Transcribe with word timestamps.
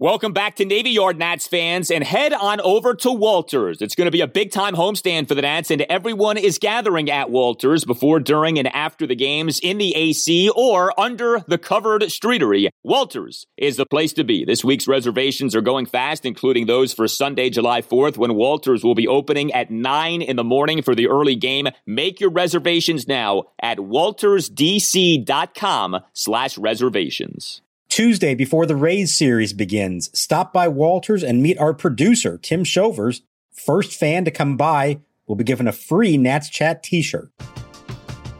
Welcome 0.00 0.32
back 0.32 0.56
to 0.56 0.64
Navy 0.64 0.90
Yard 0.92 1.18
Nats 1.18 1.46
fans 1.46 1.90
and 1.90 2.02
head 2.02 2.32
on 2.32 2.58
over 2.62 2.94
to 2.94 3.12
Walters. 3.12 3.82
It's 3.82 3.94
going 3.94 4.06
to 4.06 4.10
be 4.10 4.22
a 4.22 4.26
big 4.26 4.50
time 4.50 4.74
homestand 4.74 5.28
for 5.28 5.34
the 5.34 5.42
Nats 5.42 5.70
and 5.70 5.82
everyone 5.82 6.38
is 6.38 6.58
gathering 6.58 7.10
at 7.10 7.28
Walters 7.28 7.84
before, 7.84 8.18
during, 8.18 8.58
and 8.58 8.74
after 8.74 9.06
the 9.06 9.14
games 9.14 9.60
in 9.60 9.76
the 9.76 9.94
AC 9.94 10.48
or 10.56 10.98
under 10.98 11.44
the 11.48 11.58
covered 11.58 12.00
streetery. 12.04 12.70
Walters 12.82 13.46
is 13.58 13.76
the 13.76 13.84
place 13.84 14.14
to 14.14 14.24
be. 14.24 14.46
This 14.46 14.64
week's 14.64 14.88
reservations 14.88 15.54
are 15.54 15.60
going 15.60 15.84
fast, 15.84 16.24
including 16.24 16.64
those 16.64 16.94
for 16.94 17.06
Sunday, 17.06 17.50
July 17.50 17.82
4th 17.82 18.16
when 18.16 18.36
Walters 18.36 18.82
will 18.82 18.94
be 18.94 19.06
opening 19.06 19.52
at 19.52 19.70
9 19.70 20.22
in 20.22 20.36
the 20.36 20.42
morning 20.42 20.80
for 20.80 20.94
the 20.94 21.08
early 21.08 21.36
game. 21.36 21.68
Make 21.84 22.20
your 22.20 22.30
reservations 22.30 23.06
now 23.06 23.48
at 23.60 23.76
waltersdc.com 23.76 26.00
slash 26.14 26.56
reservations. 26.56 27.60
Tuesday, 27.90 28.36
before 28.36 28.66
the 28.66 28.76
Rays 28.76 29.12
series 29.12 29.52
begins, 29.52 30.16
stop 30.16 30.52
by 30.52 30.68
Walters 30.68 31.24
and 31.24 31.42
meet 31.42 31.58
our 31.58 31.74
producer, 31.74 32.38
Tim 32.38 32.62
Shovers. 32.62 33.22
First 33.52 33.94
fan 33.94 34.24
to 34.24 34.30
come 34.30 34.56
by 34.56 35.00
will 35.26 35.34
be 35.34 35.42
given 35.42 35.66
a 35.66 35.72
free 35.72 36.16
Nats 36.16 36.48
Chat 36.48 36.84
t 36.84 37.02
shirt. 37.02 37.32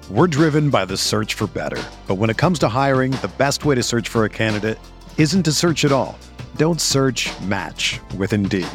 We're 0.09 0.29
driven 0.29 0.71
by 0.71 0.85
the 0.85 0.97
search 0.97 1.35
for 1.35 1.49
better. 1.49 1.83
But 2.07 2.15
when 2.15 2.31
it 2.31 2.37
comes 2.37 2.61
to 2.61 2.69
hiring, 2.69 3.11
the 3.11 3.31
best 3.39 3.65
way 3.65 3.75
to 3.75 3.83
search 3.83 4.09
for 4.09 4.25
a 4.25 4.29
candidate 4.29 4.79
isn't 5.19 5.43
to 5.43 5.53
search 5.53 5.85
at 5.85 5.91
all. 5.91 6.17
Don't 6.55 6.81
search 6.81 7.29
match 7.41 7.99
with 8.17 8.33
Indeed. 8.33 8.69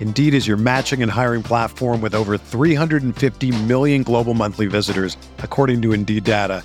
Indeed 0.00 0.34
is 0.34 0.48
your 0.48 0.56
matching 0.56 1.04
and 1.04 1.10
hiring 1.10 1.44
platform 1.44 2.00
with 2.00 2.16
over 2.16 2.36
350 2.36 3.52
million 3.62 4.02
global 4.02 4.34
monthly 4.34 4.66
visitors, 4.66 5.16
according 5.38 5.82
to 5.82 5.92
Indeed 5.92 6.24
data 6.24 6.64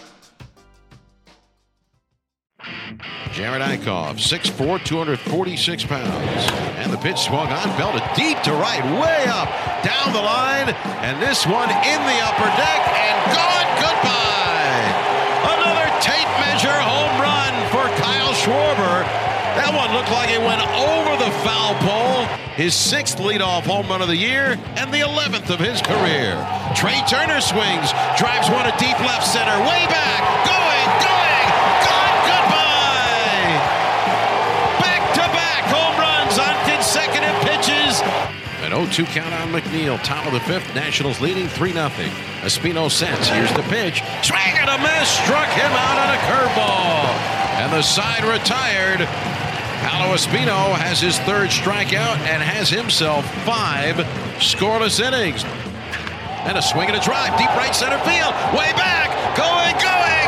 Jerad 3.31 3.61
Eickhoff, 3.61 4.19
6'4", 4.19 4.83
246 4.83 5.85
pounds. 5.85 6.43
And 6.81 6.91
the 6.91 6.97
pitch 6.97 7.19
swung 7.19 7.47
on, 7.47 7.67
belted 7.77 8.03
deep 8.15 8.41
to 8.43 8.53
right, 8.53 8.83
way 8.99 9.25
up, 9.29 9.47
down 9.83 10.13
the 10.13 10.21
line. 10.21 10.69
And 11.05 11.21
this 11.21 11.45
one 11.45 11.69
in 11.69 11.99
the 12.03 12.17
upper 12.25 12.49
deck 12.59 12.81
and 12.91 13.17
gone. 13.31 13.67
Goodbye. 13.79 14.87
Another 15.55 15.87
tape 16.01 16.31
measure 16.43 16.73
home 16.73 17.15
run 17.21 17.53
for 17.71 17.85
Kyle 18.01 18.33
Schwarber. 18.33 19.07
That 19.55 19.71
one 19.75 19.91
looked 19.93 20.11
like 20.11 20.29
it 20.29 20.39
went 20.39 20.61
over 20.75 21.17
the 21.19 21.31
foul 21.43 21.75
pole. 21.83 22.25
His 22.55 22.73
sixth 22.73 23.17
leadoff 23.17 23.63
home 23.63 23.87
run 23.87 24.01
of 24.01 24.07
the 24.07 24.15
year 24.15 24.59
and 24.75 24.93
the 24.93 24.99
11th 24.99 25.49
of 25.49 25.59
his 25.59 25.81
career. 25.81 26.35
Trea 26.75 27.03
Turner 27.07 27.41
swings, 27.41 27.91
drives 28.15 28.49
one 28.49 28.65
to 28.65 28.75
deep 28.79 28.99
left 28.99 29.27
center, 29.27 29.57
way 29.67 29.87
back, 29.87 30.21
going, 30.47 30.87
going, 31.03 31.30
An 38.71 38.87
0-2 38.87 39.05
count 39.07 39.33
on 39.33 39.51
McNeil, 39.51 40.01
top 40.01 40.25
of 40.25 40.31
the 40.31 40.39
fifth. 40.39 40.73
Nationals 40.73 41.19
leading 41.19 41.47
3-0. 41.47 41.91
Espino 42.39 42.89
sends. 42.89 43.27
Here's 43.27 43.51
the 43.51 43.63
pitch. 43.63 43.99
Swing 44.23 44.55
and 44.55 44.69
a 44.69 44.77
miss. 44.79 45.09
Struck 45.11 45.49
him 45.59 45.71
out 45.75 45.99
on 45.99 46.15
a 46.15 46.19
curveball. 46.23 47.03
And 47.59 47.73
the 47.73 47.81
side 47.81 48.23
retired. 48.23 48.99
Paolo 49.83 50.15
Espino 50.15 50.71
has 50.79 51.01
his 51.01 51.19
third 51.27 51.49
strikeout 51.49 52.15
and 52.31 52.41
has 52.41 52.69
himself 52.69 53.25
five 53.43 53.95
scoreless 54.39 55.03
innings. 55.03 55.43
And 56.47 56.57
a 56.57 56.61
swing 56.61 56.87
and 56.87 56.95
a 56.95 57.01
drive, 57.01 57.37
deep 57.37 57.51
right 57.59 57.75
center 57.75 57.99
field, 58.07 58.31
way 58.55 58.71
back, 58.79 59.11
going, 59.35 59.75
going, 59.83 60.20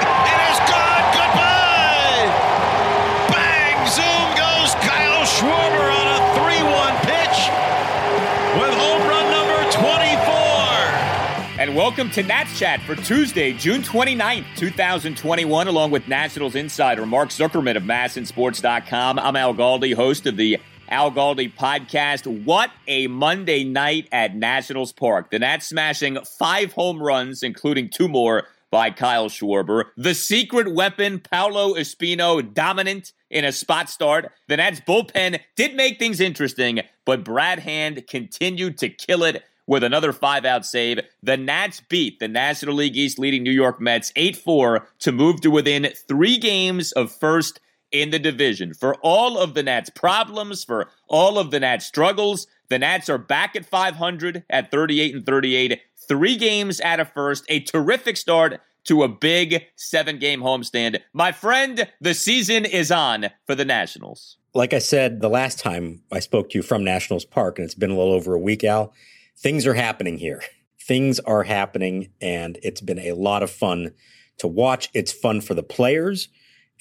Welcome 11.74 12.12
to 12.12 12.22
Nats 12.22 12.60
Chat 12.60 12.82
for 12.82 12.96
Tuesday, 12.96 13.52
June 13.52 13.82
29th, 13.82 14.46
2021, 14.58 15.68
along 15.68 15.90
with 15.90 16.08
Nationals 16.08 16.54
insider 16.54 17.04
Mark 17.04 17.30
Zuckerman 17.30 17.76
of 17.76 17.82
MASNsports.com. 17.82 19.18
I'm 19.18 19.36
Al 19.36 19.56
Galdi, 19.56 19.96
host 19.96 20.28
of 20.28 20.38
the 20.38 20.60
Al 20.90 21.12
Galdi 21.12 21.52
podcast. 21.52 22.46
What 22.46 22.70
a 22.88 23.08
Monday 23.08 23.64
night 23.64 24.08
at 24.12 24.36
Nationals 24.36 24.92
Park. 24.92 25.32
The 25.32 25.40
Nats 25.40 25.66
smashing 25.68 26.20
five 26.38 26.74
home 26.74 27.02
runs, 27.02 27.42
including 27.42 27.90
two 27.90 28.08
more 28.08 28.44
by 28.70 28.92
Kyle 28.92 29.28
Schwarber. 29.28 29.86
The 29.98 30.14
secret 30.14 30.76
weapon, 30.76 31.22
Paolo 31.22 31.74
Espino, 31.74 32.54
dominant 32.54 33.14
in 33.32 33.46
a 33.46 33.52
spot 33.52 33.90
start. 33.90 34.32
The 34.48 34.58
Nats 34.58 34.80
bullpen 34.80 35.40
did 35.56 35.76
make 35.76 35.98
things 35.98 36.20
interesting, 36.20 36.82
but 37.04 37.26
Brad 37.26 37.58
Hand 37.58 38.06
continued 38.08 38.78
to 38.78 38.90
kill 38.90 39.24
it 39.24 39.44
with 39.68 39.84
another 39.84 40.14
five 40.14 40.46
out 40.46 40.66
save. 40.66 41.00
The 41.22 41.38
Nats 41.38 41.82
beat 41.90 42.20
the 42.20 42.28
National 42.28 42.76
League 42.76 42.98
East 42.98 43.20
leading 43.20 43.44
New 43.44 43.52
York 43.52 43.80
Mets 43.80 44.12
8 44.16 44.36
4 44.36 44.88
to 45.00 45.12
move 45.12 45.42
to 45.42 45.52
within 45.52 45.90
three 46.08 46.38
games 46.38 46.92
of 46.94 47.12
first 47.12 47.60
in 47.92 48.10
the 48.10 48.20
division. 48.20 48.74
For 48.74 48.96
all 48.96 49.38
of 49.38 49.54
the 49.54 49.64
Nats' 49.64 49.92
problems, 49.92 50.64
for 50.64 50.90
all 51.08 51.38
of 51.38 51.52
the 51.52 51.60
Nats' 51.60 51.86
struggles, 51.86 52.48
the 52.70 52.80
Nats 52.80 53.08
are 53.10 53.20
back 53.20 53.56
at 53.56 53.66
500 53.66 54.44
at 54.50 54.72
38 54.72 55.16
and 55.16 55.26
38, 55.26 55.80
three 56.08 56.36
games 56.36 56.82
out 56.82 57.00
of 57.00 57.12
first, 57.14 57.46
a 57.50 57.60
terrific 57.60 58.18
start 58.18 58.60
to 58.86 59.04
a 59.04 59.08
big 59.08 59.64
seven 59.76 60.18
game 60.20 60.42
homestand. 60.42 61.00
My 61.14 61.32
friend, 61.32 61.88
the 62.02 62.14
season 62.14 62.66
is 62.66 62.92
on 62.92 63.30
for 63.46 63.56
the 63.56 63.64
Nationals. 63.64 64.38
Like 64.54 64.74
I 64.74 64.80
said 64.80 65.22
the 65.22 65.30
last 65.30 65.60
time 65.60 66.02
I 66.12 66.20
spoke 66.20 66.50
to 66.50 66.58
you 66.58 66.64
from 66.64 66.84
Nationals 66.84 67.26
Park, 67.26 67.58
and 67.58 67.66
it's 67.66 67.76
been 67.76 67.92
a 67.92 67.98
little 67.98 68.14
over 68.14 68.34
a 68.34 68.40
week, 68.40 68.64
Al, 68.64 68.94
things 69.38 69.66
are 69.66 69.74
happening 69.74 70.18
here. 70.18 70.42
Things 70.82 71.20
are 71.22 71.44
happening, 71.44 72.10
and 72.22 72.58
it's 72.62 72.82
been 72.82 73.00
a 73.00 73.14
lot 73.14 73.44
of 73.44 73.50
fun 73.50 73.94
to 74.40 74.48
watch. 74.48 74.90
It's 74.94 75.14
fun 75.14 75.42
for 75.42 75.54
the 75.54 75.64
players, 75.64 76.28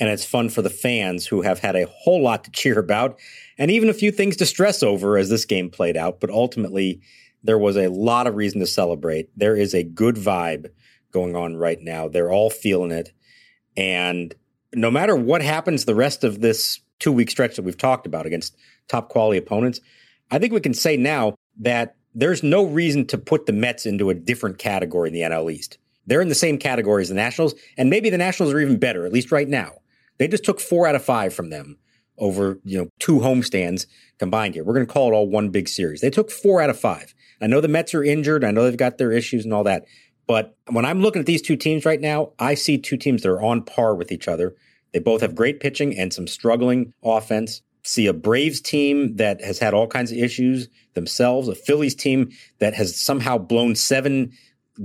and 0.00 0.08
it's 0.08 0.24
fun 0.24 0.48
for 0.48 0.62
the 0.62 0.70
fans 0.70 1.26
who 1.26 1.42
have 1.42 1.60
had 1.60 1.76
a 1.76 1.86
whole 1.86 2.22
lot 2.22 2.44
to 2.44 2.50
cheer 2.50 2.78
about, 2.78 3.18
and 3.58 3.70
even 3.70 3.88
a 3.88 3.94
few 3.94 4.10
things 4.10 4.36
to 4.38 4.46
stress 4.46 4.82
over 4.82 5.16
as 5.16 5.28
this 5.28 5.44
game 5.44 5.70
played 5.70 5.96
out. 5.96 6.20
But 6.20 6.30
ultimately, 6.30 7.00
there 7.44 7.58
was 7.58 7.76
a 7.76 7.88
lot 7.88 8.26
of 8.26 8.34
reason 8.34 8.60
to 8.60 8.66
celebrate. 8.66 9.28
There 9.36 9.56
is 9.56 9.74
a 9.74 9.84
good 9.84 10.16
vibe 10.16 10.70
going 11.12 11.36
on 11.36 11.56
right 11.56 11.80
now. 11.80 12.08
They're 12.08 12.32
all 12.32 12.50
feeling 12.50 12.90
it. 12.90 13.12
And 13.76 14.34
no 14.74 14.90
matter 14.90 15.14
what 15.14 15.42
happens 15.42 15.84
the 15.84 15.94
rest 15.94 16.24
of 16.24 16.40
this 16.40 16.80
two 16.98 17.12
week 17.12 17.30
stretch 17.30 17.56
that 17.56 17.62
we've 17.62 17.76
talked 17.76 18.06
about 18.06 18.26
against 18.26 18.56
top 18.88 19.08
quality 19.08 19.38
opponents, 19.38 19.80
I 20.30 20.38
think 20.38 20.52
we 20.52 20.60
can 20.60 20.74
say 20.74 20.96
now 20.96 21.34
that 21.60 21.96
there's 22.14 22.42
no 22.42 22.64
reason 22.64 23.06
to 23.08 23.18
put 23.18 23.46
the 23.46 23.52
Mets 23.52 23.86
into 23.86 24.10
a 24.10 24.14
different 24.14 24.58
category 24.58 25.08
in 25.08 25.14
the 25.14 25.20
NL 25.22 25.52
East. 25.52 25.78
They're 26.06 26.20
in 26.20 26.28
the 26.28 26.34
same 26.34 26.58
category 26.58 27.02
as 27.02 27.08
the 27.08 27.14
Nationals, 27.14 27.54
and 27.76 27.88
maybe 27.88 28.10
the 28.10 28.18
Nationals 28.18 28.52
are 28.52 28.60
even 28.60 28.78
better, 28.78 29.06
at 29.06 29.12
least 29.12 29.32
right 29.32 29.48
now. 29.48 29.72
They 30.18 30.28
just 30.28 30.44
took 30.44 30.60
four 30.60 30.86
out 30.86 30.94
of 30.94 31.04
five 31.04 31.32
from 31.32 31.50
them 31.50 31.78
over, 32.18 32.58
you 32.64 32.78
know, 32.78 32.88
two 32.98 33.18
homestands 33.18 33.86
combined 34.18 34.54
here. 34.54 34.64
We're 34.64 34.74
going 34.74 34.86
to 34.86 34.92
call 34.92 35.10
it 35.10 35.14
all 35.14 35.28
one 35.28 35.50
big 35.50 35.68
series. 35.68 36.00
They 36.00 36.10
took 36.10 36.30
four 36.30 36.60
out 36.60 36.70
of 36.70 36.78
five. 36.78 37.14
I 37.40 37.46
know 37.46 37.60
the 37.60 37.68
Mets 37.68 37.94
are 37.94 38.04
injured. 38.04 38.44
I 38.44 38.50
know 38.50 38.64
they've 38.64 38.76
got 38.76 38.98
their 38.98 39.12
issues 39.12 39.44
and 39.44 39.54
all 39.54 39.64
that. 39.64 39.84
But 40.26 40.56
when 40.70 40.84
I'm 40.84 41.00
looking 41.00 41.20
at 41.20 41.26
these 41.26 41.42
two 41.42 41.56
teams 41.56 41.84
right 41.84 42.00
now, 42.00 42.32
I 42.38 42.54
see 42.54 42.78
two 42.78 42.96
teams 42.96 43.22
that 43.22 43.30
are 43.30 43.42
on 43.42 43.64
par 43.64 43.94
with 43.94 44.12
each 44.12 44.28
other. 44.28 44.54
They 44.92 45.00
both 45.00 45.20
have 45.22 45.34
great 45.34 45.60
pitching 45.60 45.98
and 45.98 46.12
some 46.12 46.26
struggling 46.26 46.92
offense. 47.02 47.62
See 47.82 48.06
a 48.06 48.12
Braves 48.12 48.60
team 48.60 49.16
that 49.16 49.42
has 49.42 49.58
had 49.58 49.74
all 49.74 49.88
kinds 49.88 50.12
of 50.12 50.18
issues 50.18 50.68
themselves, 50.94 51.48
a 51.48 51.54
Phillies 51.54 51.94
team 51.94 52.30
that 52.58 52.74
has 52.74 52.98
somehow 52.98 53.38
blown 53.38 53.74
seven 53.74 54.32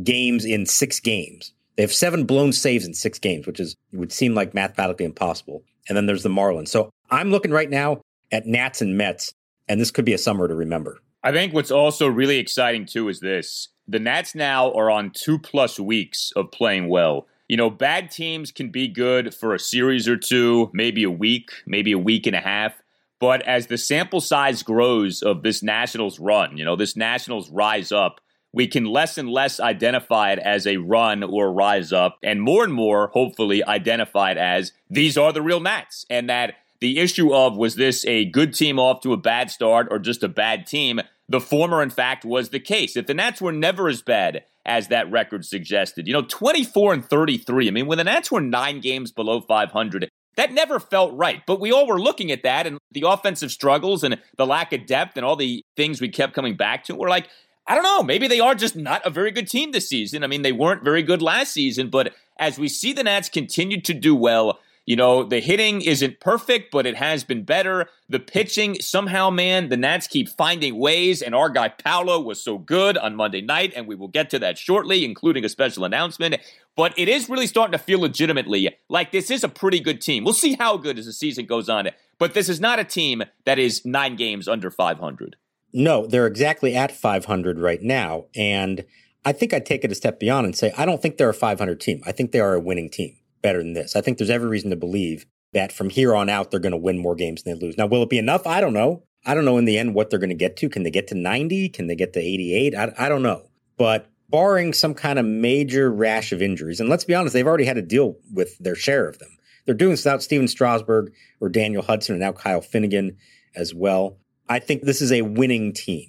games 0.04 0.46
in 0.46 0.66
six 0.66 1.00
games. 1.00 1.54
They 1.76 1.84
have 1.84 1.94
seven 1.94 2.26
blown 2.26 2.54
saves 2.54 2.86
in 2.86 2.94
six 2.94 3.20
games, 3.20 3.46
which 3.46 3.60
is 3.60 3.76
would 3.94 4.12
seem 4.12 4.34
like 4.34 4.54
mathematically 4.54 5.06
impossible. 5.06 5.64
And 5.88 5.96
then 5.96 6.06
there's 6.06 6.24
the 6.24 6.30
Marlins. 6.30 6.70
So 6.70 6.90
I'm 7.10 7.32
looking 7.32 7.52
right 7.52 7.70
now 7.70 8.02
at 8.32 8.46
Nats 8.46 8.82
and 8.82 8.98
Mets, 8.98 9.34
and 9.68 9.80
this 9.80 9.92
could 9.92 10.06
be 10.06 10.14
a 10.14 10.18
summer 10.18 10.48
to 10.48 10.56
remember. 10.56 11.00
I 11.24 11.32
think 11.32 11.54
what's 11.54 11.72
also 11.72 12.08
really 12.08 12.38
exciting 12.38 12.86
too 12.86 13.10
is 13.10 13.20
this. 13.20 13.70
The 13.88 14.00
Nats 14.00 14.36
now 14.36 14.72
are 14.74 14.92
on 14.92 15.12
two 15.12 15.40
plus 15.40 15.80
weeks 15.80 16.32
of 16.36 16.52
playing 16.52 16.90
well. 16.90 17.28
You 17.48 17.56
know, 17.56 17.70
bad 17.70 18.12
teams 18.12 18.52
can 18.52 18.70
be 18.70 18.90
good 18.90 19.34
for 19.34 19.54
a 19.54 19.60
series 19.60 20.08
or 20.08 20.18
two, 20.18 20.70
maybe 20.74 21.04
a 21.04 21.12
week, 21.12 21.52
maybe 21.66 21.94
a 21.94 22.00
week 22.00 22.28
and 22.28 22.36
a 22.36 22.42
half. 22.42 22.74
But 23.20 23.42
as 23.44 23.68
the 23.68 23.78
sample 23.78 24.22
size 24.22 24.64
grows 24.64 25.22
of 25.24 25.44
this 25.44 25.64
Nationals 25.64 26.20
run, 26.20 26.58
you 26.58 26.66
know, 26.66 26.76
this 26.76 26.96
Nationals 26.96 27.50
rise 27.50 27.92
up, 27.92 28.22
we 28.54 28.68
can 28.68 28.86
less 28.86 29.18
and 29.18 29.30
less 29.30 29.60
identify 29.60 30.32
it 30.32 30.40
as 30.40 30.66
a 30.66 30.78
run 30.78 31.24
or 31.24 31.52
rise 31.52 31.92
up, 31.92 32.18
and 32.24 32.42
more 32.42 32.64
and 32.64 32.74
more, 32.74 33.08
hopefully, 33.08 33.64
identify 33.64 34.32
it 34.32 34.38
as 34.38 34.72
these 34.90 35.18
are 35.18 35.34
the 35.34 35.42
real 35.42 35.60
Nats. 35.60 36.06
And 36.10 36.30
that 36.30 36.56
the 36.80 37.00
issue 37.00 37.34
of 37.34 37.58
was 37.58 37.76
this 37.76 38.06
a 38.06 38.26
good 38.26 38.54
team 38.54 38.80
off 38.80 39.02
to 39.02 39.14
a 39.14 39.18
bad 39.18 39.52
start 39.52 39.88
or 39.92 40.00
just 40.00 40.24
a 40.24 40.30
bad 40.30 40.66
team? 40.66 41.02
The 41.30 41.42
former, 41.42 41.84
in 41.84 41.90
fact, 41.90 42.24
was 42.24 42.50
the 42.50 42.60
case. 42.60 42.96
If 42.96 43.08
the 43.08 43.14
Nats 43.14 43.42
were 43.42 43.52
never 43.52 43.90
as 43.90 44.02
bad 44.02 44.44
as 44.66 44.90
that 44.90 45.10
record 45.10 45.46
suggested, 45.46 46.08
you 46.08 46.14
know, 46.14 46.22
24 46.22 46.94
and 46.94 47.06
33. 47.06 47.68
I 47.68 47.72
mean, 47.72 47.88
when 47.88 47.98
the 47.98 48.04
Nats 48.04 48.32
were 48.32 48.42
nine 48.42 48.82
games 48.82 49.12
below 49.12 49.40
500, 49.40 50.10
that 50.38 50.54
never 50.54 50.80
felt 50.80 51.14
right. 51.16 51.44
But 51.46 51.60
we 51.60 51.72
all 51.72 51.88
were 51.88 52.00
looking 52.00 52.32
at 52.32 52.44
that 52.44 52.66
and 52.66 52.78
the 52.92 53.04
offensive 53.08 53.52
struggles 53.52 54.04
and 54.04 54.20
the 54.38 54.46
lack 54.46 54.72
of 54.72 54.86
depth 54.86 55.18
and 55.18 55.26
all 55.26 55.36
the 55.36 55.66
things 55.76 56.00
we 56.00 56.10
kept 56.10 56.34
coming 56.34 56.56
back 56.56 56.86
to. 56.86 56.96
We're 56.96 57.10
like, 57.10 57.28
I 57.68 57.76
don't 57.76 57.84
know. 57.84 58.02
Maybe 58.04 58.28
they 58.28 58.40
are 58.40 58.56
just 58.56 58.76
not 58.76 59.06
a 59.06 59.10
very 59.10 59.32
good 59.32 59.48
team 59.48 59.72
this 59.72 59.90
season. 59.90 60.24
I 60.24 60.28
mean, 60.28 60.44
they 60.44 60.54
weren't 60.54 60.84
very 60.84 61.04
good 61.04 61.22
last 61.22 61.52
season, 61.52 61.90
but 61.90 62.14
as 62.40 62.58
we 62.58 62.70
see 62.70 62.94
the 62.94 63.04
Nats 63.04 63.28
continue 63.28 63.82
to 63.82 63.94
do 63.94 64.16
well, 64.16 64.60
you 64.88 64.96
know, 64.96 65.22
the 65.22 65.42
hitting 65.42 65.82
isn't 65.82 66.22
perfect, 66.22 66.72
but 66.72 66.86
it 66.86 66.96
has 66.96 67.26
been 67.26 67.44
better. 67.44 67.88
The 68.08 68.22
pitching, 68.22 68.80
somehow, 68.80 69.30
man, 69.30 69.68
the 69.68 69.76
Nats 69.76 70.08
keep 70.08 70.30
finding 70.30 70.80
ways, 70.80 71.22
and 71.22 71.36
our 71.36 71.50
guy 71.50 71.68
Paolo 71.68 72.22
was 72.22 72.42
so 72.42 72.58
good 72.58 72.98
on 72.98 73.14
Monday 73.14 73.42
night, 73.42 73.74
and 73.76 73.86
we 73.86 73.96
will 73.96 74.08
get 74.08 74.30
to 74.30 74.40
that 74.40 74.58
shortly, 74.58 75.04
including 75.04 75.44
a 75.44 75.50
special 75.50 75.84
announcement. 75.84 76.38
But 76.78 76.98
it 76.98 77.10
is 77.10 77.28
really 77.28 77.48
starting 77.48 77.74
to 77.74 77.78
feel 77.78 78.00
legitimately 78.00 78.78
like 78.88 79.12
this 79.12 79.30
is 79.30 79.44
a 79.44 79.50
pretty 79.50 79.82
good 79.82 80.00
team. 80.00 80.24
We'll 80.24 80.34
see 80.34 80.54
how 80.54 80.78
good 80.78 80.98
as 80.98 81.06
the 81.06 81.12
season 81.12 81.48
goes 81.48 81.68
on, 81.68 81.90
but 82.18 82.34
this 82.34 82.48
is 82.48 82.62
not 82.62 82.80
a 82.80 82.86
team 82.86 83.24
that 83.44 83.60
is 83.60 83.86
nine 83.86 84.16
games 84.16 84.48
under 84.48 84.72
500. 84.72 85.36
No, 85.74 86.08
they're 86.08 86.28
exactly 86.28 86.78
at 86.78 86.94
500 86.94 87.60
right 87.60 87.82
now. 87.82 88.28
And 88.38 88.86
I 89.26 89.34
think 89.34 89.54
I'd 89.54 89.66
take 89.66 89.84
it 89.84 89.92
a 89.92 89.96
step 89.96 90.18
beyond 90.18 90.46
and 90.46 90.56
say, 90.56 90.72
I 90.78 90.86
don't 90.86 91.02
think 91.02 91.18
they're 91.18 91.28
a 91.28 91.34
500 91.34 91.82
team. 91.82 92.02
I 92.06 92.14
think 92.14 92.32
they 92.32 92.40
are 92.40 92.54
a 92.54 92.60
winning 92.62 92.90
team 92.90 93.18
better 93.42 93.60
than 93.60 93.74
this. 93.74 93.96
I 93.96 94.02
think 94.02 94.18
there's 94.18 94.30
every 94.30 94.48
reason 94.48 94.70
to 94.70 94.76
believe 94.76 95.26
that 95.54 95.72
from 95.72 95.90
here 95.90 96.16
on 96.16 96.30
out, 96.30 96.52
they're 96.52 96.60
going 96.60 96.72
to 96.72 96.78
win 96.78 96.98
more 96.98 97.16
games 97.16 97.44
than 97.44 97.58
they 97.58 97.66
lose. 97.66 97.78
Now, 97.78 97.88
will 97.88 98.04
it 98.04 98.10
be 98.10 98.18
enough? 98.18 98.46
I 98.46 98.62
don't 98.62 98.74
know. 98.74 99.04
I 99.26 99.34
don't 99.34 99.46
know 99.46 99.58
in 99.58 99.66
the 99.66 99.78
end 99.78 99.94
what 99.94 100.10
they're 100.10 100.20
going 100.20 100.30
to 100.30 100.36
get 100.36 100.58
to. 100.58 100.70
Can 100.70 100.84
they 100.84 100.92
get 100.92 101.08
to 101.08 101.16
90? 101.16 101.70
Can 101.70 101.88
they 101.88 101.96
get 101.96 102.14
to 102.14 102.20
88? 102.20 102.76
I, 102.76 102.94
I 102.98 103.10
don't 103.10 103.24
know. 103.24 103.50
But 103.78 104.10
barring 104.30 104.74
some 104.74 104.94
kind 104.94 105.20
of 105.20 105.26
major 105.26 105.92
rash 105.92 106.32
of 106.32 106.42
injuries, 106.42 106.80
and 106.80 106.90
let's 106.90 107.04
be 107.04 107.16
honest, 107.16 107.34
they've 107.34 107.48
already 107.48 107.66
had 107.66 107.76
to 107.76 107.82
deal 107.82 108.18
with 108.32 108.58
their 108.60 108.76
share 108.76 109.08
of 109.08 109.20
them. 109.20 109.38
They're 109.66 109.76
doing 109.76 109.92
this 109.92 110.06
without 110.06 110.24
Stephen 110.24 110.48
Strasburg 110.48 111.14
or 111.42 111.50
Daniel 111.50 111.84
Hudson 111.84 112.14
and 112.14 112.22
now 112.22 112.32
Kyle 112.32 112.62
Finnegan 112.62 113.18
as 113.56 113.74
well. 113.74 114.18
I 114.48 114.60
think 114.60 114.84
this 114.84 115.02
is 115.02 115.12
a 115.12 115.24
winning 115.24 115.74
team. 115.74 116.08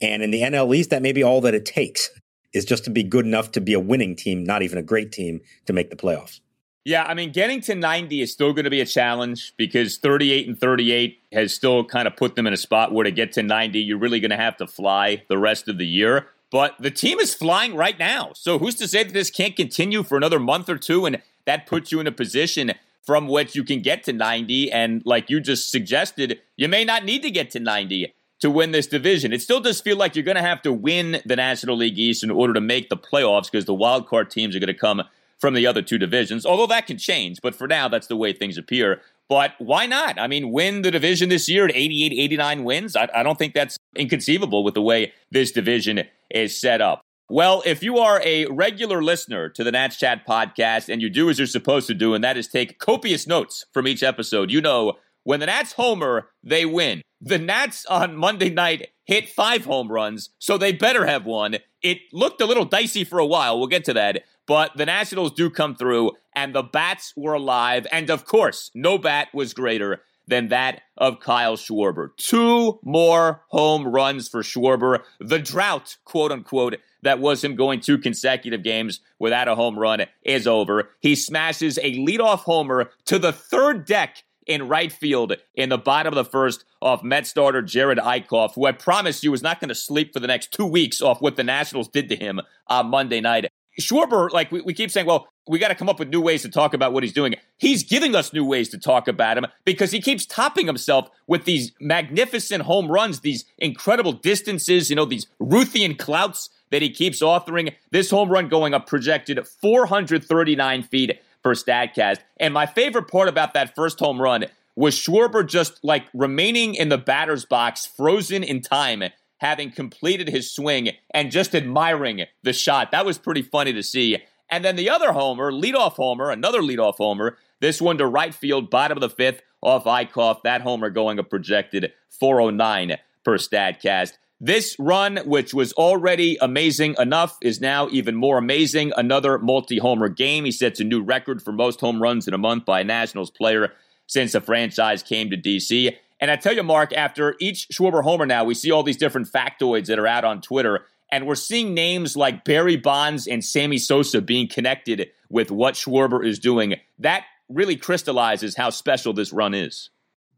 And 0.00 0.22
in 0.22 0.30
the 0.30 0.42
NL 0.42 0.74
East, 0.74 0.90
that 0.90 1.02
may 1.02 1.12
be 1.12 1.22
all 1.22 1.42
that 1.42 1.54
it 1.54 1.66
takes 1.66 2.10
is 2.52 2.64
just 2.64 2.84
to 2.84 2.90
be 2.90 3.02
good 3.02 3.26
enough 3.26 3.52
to 3.52 3.60
be 3.60 3.74
a 3.74 3.80
winning 3.80 4.16
team, 4.16 4.44
not 4.44 4.62
even 4.62 4.78
a 4.78 4.82
great 4.82 5.12
team 5.12 5.40
to 5.66 5.74
make 5.74 5.90
the 5.90 5.96
playoffs. 5.96 6.40
Yeah, 6.86 7.02
I 7.02 7.14
mean, 7.14 7.32
getting 7.32 7.60
to 7.62 7.74
90 7.74 8.22
is 8.22 8.30
still 8.30 8.52
going 8.52 8.62
to 8.62 8.70
be 8.70 8.80
a 8.80 8.86
challenge 8.86 9.54
because 9.56 9.96
38 9.96 10.46
and 10.46 10.56
38 10.56 11.18
has 11.32 11.52
still 11.52 11.84
kind 11.84 12.06
of 12.06 12.14
put 12.14 12.36
them 12.36 12.46
in 12.46 12.52
a 12.52 12.56
spot 12.56 12.92
where 12.92 13.02
to 13.02 13.10
get 13.10 13.32
to 13.32 13.42
90, 13.42 13.80
you're 13.80 13.98
really 13.98 14.20
going 14.20 14.30
to 14.30 14.36
have 14.36 14.56
to 14.58 14.68
fly 14.68 15.24
the 15.28 15.36
rest 15.36 15.66
of 15.66 15.78
the 15.78 15.84
year. 15.84 16.28
But 16.52 16.76
the 16.78 16.92
team 16.92 17.18
is 17.18 17.34
flying 17.34 17.74
right 17.74 17.98
now. 17.98 18.34
So 18.34 18.60
who's 18.60 18.76
to 18.76 18.86
say 18.86 19.02
that 19.02 19.12
this 19.12 19.32
can't 19.32 19.56
continue 19.56 20.04
for 20.04 20.16
another 20.16 20.38
month 20.38 20.68
or 20.68 20.78
two 20.78 21.06
and 21.06 21.20
that 21.44 21.66
puts 21.66 21.90
you 21.90 21.98
in 21.98 22.06
a 22.06 22.12
position 22.12 22.72
from 23.02 23.26
which 23.26 23.56
you 23.56 23.64
can 23.64 23.82
get 23.82 24.04
to 24.04 24.12
90? 24.12 24.70
And 24.70 25.02
like 25.04 25.28
you 25.28 25.40
just 25.40 25.72
suggested, 25.72 26.40
you 26.54 26.68
may 26.68 26.84
not 26.84 27.04
need 27.04 27.22
to 27.22 27.32
get 27.32 27.50
to 27.50 27.58
90 27.58 28.14
to 28.38 28.48
win 28.48 28.70
this 28.70 28.86
division. 28.86 29.32
It 29.32 29.42
still 29.42 29.58
does 29.58 29.80
feel 29.80 29.96
like 29.96 30.14
you're 30.14 30.24
going 30.24 30.36
to 30.36 30.40
have 30.40 30.62
to 30.62 30.72
win 30.72 31.20
the 31.26 31.34
National 31.34 31.76
League 31.76 31.98
East 31.98 32.22
in 32.22 32.30
order 32.30 32.54
to 32.54 32.60
make 32.60 32.90
the 32.90 32.96
playoffs 32.96 33.50
because 33.50 33.64
the 33.64 33.74
wild 33.74 34.06
card 34.06 34.30
teams 34.30 34.54
are 34.54 34.60
going 34.60 34.68
to 34.68 34.74
come 34.74 35.02
from 35.38 35.54
the 35.54 35.66
other 35.66 35.82
two 35.82 35.98
divisions, 35.98 36.46
although 36.46 36.66
that 36.66 36.86
can 36.86 36.98
change. 36.98 37.38
But 37.42 37.54
for 37.54 37.66
now, 37.66 37.88
that's 37.88 38.06
the 38.06 38.16
way 38.16 38.32
things 38.32 38.58
appear. 38.58 39.00
But 39.28 39.52
why 39.58 39.86
not? 39.86 40.20
I 40.20 40.28
mean, 40.28 40.52
win 40.52 40.82
the 40.82 40.90
division 40.90 41.28
this 41.28 41.48
year 41.48 41.64
at 41.64 41.74
88, 41.74 42.12
89 42.12 42.64
wins. 42.64 42.96
I, 42.96 43.08
I 43.14 43.22
don't 43.22 43.38
think 43.38 43.54
that's 43.54 43.76
inconceivable 43.96 44.62
with 44.62 44.74
the 44.74 44.82
way 44.82 45.12
this 45.30 45.50
division 45.50 46.04
is 46.30 46.58
set 46.58 46.80
up. 46.80 47.02
Well, 47.28 47.62
if 47.66 47.82
you 47.82 47.98
are 47.98 48.20
a 48.24 48.46
regular 48.46 49.02
listener 49.02 49.48
to 49.48 49.64
the 49.64 49.72
Nats 49.72 49.96
Chat 49.96 50.24
podcast 50.26 50.88
and 50.88 51.02
you 51.02 51.10
do 51.10 51.28
as 51.28 51.38
you're 51.38 51.48
supposed 51.48 51.88
to 51.88 51.94
do, 51.94 52.14
and 52.14 52.22
that 52.22 52.36
is 52.36 52.46
take 52.46 52.78
copious 52.78 53.26
notes 53.26 53.64
from 53.72 53.88
each 53.88 54.04
episode, 54.04 54.52
you 54.52 54.60
know 54.60 54.96
when 55.26 55.40
the 55.40 55.46
Nats 55.46 55.72
homer, 55.72 56.28
they 56.44 56.64
win. 56.64 57.02
The 57.20 57.38
Nats 57.38 57.84
on 57.86 58.16
Monday 58.16 58.48
night 58.48 58.90
hit 59.06 59.28
five 59.28 59.64
home 59.64 59.90
runs, 59.90 60.30
so 60.38 60.56
they 60.56 60.70
better 60.72 61.04
have 61.04 61.26
one. 61.26 61.56
It 61.86 62.12
looked 62.12 62.40
a 62.40 62.46
little 62.46 62.64
dicey 62.64 63.04
for 63.04 63.20
a 63.20 63.26
while. 63.26 63.56
We'll 63.56 63.68
get 63.68 63.84
to 63.84 63.94
that. 63.94 64.24
But 64.48 64.76
the 64.76 64.86
Nationals 64.86 65.30
do 65.30 65.48
come 65.48 65.76
through, 65.76 66.12
and 66.34 66.52
the 66.52 66.64
bats 66.64 67.12
were 67.16 67.34
alive. 67.34 67.86
And 67.92 68.10
of 68.10 68.24
course, 68.24 68.72
no 68.74 68.98
bat 68.98 69.28
was 69.32 69.54
greater 69.54 70.02
than 70.26 70.48
that 70.48 70.82
of 70.96 71.20
Kyle 71.20 71.56
Schwarber. 71.56 72.08
Two 72.16 72.80
more 72.82 73.42
home 73.50 73.86
runs 73.86 74.28
for 74.28 74.42
Schwarber. 74.42 75.04
The 75.20 75.38
drought, 75.38 75.96
quote 76.04 76.32
unquote, 76.32 76.74
that 77.02 77.20
was 77.20 77.44
him 77.44 77.54
going 77.54 77.78
two 77.78 77.98
consecutive 77.98 78.64
games 78.64 78.98
without 79.20 79.46
a 79.46 79.54
home 79.54 79.78
run 79.78 80.06
is 80.24 80.48
over. 80.48 80.90
He 80.98 81.14
smashes 81.14 81.78
a 81.78 81.94
leadoff 81.98 82.40
homer 82.40 82.90
to 83.04 83.20
the 83.20 83.32
third 83.32 83.84
deck 83.86 84.24
in 84.46 84.68
right 84.68 84.92
field 84.92 85.36
in 85.54 85.68
the 85.68 85.78
bottom 85.78 86.12
of 86.12 86.24
the 86.24 86.30
first 86.30 86.64
off 86.80 87.02
Met 87.02 87.26
starter 87.26 87.62
Jerad 87.62 87.98
Eickhoff, 87.98 88.54
who 88.54 88.66
I 88.66 88.72
promise 88.72 89.22
you 89.22 89.32
is 89.34 89.42
not 89.42 89.60
going 89.60 89.68
to 89.68 89.74
sleep 89.74 90.12
for 90.12 90.20
the 90.20 90.26
next 90.26 90.52
two 90.52 90.66
weeks 90.66 91.02
off 91.02 91.20
what 91.20 91.36
the 91.36 91.44
Nationals 91.44 91.88
did 91.88 92.08
to 92.08 92.16
him 92.16 92.40
on 92.68 92.86
Monday 92.86 93.20
night. 93.20 93.50
Schwarber, 93.80 94.30
like 94.32 94.50
we, 94.50 94.62
we 94.62 94.72
keep 94.72 94.90
saying, 94.90 95.06
well, 95.06 95.28
we 95.48 95.58
got 95.58 95.68
to 95.68 95.74
come 95.74 95.88
up 95.88 95.98
with 95.98 96.08
new 96.08 96.20
ways 96.20 96.42
to 96.42 96.48
talk 96.48 96.74
about 96.74 96.92
what 96.92 97.02
he's 97.02 97.12
doing. 97.12 97.34
He's 97.58 97.82
giving 97.82 98.14
us 98.14 98.32
new 98.32 98.44
ways 98.44 98.68
to 98.70 98.78
talk 98.78 99.06
about 99.06 99.38
him 99.38 99.46
because 99.64 99.92
he 99.92 100.00
keeps 100.00 100.26
topping 100.26 100.66
himself 100.66 101.08
with 101.26 101.44
these 101.44 101.72
magnificent 101.80 102.62
home 102.64 102.90
runs, 102.90 103.20
these 103.20 103.44
incredible 103.58 104.12
distances, 104.12 104.90
you 104.90 104.96
know, 104.96 105.04
these 105.04 105.26
Ruthian 105.40 105.98
clouts 105.98 106.48
that 106.70 106.82
he 106.82 106.90
keeps 106.90 107.22
authoring. 107.22 107.74
This 107.90 108.10
home 108.10 108.28
run 108.28 108.48
going 108.48 108.74
up 108.74 108.86
projected 108.86 109.46
439 109.46 110.82
feet 110.84 111.20
per 111.46 111.54
StatCast. 111.54 112.18
And 112.38 112.52
my 112.52 112.66
favorite 112.66 113.06
part 113.06 113.28
about 113.28 113.54
that 113.54 113.76
first 113.76 114.00
home 114.00 114.20
run 114.20 114.46
was 114.74 114.96
Schwarber 114.96 115.46
just 115.46 115.78
like 115.84 116.08
remaining 116.12 116.74
in 116.74 116.88
the 116.88 116.98
batter's 116.98 117.44
box, 117.44 117.86
frozen 117.86 118.42
in 118.42 118.60
time 118.62 119.04
having 119.38 119.70
completed 119.70 120.28
his 120.28 120.50
swing 120.50 120.90
and 121.14 121.30
just 121.30 121.54
admiring 121.54 122.24
the 122.42 122.52
shot. 122.52 122.90
That 122.90 123.06
was 123.06 123.16
pretty 123.16 123.42
funny 123.42 123.72
to 123.74 123.82
see. 123.84 124.18
And 124.50 124.64
then 124.64 124.74
the 124.74 124.90
other 124.90 125.12
homer, 125.12 125.52
leadoff 125.52 125.92
homer, 125.92 126.32
another 126.32 126.62
leadoff 126.62 126.96
homer, 126.96 127.38
this 127.60 127.80
one 127.80 127.98
to 127.98 128.08
right 128.08 128.34
field, 128.34 128.68
bottom 128.68 128.96
of 128.96 129.02
the 129.02 129.08
fifth, 129.08 129.40
off 129.62 129.84
Eickhoff. 129.84 130.42
That 130.42 130.62
homer 130.62 130.90
going 130.90 131.20
a 131.20 131.22
projected 131.22 131.92
409 132.08 132.96
per 133.24 133.38
StatCast. 133.38 134.14
This 134.40 134.76
run, 134.78 135.16
which 135.24 135.54
was 135.54 135.72
already 135.72 136.36
amazing 136.42 136.94
enough, 136.98 137.38
is 137.40 137.60
now 137.60 137.88
even 137.90 138.14
more 138.14 138.36
amazing. 138.36 138.92
Another 138.94 139.38
multi 139.38 139.78
homer 139.78 140.10
game. 140.10 140.44
He 140.44 140.52
sets 140.52 140.78
a 140.78 140.84
new 140.84 141.02
record 141.02 141.42
for 141.42 141.52
most 141.52 141.80
home 141.80 142.02
runs 142.02 142.28
in 142.28 142.34
a 142.34 142.38
month 142.38 142.66
by 142.66 142.80
a 142.80 142.84
Nationals 142.84 143.30
player 143.30 143.72
since 144.06 144.32
the 144.32 144.42
franchise 144.42 145.02
came 145.02 145.30
to 145.30 145.38
DC. 145.38 145.96
And 146.20 146.30
I 146.30 146.36
tell 146.36 146.54
you, 146.54 146.62
Mark, 146.62 146.92
after 146.92 147.34
each 147.40 147.68
Schwarber 147.72 148.02
homer 148.02 148.26
now, 148.26 148.44
we 148.44 148.54
see 148.54 148.70
all 148.70 148.82
these 148.82 148.98
different 148.98 149.28
factoids 149.32 149.86
that 149.86 149.98
are 149.98 150.06
out 150.06 150.24
on 150.24 150.42
Twitter. 150.42 150.84
And 151.10 151.26
we're 151.26 151.34
seeing 151.34 151.72
names 151.72 152.14
like 152.14 152.44
Barry 152.44 152.76
Bonds 152.76 153.26
and 153.26 153.42
Sammy 153.42 153.78
Sosa 153.78 154.20
being 154.20 154.48
connected 154.48 155.08
with 155.30 155.50
what 155.50 155.74
Schwarber 155.74 156.26
is 156.26 156.38
doing. 156.38 156.74
That 156.98 157.24
really 157.48 157.76
crystallizes 157.76 158.56
how 158.56 158.70
special 158.70 159.14
this 159.14 159.32
run 159.32 159.54
is. 159.54 159.90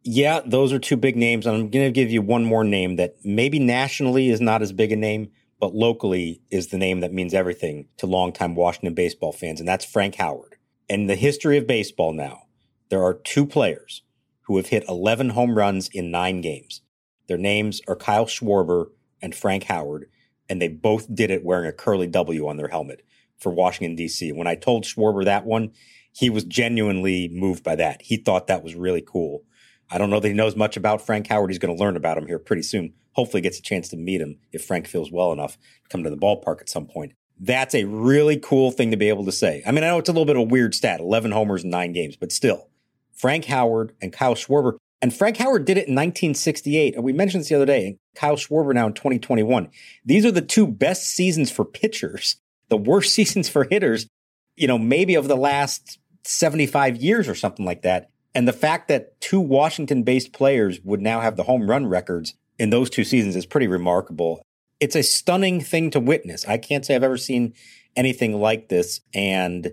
Yeah, 0.02 0.40
those 0.46 0.72
are 0.72 0.78
two 0.78 0.96
big 0.96 1.16
names. 1.16 1.46
And 1.46 1.56
I'm 1.56 1.70
going 1.70 1.86
to 1.86 1.92
give 1.92 2.10
you 2.10 2.22
one 2.22 2.44
more 2.44 2.64
name 2.64 2.96
that 2.96 3.16
maybe 3.24 3.58
nationally 3.58 4.30
is 4.30 4.40
not 4.40 4.62
as 4.62 4.72
big 4.72 4.92
a 4.92 4.96
name, 4.96 5.30
but 5.60 5.74
locally 5.74 6.40
is 6.50 6.68
the 6.68 6.78
name 6.78 7.00
that 7.00 7.12
means 7.12 7.34
everything 7.34 7.88
to 7.98 8.06
longtime 8.06 8.54
Washington 8.54 8.94
baseball 8.94 9.32
fans, 9.32 9.60
and 9.60 9.68
that's 9.68 9.84
Frank 9.84 10.14
Howard. 10.16 10.56
In 10.88 11.06
the 11.06 11.16
history 11.16 11.58
of 11.58 11.66
baseball 11.66 12.12
now, 12.12 12.44
there 12.90 13.02
are 13.02 13.14
two 13.14 13.44
players 13.46 14.02
who 14.42 14.56
have 14.56 14.68
hit 14.68 14.84
11 14.88 15.30
home 15.30 15.56
runs 15.58 15.88
in 15.92 16.10
nine 16.10 16.40
games. 16.40 16.82
Their 17.26 17.38
names 17.38 17.82
are 17.88 17.96
Kyle 17.96 18.26
Schwarber 18.26 18.86
and 19.20 19.34
Frank 19.34 19.64
Howard, 19.64 20.08
and 20.48 20.62
they 20.62 20.68
both 20.68 21.14
did 21.14 21.30
it 21.30 21.44
wearing 21.44 21.68
a 21.68 21.72
curly 21.72 22.06
W 22.06 22.48
on 22.48 22.56
their 22.56 22.68
helmet. 22.68 23.02
for 23.38 23.52
Washington, 23.52 23.96
D.C. 23.96 24.32
When 24.32 24.46
I 24.46 24.54
told 24.56 24.84
Schwarber 24.84 25.24
that 25.24 25.44
one, 25.46 25.72
he 26.12 26.30
was 26.30 26.44
genuinely 26.44 27.28
moved 27.28 27.62
by 27.62 27.76
that. 27.76 28.02
He 28.02 28.16
thought 28.16 28.46
that 28.48 28.64
was 28.64 28.74
really 28.74 29.02
cool. 29.06 29.44
I 29.90 29.98
don't 29.98 30.10
know 30.10 30.20
that 30.20 30.28
he 30.28 30.34
knows 30.34 30.56
much 30.56 30.76
about 30.76 31.04
Frank 31.04 31.28
Howard. 31.28 31.50
He's 31.50 31.58
going 31.58 31.74
to 31.74 31.82
learn 31.82 31.96
about 31.96 32.18
him 32.18 32.26
here 32.26 32.38
pretty 32.38 32.62
soon. 32.62 32.92
Hopefully, 33.12 33.40
gets 33.40 33.58
a 33.58 33.62
chance 33.62 33.88
to 33.88 33.96
meet 33.96 34.20
him 34.20 34.38
if 34.52 34.64
Frank 34.64 34.86
feels 34.86 35.10
well 35.10 35.32
enough 35.32 35.54
to 35.56 35.88
come 35.88 36.04
to 36.04 36.10
the 36.10 36.16
ballpark 36.16 36.60
at 36.60 36.68
some 36.68 36.86
point. 36.86 37.12
That's 37.40 37.74
a 37.74 37.84
really 37.84 38.36
cool 38.36 38.70
thing 38.70 38.90
to 38.90 38.96
be 38.96 39.08
able 39.08 39.24
to 39.24 39.32
say. 39.32 39.62
I 39.66 39.72
mean, 39.72 39.84
I 39.84 39.88
know 39.88 39.98
it's 39.98 40.08
a 40.08 40.12
little 40.12 40.26
bit 40.26 40.36
of 40.36 40.42
a 40.42 40.46
weird 40.46 40.74
stat 40.74 41.00
11 41.00 41.30
homers 41.30 41.64
in 41.64 41.70
nine 41.70 41.92
games, 41.92 42.16
but 42.16 42.32
still, 42.32 42.68
Frank 43.12 43.46
Howard 43.46 43.94
and 44.02 44.12
Kyle 44.12 44.34
Schwarber. 44.34 44.76
And 45.00 45.14
Frank 45.14 45.36
Howard 45.36 45.64
did 45.64 45.78
it 45.78 45.86
in 45.86 45.94
1968. 45.94 46.96
And 46.96 47.04
we 47.04 47.12
mentioned 47.12 47.42
this 47.42 47.48
the 47.48 47.54
other 47.54 47.66
day. 47.66 47.86
And 47.86 47.98
Kyle 48.16 48.36
Schwarber 48.36 48.74
now 48.74 48.88
in 48.88 48.94
2021. 48.94 49.68
These 50.04 50.26
are 50.26 50.32
the 50.32 50.42
two 50.42 50.66
best 50.66 51.04
seasons 51.08 51.50
for 51.50 51.64
pitchers, 51.64 52.36
the 52.68 52.76
worst 52.76 53.14
seasons 53.14 53.48
for 53.48 53.64
hitters, 53.64 54.08
you 54.56 54.66
know, 54.66 54.78
maybe 54.78 55.14
of 55.14 55.28
the 55.28 55.36
last 55.36 55.98
75 56.24 56.96
years 56.96 57.28
or 57.28 57.34
something 57.34 57.64
like 57.64 57.82
that. 57.82 58.10
And 58.38 58.46
the 58.46 58.52
fact 58.52 58.86
that 58.86 59.20
two 59.20 59.40
Washington 59.40 60.04
based 60.04 60.32
players 60.32 60.78
would 60.84 61.02
now 61.02 61.18
have 61.18 61.34
the 61.34 61.42
home 61.42 61.68
run 61.68 61.86
records 61.86 62.34
in 62.56 62.70
those 62.70 62.88
two 62.88 63.02
seasons 63.02 63.34
is 63.34 63.46
pretty 63.46 63.66
remarkable. 63.66 64.40
It's 64.78 64.94
a 64.94 65.02
stunning 65.02 65.60
thing 65.60 65.90
to 65.90 65.98
witness. 65.98 66.46
I 66.46 66.56
can't 66.56 66.86
say 66.86 66.94
I've 66.94 67.02
ever 67.02 67.16
seen 67.16 67.52
anything 67.96 68.40
like 68.40 68.68
this. 68.68 69.00
And 69.12 69.72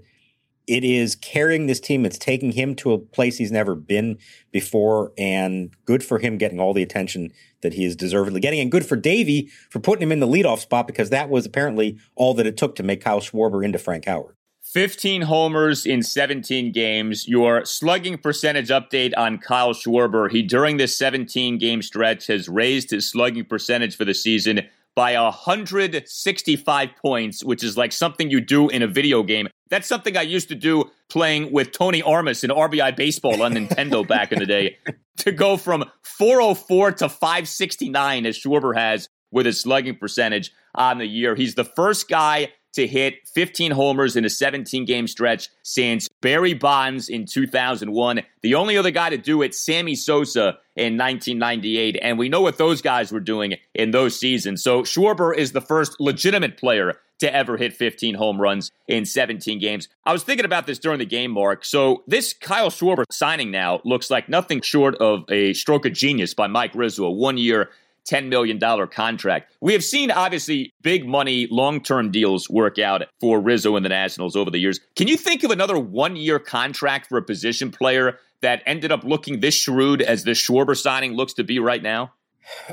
it 0.65 0.83
is 0.83 1.15
carrying 1.15 1.67
this 1.67 1.79
team. 1.79 2.07
It's 2.07 2.17
taking 2.17 2.53
him 2.53 2.73
to 2.77 2.93
a 2.93 2.97
place 2.97 3.37
he's 3.37 3.51
never 3.51 3.75
been 3.75 4.17
before. 4.51 5.13
And 5.15 5.69
good 5.85 6.03
for 6.03 6.17
him 6.17 6.39
getting 6.39 6.59
all 6.59 6.73
the 6.73 6.81
attention 6.81 7.33
that 7.61 7.75
he 7.75 7.85
is 7.85 7.95
deservedly 7.95 8.41
getting. 8.41 8.61
And 8.61 8.71
good 8.71 8.87
for 8.87 8.95
Davey 8.95 9.51
for 9.69 9.79
putting 9.79 10.01
him 10.01 10.11
in 10.11 10.21
the 10.21 10.27
leadoff 10.27 10.57
spot 10.57 10.87
because 10.87 11.11
that 11.11 11.29
was 11.29 11.45
apparently 11.45 11.99
all 12.15 12.33
that 12.33 12.47
it 12.47 12.57
took 12.57 12.73
to 12.77 12.83
make 12.83 13.03
Kyle 13.03 13.21
Schwarber 13.21 13.63
into 13.63 13.77
Frank 13.77 14.05
Howard. 14.05 14.34
15 14.75 15.21
homers 15.21 15.85
in 15.85 16.03
17 16.03 16.73
games. 16.73 17.29
Your 17.29 17.63
slugging 17.63 18.17
percentage 18.17 18.67
update 18.67 19.13
on 19.15 19.37
Kyle 19.37 19.73
Schwarber. 19.73 20.29
He, 20.29 20.41
during 20.41 20.75
this 20.75 20.97
17 20.97 21.57
game 21.57 21.81
stretch, 21.81 22.27
has 22.27 22.49
raised 22.49 22.91
his 22.91 23.09
slugging 23.09 23.45
percentage 23.45 23.95
for 23.95 24.03
the 24.03 24.13
season 24.13 24.67
by 24.93 25.17
165 25.17 26.89
points, 27.01 27.41
which 27.41 27.63
is 27.63 27.77
like 27.77 27.93
something 27.93 28.29
you 28.29 28.41
do 28.41 28.67
in 28.67 28.81
a 28.81 28.87
video 28.87 29.23
game. 29.23 29.47
That's 29.69 29.87
something 29.87 30.17
I 30.17 30.23
used 30.23 30.49
to 30.49 30.55
do 30.55 30.91
playing 31.07 31.53
with 31.53 31.71
Tony 31.71 32.01
Armas 32.01 32.43
in 32.43 32.49
RBI 32.49 32.97
Baseball 32.97 33.43
on 33.43 33.53
Nintendo 33.53 34.05
back 34.05 34.33
in 34.33 34.39
the 34.39 34.45
day. 34.45 34.77
To 35.19 35.31
go 35.31 35.55
from 35.55 35.85
404 36.03 36.91
to 36.91 37.07
569 37.07 38.25
as 38.25 38.37
Schwarber 38.37 38.75
has 38.75 39.07
with 39.31 39.45
his 39.45 39.61
slugging 39.61 39.95
percentage 39.95 40.51
on 40.75 40.97
the 40.97 41.05
year. 41.05 41.35
He's 41.35 41.55
the 41.55 41.63
first 41.63 42.09
guy 42.09 42.49
to 42.75 42.87
hit 42.87 43.27
15 43.27 43.71
homers 43.71 44.15
in 44.15 44.25
a 44.25 44.29
17 44.29 44.85
game 44.85 45.07
stretch 45.07 45.49
since 45.63 46.07
Barry 46.21 46.53
Bonds 46.53 47.09
in 47.09 47.25
2001. 47.25 48.21
The 48.41 48.55
only 48.55 48.77
other 48.77 48.91
guy 48.91 49.09
to 49.09 49.17
do 49.17 49.41
it, 49.41 49.55
Sammy 49.55 49.95
Sosa 49.95 50.59
in 50.75 50.97
1998. 50.97 51.97
And 52.01 52.17
we 52.17 52.29
know 52.29 52.41
what 52.41 52.57
those 52.57 52.81
guys 52.81 53.11
were 53.11 53.19
doing 53.19 53.55
in 53.73 53.91
those 53.91 54.19
seasons. 54.19 54.61
So 54.61 54.83
Schwarber 54.83 55.35
is 55.35 55.53
the 55.53 55.61
first 55.61 55.99
legitimate 55.99 56.57
player 56.57 56.99
to 57.19 57.33
ever 57.33 57.55
hit 57.57 57.73
15 57.73 58.15
home 58.15 58.41
runs 58.41 58.71
in 58.87 59.05
17 59.05 59.59
games. 59.59 59.87
I 60.05 60.11
was 60.11 60.23
thinking 60.23 60.45
about 60.45 60.67
this 60.67 60.79
during 60.79 60.99
the 60.99 61.05
game, 61.05 61.31
Mark. 61.31 61.63
So 61.63 62.03
this 62.07 62.33
Kyle 62.33 62.69
Schwarber 62.69 63.05
signing 63.09 63.51
now 63.51 63.79
looks 63.85 64.09
like 64.09 64.27
nothing 64.27 64.61
short 64.61 64.95
of 64.95 65.23
a 65.29 65.53
stroke 65.53 65.85
of 65.85 65.93
genius 65.93 66.33
by 66.33 66.47
Mike 66.47 66.75
Rizzo, 66.75 67.09
one 67.09 67.37
year 67.37 67.69
$10 68.09 68.27
million 68.27 68.59
contract. 68.89 69.53
We 69.61 69.73
have 69.73 69.83
seen, 69.83 70.11
obviously, 70.11 70.73
big 70.81 71.07
money, 71.07 71.47
long 71.49 71.81
term 71.81 72.11
deals 72.11 72.49
work 72.49 72.79
out 72.79 73.03
for 73.19 73.39
Rizzo 73.39 73.75
and 73.75 73.85
the 73.85 73.89
Nationals 73.89 74.35
over 74.35 74.51
the 74.51 74.59
years. 74.59 74.79
Can 74.95 75.07
you 75.07 75.17
think 75.17 75.43
of 75.43 75.51
another 75.51 75.77
one 75.79 76.15
year 76.15 76.39
contract 76.39 77.07
for 77.07 77.17
a 77.17 77.23
position 77.23 77.71
player 77.71 78.19
that 78.41 78.61
ended 78.65 78.91
up 78.91 79.03
looking 79.03 79.39
this 79.39 79.55
shrewd 79.55 80.01
as 80.01 80.23
this 80.23 80.39
Schwarber 80.39 80.77
signing 80.77 81.13
looks 81.13 81.33
to 81.33 81.43
be 81.43 81.59
right 81.59 81.81
now? 81.81 82.13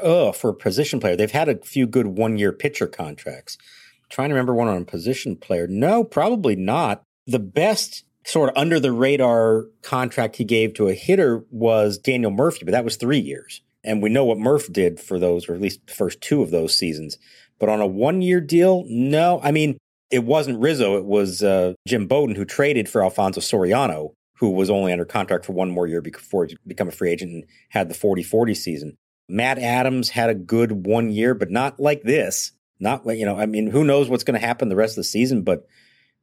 Oh, 0.02 0.32
for 0.32 0.50
a 0.50 0.54
position 0.54 1.00
player, 1.00 1.16
they've 1.16 1.30
had 1.30 1.48
a 1.48 1.56
few 1.58 1.86
good 1.86 2.06
one 2.06 2.36
year 2.36 2.52
pitcher 2.52 2.86
contracts. 2.86 3.56
I'm 4.02 4.10
trying 4.10 4.28
to 4.28 4.34
remember 4.34 4.54
one 4.54 4.68
on 4.68 4.82
a 4.82 4.84
position 4.84 5.36
player. 5.36 5.66
No, 5.66 6.04
probably 6.04 6.56
not. 6.56 7.02
The 7.26 7.38
best 7.38 8.04
sort 8.24 8.50
of 8.50 8.56
under 8.56 8.78
the 8.78 8.92
radar 8.92 9.66
contract 9.82 10.36
he 10.36 10.44
gave 10.44 10.74
to 10.74 10.88
a 10.88 10.94
hitter 10.94 11.44
was 11.50 11.98
Daniel 11.98 12.30
Murphy, 12.30 12.64
but 12.64 12.72
that 12.72 12.84
was 12.84 12.96
three 12.96 13.18
years. 13.18 13.62
And 13.84 14.02
we 14.02 14.10
know 14.10 14.24
what 14.24 14.38
Murph 14.38 14.72
did 14.72 15.00
for 15.00 15.18
those, 15.18 15.48
or 15.48 15.54
at 15.54 15.60
least 15.60 15.86
the 15.86 15.92
first 15.92 16.20
two 16.20 16.42
of 16.42 16.50
those 16.50 16.76
seasons. 16.76 17.18
But 17.58 17.68
on 17.68 17.80
a 17.80 17.86
one 17.86 18.22
year 18.22 18.40
deal, 18.40 18.84
no. 18.86 19.40
I 19.42 19.50
mean, 19.50 19.78
it 20.10 20.24
wasn't 20.24 20.60
Rizzo. 20.60 20.98
It 20.98 21.04
was 21.04 21.42
uh, 21.42 21.74
Jim 21.86 22.06
Bowden 22.06 22.36
who 22.36 22.44
traded 22.44 22.88
for 22.88 23.02
Alfonso 23.02 23.40
Soriano, 23.40 24.12
who 24.36 24.50
was 24.50 24.70
only 24.70 24.92
under 24.92 25.04
contract 25.04 25.44
for 25.44 25.52
one 25.52 25.70
more 25.70 25.86
year 25.86 26.00
before 26.00 26.46
he 26.46 26.56
became 26.66 26.88
a 26.88 26.92
free 26.92 27.10
agent 27.10 27.32
and 27.32 27.44
had 27.70 27.88
the 27.88 27.94
40 27.94 28.22
40 28.22 28.54
season. 28.54 28.96
Matt 29.28 29.58
Adams 29.58 30.10
had 30.10 30.28
a 30.28 30.34
good 30.34 30.86
one 30.86 31.10
year, 31.10 31.34
but 31.34 31.50
not 31.50 31.80
like 31.80 32.02
this. 32.02 32.52
Not, 32.78 33.06
you 33.06 33.24
know, 33.24 33.36
I 33.36 33.46
mean, 33.46 33.68
who 33.68 33.84
knows 33.84 34.08
what's 34.08 34.24
going 34.24 34.38
to 34.38 34.46
happen 34.46 34.68
the 34.68 34.76
rest 34.76 34.92
of 34.92 34.96
the 34.96 35.04
season, 35.04 35.42
but 35.42 35.66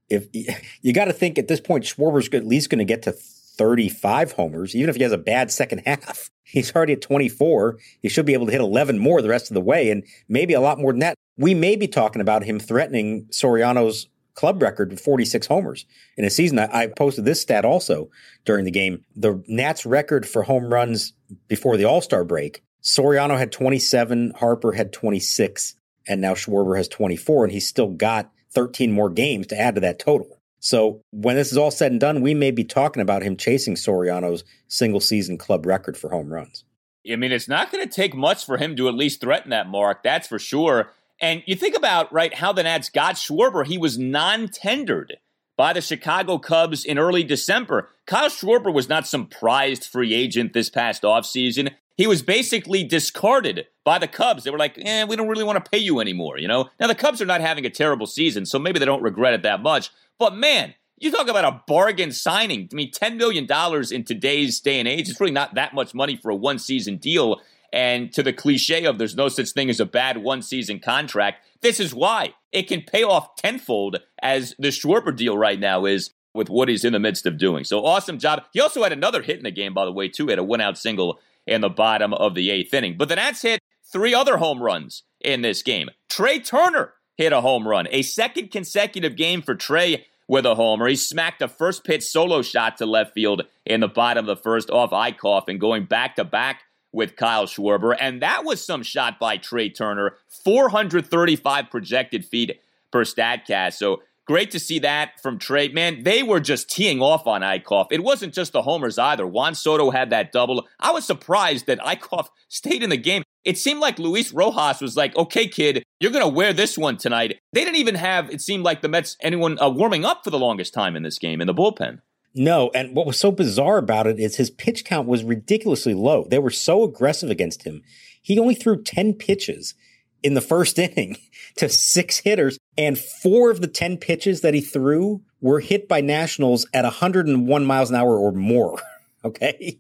if 0.10 0.28
you 0.82 0.94
got 0.94 1.06
to 1.06 1.14
think 1.14 1.40
at 1.40 1.48
this 1.48 1.62
point, 1.62 1.86
Schwarber's 1.86 2.30
at 2.34 2.46
least 2.46 2.70
going 2.70 2.80
to 2.80 2.86
get 2.86 3.04
to 3.04 3.16
35 3.60 4.32
homers, 4.32 4.74
even 4.74 4.90
if 4.90 4.96
he 4.96 5.04
has 5.04 5.12
a 5.12 5.18
bad 5.18 5.52
second 5.52 5.84
half. 5.86 6.32
He's 6.44 6.74
already 6.74 6.94
at 6.94 7.02
24. 7.02 7.78
He 8.02 8.10
should 8.10 8.26
be 8.26 8.34
able 8.34 8.46
to 8.46 8.52
hit 8.52 8.62
11 8.62 8.98
more 8.98 9.22
the 9.22 9.30
rest 9.30 9.52
of 9.52 9.54
the 9.54 9.62
way, 9.62 9.92
and 9.92 10.04
maybe 10.28 10.54
a 10.54 10.62
lot 10.62 10.80
more 10.80 10.94
than 10.94 11.02
that. 11.02 11.16
We 11.38 11.54
may 11.54 11.76
be 11.76 11.88
talking 11.88 12.22
about 12.22 12.44
him 12.44 12.60
threatening 12.60 13.26
Soriano's 13.26 14.08
club 14.34 14.62
record 14.62 14.92
with 14.92 15.02
46 15.02 15.46
homers 15.48 15.86
in 16.18 16.24
a 16.24 16.30
season. 16.30 16.58
I, 16.58 16.70
I 16.72 16.88
posted 16.88 17.26
this 17.26 17.42
stat 17.42 17.66
also 17.66 18.10
during 18.46 18.64
the 18.64 18.72
game. 18.72 19.04
The 19.16 19.44
Nats 19.48 19.86
record 19.86 20.28
for 20.28 20.44
home 20.44 20.74
runs 20.74 21.14
before 21.50 21.76
the 21.76 21.86
All 21.86 22.02
Star 22.02 22.24
break 22.24 22.64
Soriano 22.82 23.38
had 23.38 23.52
27, 23.52 24.34
Harper 24.38 24.72
had 24.72 24.94
26, 24.94 25.76
and 26.08 26.22
now 26.22 26.34
Schwarber 26.34 26.78
has 26.78 26.88
24, 26.88 27.46
and 27.46 27.54
he's 27.54 27.68
still 27.68 27.90
got 27.90 28.32
13 28.54 28.92
more 28.92 29.10
games 29.10 29.48
to 29.48 29.60
add 29.60 29.76
to 29.76 29.82
that 29.82 30.00
total. 30.00 30.39
So 30.60 31.02
when 31.12 31.36
this 31.36 31.52
is 31.52 31.58
all 31.58 31.72
said 31.72 31.92
and 31.92 32.00
done, 32.00 32.22
we 32.22 32.34
may 32.34 32.52
be 32.52 32.64
talking 32.64 33.02
about 33.02 33.24
him 33.24 33.38
chasing 33.38 33.76
Soriano's 33.76 34.44
single 34.68 35.00
season 35.00 35.38
club 35.38 35.66
record 35.66 35.98
for 35.98 36.10
home 36.10 36.34
runs. 36.34 36.64
I 37.10 37.16
mean, 37.16 37.32
it's 37.32 37.48
not 37.48 37.72
going 37.72 37.88
to 37.88 37.94
take 37.94 38.14
much 38.14 38.46
for 38.46 38.58
him 38.58 38.76
to 38.76 38.88
at 38.88 38.94
least 38.94 39.22
threaten 39.22 39.52
that 39.52 39.68
mark. 39.68 40.04
That's 40.04 40.28
for 40.28 40.38
sure. 40.38 40.92
And 41.22 41.44
you 41.46 41.56
think 41.56 41.76
about, 41.76 42.12
right, 42.14 42.34
how 42.34 42.54
the 42.54 42.64
Nats 42.64 42.90
got 42.90 43.16
Schwarber. 43.16 43.66
He 43.66 43.78
was 43.78 43.98
non 43.98 44.48
tendered 44.50 45.18
by 45.58 45.74
the 45.74 45.82
Chicago 45.82 46.38
Cubs 46.38 46.86
in 46.86 46.98
early 46.98 47.24
December. 47.24 47.90
Kyle 48.06 48.30
Schwarber 48.30 48.74
was 48.74 48.88
not 48.88 49.08
some 49.08 49.28
prized 49.28 49.86
free 49.86 50.14
agent 50.14 50.54
this 50.54 50.70
past 50.70 51.04
offseason. 51.04 51.74
He 52.00 52.08
was 52.08 52.22
basically 52.22 52.86
discarded 52.86 53.68
by 53.84 54.00
the 54.00 54.08
Cubs. 54.08 54.46
They 54.46 54.52
were 54.52 54.58
like, 54.58 54.78
eh, 54.78 55.04
we 55.04 55.18
don't 55.18 55.28
really 55.28 55.44
want 55.44 55.62
to 55.62 55.70
pay 55.70 55.80
you 55.80 56.00
anymore, 56.00 56.38
you 56.38 56.48
know? 56.48 56.70
Now, 56.80 56.88
the 56.88 56.96
Cubs 56.96 57.22
are 57.22 57.26
not 57.26 57.42
having 57.42 57.66
a 57.66 57.70
terrible 57.70 58.08
season, 58.08 58.46
so 58.46 58.58
maybe 58.58 58.80
they 58.80 58.86
don't 58.86 59.04
regret 59.04 59.34
it 59.34 59.44
that 59.44 59.62
much. 59.62 59.90
But 60.18 60.34
man, 60.34 60.76
you 60.98 61.12
talk 61.12 61.28
about 61.28 61.44
a 61.44 61.62
bargain 61.68 62.14
signing. 62.14 62.70
I 62.72 62.76
mean, 62.76 62.94
$10 62.94 63.18
million 63.18 63.46
in 63.92 64.06
today's 64.06 64.62
day 64.62 64.80
and 64.80 64.88
age, 64.88 65.10
it's 65.10 65.20
really 65.20 65.34
not 65.34 65.56
that 65.56 65.74
much 65.74 65.94
money 65.94 66.16
for 66.16 66.32
a 66.32 66.36
one 66.38 66.58
season 66.58 66.96
deal. 66.96 67.42
And 67.74 68.14
to 68.14 68.24
the 68.24 68.32
cliche 68.32 68.86
of 68.86 68.98
there's 68.98 69.18
no 69.18 69.28
such 69.28 69.50
thing 69.50 69.70
as 69.70 69.82
a 69.82 69.86
bad 69.86 70.20
one 70.20 70.42
season 70.42 70.80
contract, 70.80 71.46
this 71.60 71.82
is 71.82 71.94
why 71.94 72.34
it 72.54 72.70
can 72.70 72.82
pay 72.82 73.04
off 73.04 73.36
tenfold 73.36 73.98
as 74.22 74.56
the 74.58 74.70
Schwarber 74.70 75.14
deal 75.14 75.38
right 75.38 75.60
now 75.60 75.84
is 75.84 76.12
with 76.34 76.50
what 76.50 76.70
he's 76.70 76.86
in 76.86 76.94
the 76.94 77.00
midst 77.00 77.26
of 77.26 77.38
doing. 77.38 77.66
So 77.66 77.86
awesome 77.86 78.20
job. 78.20 78.44
He 78.54 78.62
also 78.62 78.84
had 78.84 78.94
another 78.94 79.22
hit 79.22 79.38
in 79.38 79.44
the 79.44 79.52
game, 79.52 79.74
by 79.74 79.84
the 79.84 79.92
way, 79.92 80.08
too. 80.08 80.28
He 80.28 80.32
had 80.32 80.40
a 80.40 80.44
one 80.44 80.62
out 80.62 80.78
single 80.78 81.20
in 81.50 81.62
the 81.62 81.70
bottom 81.70 82.14
of 82.14 82.36
the 82.36 82.50
eighth 82.50 82.74
inning. 82.74 82.96
But 82.98 83.10
the 83.10 83.16
Nats 83.16 83.42
hit 83.42 83.60
three 83.92 84.14
other 84.14 84.38
home 84.38 84.62
runs 84.62 85.04
in 85.20 85.42
this 85.42 85.64
game. 85.64 85.90
Trea 86.08 86.40
Turner 86.40 86.94
hit 87.18 87.34
a 87.34 87.42
home 87.42 87.68
run, 87.68 87.88
a 87.92 88.02
second 88.04 88.52
consecutive 88.52 89.18
game 89.18 89.42
for 89.42 89.56
Trea 89.56 90.06
with 90.28 90.46
a 90.46 90.56
homer. 90.56 90.88
He 90.88 90.96
smacked 90.96 91.42
a 91.42 91.48
first 91.48 91.84
pitch 91.84 92.04
solo 92.04 92.42
shot 92.44 92.78
to 92.78 92.86
left 92.86 93.14
field 93.14 93.42
in 93.66 93.82
the 93.82 93.88
bottom 93.88 94.30
of 94.30 94.38
the 94.38 94.42
first 94.42 94.70
off 94.70 94.92
Eickhoff 94.92 95.50
and 95.50 95.60
going 95.60 95.86
back 95.86 96.16
to 96.16 96.24
back 96.24 96.62
with 96.92 97.16
Kyle 97.16 97.46
Schwarber. 97.46 97.96
And 98.00 98.22
that 98.22 98.46
was 98.46 98.64
some 98.64 98.84
shot 98.84 99.20
by 99.20 99.38
Trea 99.38 99.70
Turner, 99.70 100.16
435 100.44 101.70
projected 101.70 102.26
feet 102.26 102.60
per 102.92 103.04
StatCast. 103.04 103.74
So 103.74 104.02
great 104.30 104.52
to 104.52 104.60
see 104.60 104.78
that 104.78 105.20
from 105.20 105.40
Trea. 105.40 105.70
Man, 105.70 106.04
they 106.04 106.22
were 106.22 106.40
just 106.40 106.70
teeing 106.70 107.02
off 107.02 107.26
on 107.26 107.42
Eickhoff. 107.42 107.88
It 107.90 108.04
wasn't 108.04 108.32
just 108.32 108.54
the 108.54 108.62
homers 108.62 109.00
either. 109.00 109.26
Juan 109.26 109.56
Soto 109.56 109.90
had 109.90 110.12
that 110.12 110.32
double. 110.32 110.68
I 110.80 110.92
was 110.92 111.04
surprised 111.04 111.66
that 111.66 111.80
Eickhoff 111.80 112.28
stayed 112.48 112.84
in 112.84 112.92
the 112.92 112.98
game. 112.98 113.24
It 113.44 113.58
seemed 113.58 113.80
like 113.80 113.98
Luis 113.98 114.32
Rojas 114.32 114.82
was 114.82 114.96
like, 114.96 115.16
okay, 115.16 115.48
kid, 115.48 115.82
you're 116.00 116.12
going 116.12 116.24
to 116.24 116.32
wear 116.32 116.54
this 116.54 116.78
one 116.78 116.98
tonight. 116.98 117.40
They 117.54 117.64
didn't 117.64 117.78
even 117.78 117.96
have, 117.96 118.30
it 118.30 118.40
seemed 118.40 118.64
like 118.64 118.84
the 118.84 118.88
Mets, 118.88 119.18
anyone 119.22 119.58
uh, 119.60 119.70
warming 119.70 120.06
up 120.06 120.24
for 120.24 120.30
the 120.30 120.38
longest 120.38 120.76
time 120.76 120.96
in 120.96 121.02
this 121.02 121.18
game 121.18 121.42
in 121.42 121.48
the 121.48 121.54
bullpen. 121.56 122.02
No, 122.36 122.70
and 122.76 122.96
what 122.96 123.08
was 123.08 123.18
so 123.18 123.32
bizarre 123.32 123.80
about 123.80 124.06
it 124.06 124.20
is 124.20 124.36
his 124.36 124.52
pitch 124.52 124.86
count 124.86 125.08
was 125.08 125.24
ridiculously 125.24 125.96
low. 125.96 126.28
They 126.30 126.38
were 126.38 126.52
so 126.52 126.84
aggressive 126.84 127.32
against 127.32 127.64
him. 127.64 127.82
He 128.22 128.38
only 128.38 128.54
threw 128.54 128.84
10 128.84 129.16
pitches 129.16 129.74
in 130.22 130.36
the 130.36 130.42
first 130.42 130.78
inning 130.80 131.18
to 131.58 131.70
six 131.70 132.20
hitters. 132.20 132.60
And 132.80 132.98
four 132.98 133.52
of 133.52 133.60
the 133.60 133.68
10 133.68 133.98
pitches 133.98 134.40
that 134.40 134.54
he 134.54 134.62
threw 134.62 135.22
were 135.42 135.60
hit 135.60 135.90
by 135.90 136.00
Nationals 136.00 136.66
at 136.74 136.86
101 136.86 137.66
miles 137.66 137.90
an 137.90 137.98
hour 137.98 138.18
or 138.18 138.32
more. 138.32 138.80
Okay. 139.26 139.78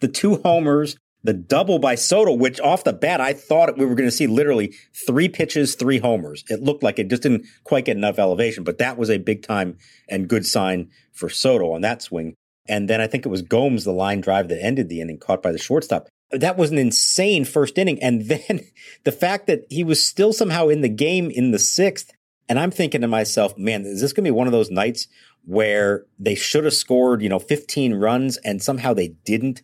The 0.00 0.08
two 0.08 0.36
homers, 0.42 0.98
the 1.24 1.32
double 1.32 1.78
by 1.78 1.94
Soto, 1.94 2.34
which 2.34 2.60
off 2.60 2.84
the 2.84 2.92
bat, 2.92 3.22
I 3.22 3.32
thought 3.32 3.78
we 3.78 3.86
were 3.86 3.94
going 3.94 4.06
to 4.06 4.14
see 4.14 4.26
literally 4.26 4.74
three 5.06 5.30
pitches, 5.30 5.74
three 5.76 5.96
homers. 5.96 6.44
It 6.50 6.60
looked 6.60 6.82
like 6.82 6.98
it 6.98 7.08
just 7.08 7.22
didn't 7.22 7.46
quite 7.64 7.86
get 7.86 7.96
enough 7.96 8.18
elevation, 8.18 8.64
but 8.64 8.76
that 8.76 8.98
was 8.98 9.08
a 9.08 9.16
big 9.16 9.42
time 9.42 9.78
and 10.10 10.28
good 10.28 10.44
sign 10.44 10.90
for 11.10 11.30
Soto 11.30 11.72
on 11.72 11.80
that 11.80 12.02
swing. 12.02 12.34
And 12.68 12.86
then 12.86 13.00
I 13.00 13.06
think 13.06 13.24
it 13.24 13.30
was 13.30 13.40
Gomes, 13.40 13.84
the 13.84 13.92
line 13.92 14.20
drive 14.20 14.48
that 14.48 14.62
ended 14.62 14.90
the 14.90 15.00
inning, 15.00 15.18
caught 15.18 15.42
by 15.42 15.52
the 15.52 15.58
shortstop. 15.58 16.08
That 16.30 16.58
was 16.58 16.70
an 16.70 16.76
insane 16.76 17.46
first 17.46 17.78
inning. 17.78 17.98
And 18.02 18.22
then 18.28 18.60
the 19.04 19.12
fact 19.12 19.46
that 19.46 19.64
he 19.70 19.84
was 19.84 20.04
still 20.04 20.34
somehow 20.34 20.68
in 20.68 20.82
the 20.82 20.90
game 20.90 21.30
in 21.30 21.50
the 21.50 21.58
sixth. 21.58 22.12
And 22.48 22.58
I'm 22.58 22.70
thinking 22.70 23.00
to 23.00 23.08
myself, 23.08 23.56
man, 23.56 23.82
is 23.82 24.00
this 24.00 24.12
going 24.12 24.24
to 24.24 24.28
be 24.30 24.36
one 24.36 24.46
of 24.46 24.52
those 24.52 24.70
nights 24.70 25.06
where 25.44 26.06
they 26.18 26.34
should 26.34 26.64
have 26.64 26.74
scored, 26.74 27.22
you 27.22 27.28
know, 27.28 27.38
15 27.38 27.94
runs 27.94 28.36
and 28.38 28.62
somehow 28.62 28.94
they 28.94 29.08
didn't? 29.24 29.62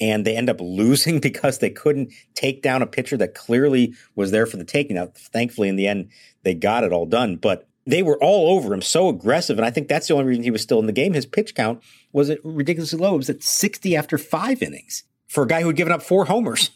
And 0.00 0.24
they 0.24 0.36
end 0.36 0.48
up 0.48 0.60
losing 0.60 1.18
because 1.20 1.58
they 1.58 1.70
couldn't 1.70 2.12
take 2.34 2.62
down 2.62 2.82
a 2.82 2.86
pitcher 2.86 3.16
that 3.16 3.34
clearly 3.34 3.94
was 4.14 4.30
there 4.30 4.46
for 4.46 4.56
the 4.56 4.64
taking. 4.64 4.96
Now, 4.96 5.08
thankfully, 5.16 5.68
in 5.68 5.76
the 5.76 5.88
end, 5.88 6.10
they 6.44 6.54
got 6.54 6.84
it 6.84 6.92
all 6.92 7.06
done. 7.06 7.36
But 7.36 7.68
they 7.88 8.02
were 8.02 8.22
all 8.22 8.54
over 8.54 8.74
him, 8.74 8.82
so 8.82 9.08
aggressive. 9.08 9.56
And 9.56 9.64
I 9.64 9.70
think 9.70 9.88
that's 9.88 10.08
the 10.08 10.14
only 10.14 10.26
reason 10.26 10.44
he 10.44 10.50
was 10.50 10.62
still 10.62 10.78
in 10.78 10.86
the 10.86 10.92
game. 10.92 11.14
His 11.14 11.24
pitch 11.24 11.54
count 11.54 11.82
was 12.12 12.30
ridiculously 12.44 12.98
low. 12.98 13.14
It 13.14 13.18
was 13.18 13.30
at 13.30 13.42
60 13.42 13.96
after 13.96 14.18
five 14.18 14.62
innings 14.62 15.04
for 15.26 15.44
a 15.44 15.46
guy 15.46 15.62
who 15.62 15.68
had 15.68 15.76
given 15.76 15.92
up 15.92 16.02
four 16.02 16.26
homers. 16.26 16.70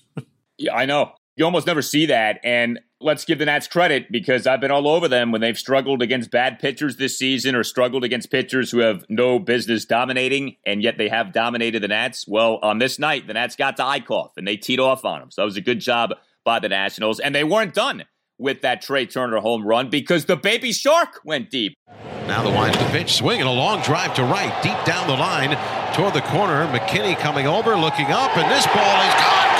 yeah, 0.56 0.74
I 0.74 0.86
know. 0.86 1.12
You 1.36 1.46
almost 1.46 1.66
never 1.66 1.80
see 1.80 2.06
that. 2.06 2.40
And 2.44 2.80
let's 3.00 3.24
give 3.24 3.38
the 3.38 3.46
Nats 3.46 3.66
credit 3.66 4.12
because 4.12 4.46
I've 4.46 4.60
been 4.60 4.70
all 4.70 4.86
over 4.86 5.08
them 5.08 5.32
when 5.32 5.40
they've 5.40 5.58
struggled 5.58 6.02
against 6.02 6.30
bad 6.30 6.58
pitchers 6.58 6.96
this 6.96 7.18
season 7.18 7.54
or 7.54 7.64
struggled 7.64 8.04
against 8.04 8.30
pitchers 8.30 8.70
who 8.70 8.78
have 8.78 9.04
no 9.08 9.38
business 9.38 9.86
dominating, 9.86 10.56
and 10.66 10.82
yet 10.82 10.98
they 10.98 11.08
have 11.08 11.32
dominated 11.32 11.82
the 11.82 11.88
Nats. 11.88 12.26
Well, 12.28 12.58
on 12.62 12.78
this 12.78 12.98
night, 12.98 13.26
the 13.26 13.34
Nats 13.34 13.56
got 13.56 13.76
to 13.78 13.82
Eickhoff 13.82 14.30
and 14.36 14.46
they 14.46 14.56
teed 14.56 14.78
off 14.78 15.04
on 15.04 15.20
them. 15.20 15.30
So 15.30 15.40
that 15.40 15.46
was 15.46 15.56
a 15.56 15.62
good 15.62 15.80
job 15.80 16.10
by 16.44 16.58
the 16.58 16.68
Nationals. 16.68 17.18
And 17.18 17.34
they 17.34 17.44
weren't 17.44 17.72
done 17.72 18.04
with 18.38 18.60
that 18.62 18.82
Trea 18.82 19.06
Turner 19.06 19.38
home 19.38 19.66
run 19.66 19.88
because 19.88 20.26
the 20.26 20.36
baby 20.36 20.72
shark 20.72 21.20
went 21.24 21.48
deep. 21.48 21.74
Now 22.26 22.42
the 22.42 22.50
winds 22.50 22.76
to 22.76 22.84
pitch, 22.90 23.14
swinging 23.14 23.46
a 23.46 23.52
long 23.52 23.82
drive 23.82 24.14
to 24.14 24.24
right, 24.24 24.52
deep 24.62 24.84
down 24.84 25.06
the 25.06 25.16
line 25.16 25.56
toward 25.94 26.14
the 26.14 26.20
corner. 26.22 26.66
McKinney 26.66 27.16
coming 27.16 27.46
over, 27.46 27.76
looking 27.76 28.06
up, 28.06 28.36
and 28.36 28.50
this 28.50 28.66
ball 28.66 29.08
is 29.08 29.14
gone. 29.14 29.51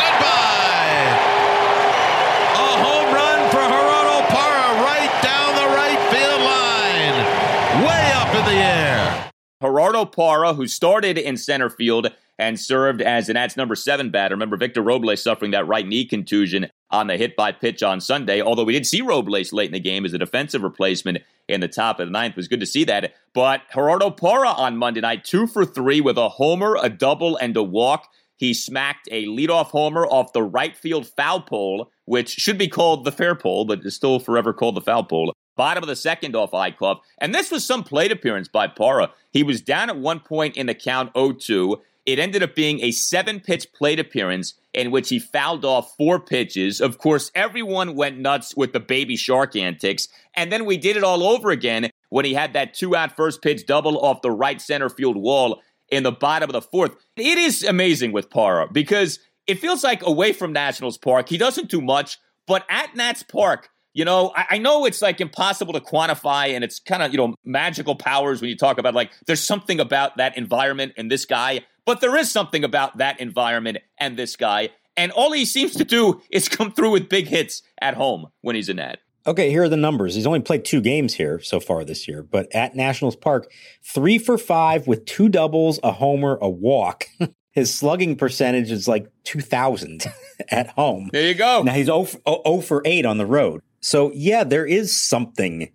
Gerardo 9.63 10.05
Parra, 10.05 10.55
who 10.55 10.67
started 10.67 11.17
in 11.17 11.37
center 11.37 11.71
field 11.71 12.09
and 12.37 12.59
served 12.59 13.01
as 13.01 13.29
the 13.29 13.35
Nats 13.35 13.57
number 13.57 13.77
seven 13.77 14.11
batter. 14.11 14.35
Remember 14.35 14.57
Victor 14.57 14.83
Robles 14.83 15.23
suffering 15.23 15.53
that 15.53 15.69
right 15.69 15.87
knee 15.87 16.05
contusion 16.05 16.69
on 16.91 17.07
the 17.07 17.17
hit 17.17 17.37
by 17.37 17.53
pitch 17.53 17.81
on 17.81 18.01
Sunday. 18.01 18.43
Although 18.43 18.65
we 18.65 18.73
did 18.73 18.87
see 18.87 19.03
Robles 19.03 19.53
late 19.53 19.67
in 19.67 19.73
the 19.73 19.79
game 19.79 20.05
as 20.05 20.13
a 20.15 20.19
defensive 20.19 20.65
replacement 20.65 21.19
in 21.49 21.61
the 21.61 21.69
top 21.69 22.01
of 22.01 22.09
the 22.09 22.13
ninth. 22.13 22.33
It 22.33 22.39
was 22.39 22.49
good 22.49 22.59
to 22.59 22.67
see 22.67 22.83
that. 22.85 23.15
But 23.35 23.63
Gerardo 23.73 24.11
Parra 24.11 24.51
on 24.51 24.77
Monday 24.77 25.01
night, 25.01 25.23
two 25.23 25.47
for 25.47 25.65
three 25.65 26.01
with 26.01 26.19
a 26.19 26.29
homer, 26.29 26.77
a 26.83 26.89
double, 26.89 27.37
and 27.37 27.57
a 27.57 27.63
walk. 27.63 28.09
He 28.39 28.55
smacked 28.55 29.09
a 29.13 29.27
leadoff 29.27 29.67
homer 29.67 30.05
off 30.07 30.33
the 30.33 30.43
right 30.43 30.77
field 30.77 31.07
foul 31.07 31.41
pole, 31.41 31.93
which 32.07 32.31
should 32.31 32.59
be 32.59 32.67
called 32.67 33.05
the 33.05 33.13
fair 33.13 33.37
pole, 33.37 33.65
but 33.65 33.87
is 33.87 33.95
still 33.95 34.19
forever 34.19 34.53
called 34.53 34.75
the 34.75 34.81
foul 34.81 35.05
pole. 35.05 35.33
Bottom 35.57 35.83
of 35.83 35.89
the 35.89 35.97
second 35.97 36.35
off 36.35 36.53
Eickhoff. 36.53 37.01
And 37.19 37.35
this 37.35 37.51
was 37.51 37.65
some 37.65 37.85
plate 37.85 38.13
appearance 38.13 38.49
by 38.49 38.67
Parra. 38.67 39.11
He 39.31 39.43
was 39.43 39.61
down 39.61 39.91
at 39.91 39.99
one 39.99 40.21
point 40.21 40.57
in 40.57 40.67
the 40.67 40.75
count 40.75 41.13
0 41.17 41.33
2. 41.33 41.81
It 42.05 42.19
ended 42.19 42.43
up 42.43 42.55
being 42.55 42.81
a 42.81 42.91
seven 42.91 43.39
pitch 43.39 43.73
plate 43.73 44.01
appearance 44.01 44.55
in 44.75 44.91
which 44.91 45.09
he 45.09 45.19
fouled 45.19 45.65
off 45.65 45.95
four 45.97 46.19
pitches. 46.19 46.81
Of 46.81 46.99
course, 46.99 47.31
everyone 47.35 47.95
went 47.95 48.19
nuts 48.19 48.57
with 48.57 48.73
the 48.73 48.81
baby 48.81 49.17
shark 49.17 49.55
antics. 49.55 50.09
And 50.35 50.51
then 50.51 50.65
we 50.65 50.77
did 50.77 50.97
it 50.97 51.05
all 51.05 51.23
over 51.23 51.51
again 51.51 51.91
when 52.09 52.25
he 52.25 52.35
had 52.35 52.55
that 52.55 52.75
two 52.75 52.97
out 52.97 53.15
first 53.15 53.41
pitch 53.41 53.67
double 53.67 53.99
off 53.99 54.23
the 54.23 54.31
right 54.31 54.61
center 54.61 54.89
field 54.89 55.17
wall 55.17 55.61
in 55.91 56.03
the 56.03 56.13
bottom 56.13 56.49
of 56.49 56.55
the 56.55 56.63
fourth. 56.63 56.97
It 57.17 57.39
is 57.39 57.63
amazing 57.63 58.13
with 58.13 58.31
Parra 58.31 58.67
because 58.73 59.21
it 59.47 59.59
feels 59.59 59.85
like 59.85 60.05
away 60.05 60.33
from 60.33 60.53
Nationals 60.53 60.99
Park, 60.99 61.29
he 61.29 61.39
doesn't 61.39 61.69
do 61.69 61.81
much, 61.81 62.19
but 62.47 62.65
at 62.69 62.97
Nats 62.97 63.23
Park, 63.23 63.71
you 63.95 64.05
know, 64.05 64.33
I, 64.37 64.47
I, 64.53 64.59
know 64.59 64.87
it's 64.87 65.03
like 65.03 65.21
impossible 65.21 65.73
to 65.75 65.81
quantify 65.81 66.55
and 66.55 66.65
it's 66.65 66.79
kind 66.79 67.03
of, 67.03 67.13
you 67.13 67.19
know, 67.19 67.35
magical 67.45 67.95
powers 67.95 68.41
when 68.41 68.49
you 68.49 68.57
talk 68.57 68.79
about 68.79 68.95
like 68.95 69.13
there's 69.27 69.43
something 69.43 69.81
about 69.81 70.17
that 70.17 70.37
environment 70.37 70.95
and 70.97 71.11
this 71.11 71.25
guy. 71.25 71.61
But 71.85 72.01
there 72.01 72.17
is 72.17 72.31
something 72.31 72.65
about 72.65 72.99
that 72.99 73.21
environment 73.21 73.79
and 73.99 74.17
this 74.17 74.37
guy. 74.37 74.71
And 74.97 75.11
all 75.13 75.33
he 75.33 75.45
seems 75.45 75.75
to 75.77 75.85
do 75.85 76.21
is 76.31 76.49
come 76.49 76.73
through 76.73 76.93
with 76.93 77.09
big 77.09 77.27
hits 77.27 77.63
at 77.81 77.95
home 77.95 78.27
when 78.41 78.57
he's 78.57 78.69
in 78.69 78.77
that. 78.77 79.01
Okay, 79.27 79.51
here 79.51 79.63
are 79.63 79.69
the 79.69 79.77
numbers. 79.77 80.15
He's 80.15 80.27
only 80.27 80.41
played 80.41 80.65
two 80.65 80.81
games 80.81 81.15
here 81.15 81.41
so 81.41 81.61
far 81.61 81.85
this 81.85 82.09
year, 82.09 82.25
but 82.25 82.53
at 82.53 82.75
Nationals 82.75 83.15
Park, 83.15 83.53
three 83.85 84.19
for 84.19 84.37
five 84.37 84.89
with 84.89 85.05
two 85.05 85.29
doubles, 85.29 85.79
a 85.85 85.93
homer, 85.93 86.39
a 86.41 86.49
walk. 86.49 87.07
His 87.53 87.73
slugging 87.73 88.17
percentage 88.17 88.71
is 88.71 88.89
like 88.89 89.09
2,000 89.25 90.07
at 90.51 90.69
home. 90.71 91.11
There 91.13 91.29
you 91.29 91.35
go. 91.35 91.63
Now 91.63 91.75
he's 91.75 91.87
0 91.87 92.05
for, 92.05 92.21
0 92.27 92.61
for 92.63 92.83
8 92.85 93.05
on 93.05 93.19
the 93.19 93.27
road. 93.27 93.61
So, 93.83 94.11
yeah, 94.15 94.45
there 94.45 94.67
is 94.67 94.97
something 94.97 95.71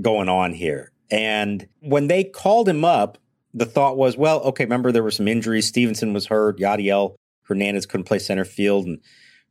going 0.00 0.28
on 0.28 0.52
here. 0.52 0.92
And 1.10 1.68
when 1.80 2.08
they 2.08 2.24
called 2.24 2.68
him 2.68 2.84
up, 2.84 3.18
the 3.54 3.66
thought 3.66 3.96
was, 3.96 4.16
well, 4.16 4.40
okay, 4.40 4.64
remember 4.64 4.92
there 4.92 5.02
were 5.02 5.10
some 5.10 5.28
injuries. 5.28 5.66
Stevenson 5.66 6.12
was 6.12 6.26
hurt. 6.26 6.58
Yadiel 6.58 7.14
Hernandez 7.42 7.86
couldn't 7.86 8.04
play 8.04 8.18
center 8.18 8.44
field. 8.44 8.86
And, 8.86 9.00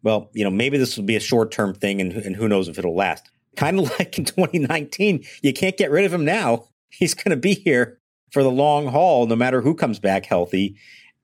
well, 0.01 0.29
you 0.33 0.43
know, 0.43 0.49
maybe 0.49 0.77
this 0.77 0.97
will 0.97 1.03
be 1.03 1.15
a 1.15 1.21
short 1.21 1.51
term 1.51 1.73
thing 1.73 2.01
and, 2.01 2.13
and 2.13 2.35
who 2.35 2.47
knows 2.47 2.67
if 2.67 2.79
it'll 2.79 2.95
last. 2.95 3.29
Kind 3.55 3.79
of 3.79 3.91
like 3.99 4.17
in 4.17 4.25
2019, 4.25 5.23
you 5.41 5.53
can't 5.53 5.77
get 5.77 5.91
rid 5.91 6.05
of 6.05 6.13
him 6.13 6.25
now. 6.25 6.67
He's 6.89 7.13
going 7.13 7.31
to 7.31 7.37
be 7.37 7.53
here 7.53 7.99
for 8.31 8.43
the 8.43 8.51
long 8.51 8.87
haul, 8.87 9.27
no 9.27 9.35
matter 9.35 9.61
who 9.61 9.75
comes 9.75 9.99
back 9.99 10.25
healthy. 10.25 10.77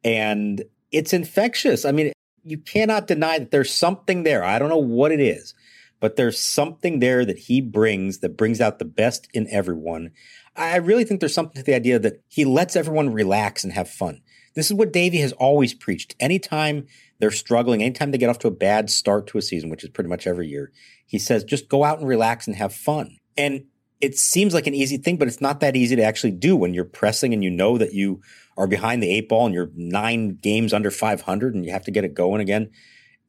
And 0.04 0.64
it's 0.92 1.14
infectious. 1.14 1.84
I 1.84 1.92
mean, 1.92 2.14
you 2.44 2.58
cannot 2.58 3.08
deny 3.08 3.40
that 3.40 3.52
there's 3.52 3.74
something 3.74 4.24
there. 4.24 4.44
I 4.44 4.60
don't 4.60 4.70
know 4.70 4.78
what 4.78 5.12
it 5.12 5.20
is, 5.20 5.54
but 6.00 6.16
there's 6.16 6.40
something 6.40 7.00
there 7.00 7.26
that 7.26 7.40
he 7.40 7.62
brings 7.62 8.20
that 8.20 8.38
brings 8.38 8.62
out 8.62 8.80
the 8.80 8.86
best 8.86 9.28
in 9.34 9.48
everyone. 9.50 10.12
I 10.56 10.78
really 10.78 11.04
think 11.04 11.20
there's 11.20 11.34
something 11.34 11.62
to 11.62 11.64
the 11.64 11.76
idea 11.76 12.00
that 12.00 12.24
he 12.28 12.46
lets 12.46 12.76
everyone 12.76 13.14
relax 13.14 13.64
and 13.64 13.74
have 13.74 13.90
fun. 13.90 14.22
This 14.56 14.68
is 14.68 14.74
what 14.74 14.92
Davey 14.92 15.20
has 15.20 15.34
always 15.34 15.74
preached. 15.74 16.16
Anytime 16.20 16.88
they're 17.20 17.30
struggling, 17.30 17.84
anytime 17.84 18.12
they 18.12 18.18
get 18.18 18.30
off 18.30 18.40
to 18.40 18.48
a 18.48 18.52
bad 18.52 18.90
start 18.90 19.28
to 19.28 19.38
a 19.38 19.42
season, 19.42 19.70
which 19.70 19.84
is 19.84 19.90
pretty 19.90 20.10
much 20.10 20.26
every 20.26 20.48
year, 20.48 20.72
he 21.06 21.20
says, 21.20 21.44
just 21.44 21.70
go 21.70 21.84
out 21.84 22.00
and 22.00 22.08
relax 22.08 22.48
and 22.48 22.56
have 22.56 22.74
fun. 22.74 23.18
And 23.38 23.66
it 24.02 24.18
seems 24.18 24.54
like 24.54 24.68
an 24.68 24.74
easy 24.74 24.98
thing, 24.98 25.18
but 25.18 25.28
it's 25.28 25.42
not 25.42 25.60
that 25.60 25.76
easy 25.76 25.96
to 25.96 26.04
actually 26.04 26.32
do 26.32 26.56
when 26.56 26.74
you're 26.74 26.86
pressing 26.86 27.34
and 27.34 27.44
you 27.44 27.50
know 27.50 27.78
that 27.78 27.94
you 27.94 28.22
are 28.58 28.68
behind 28.68 29.02
the 29.02 29.12
eight 29.12 29.30
ball 29.30 29.46
and 29.46 29.54
you're 29.54 29.72
nine 29.76 30.36
games 30.42 30.74
under 30.74 30.92
500 30.92 31.56
and 31.56 31.66
you 31.66 31.72
have 31.72 31.86
to 31.86 31.92
get 31.92 32.04
it 32.04 32.14
going 32.14 32.42
again. 32.42 32.70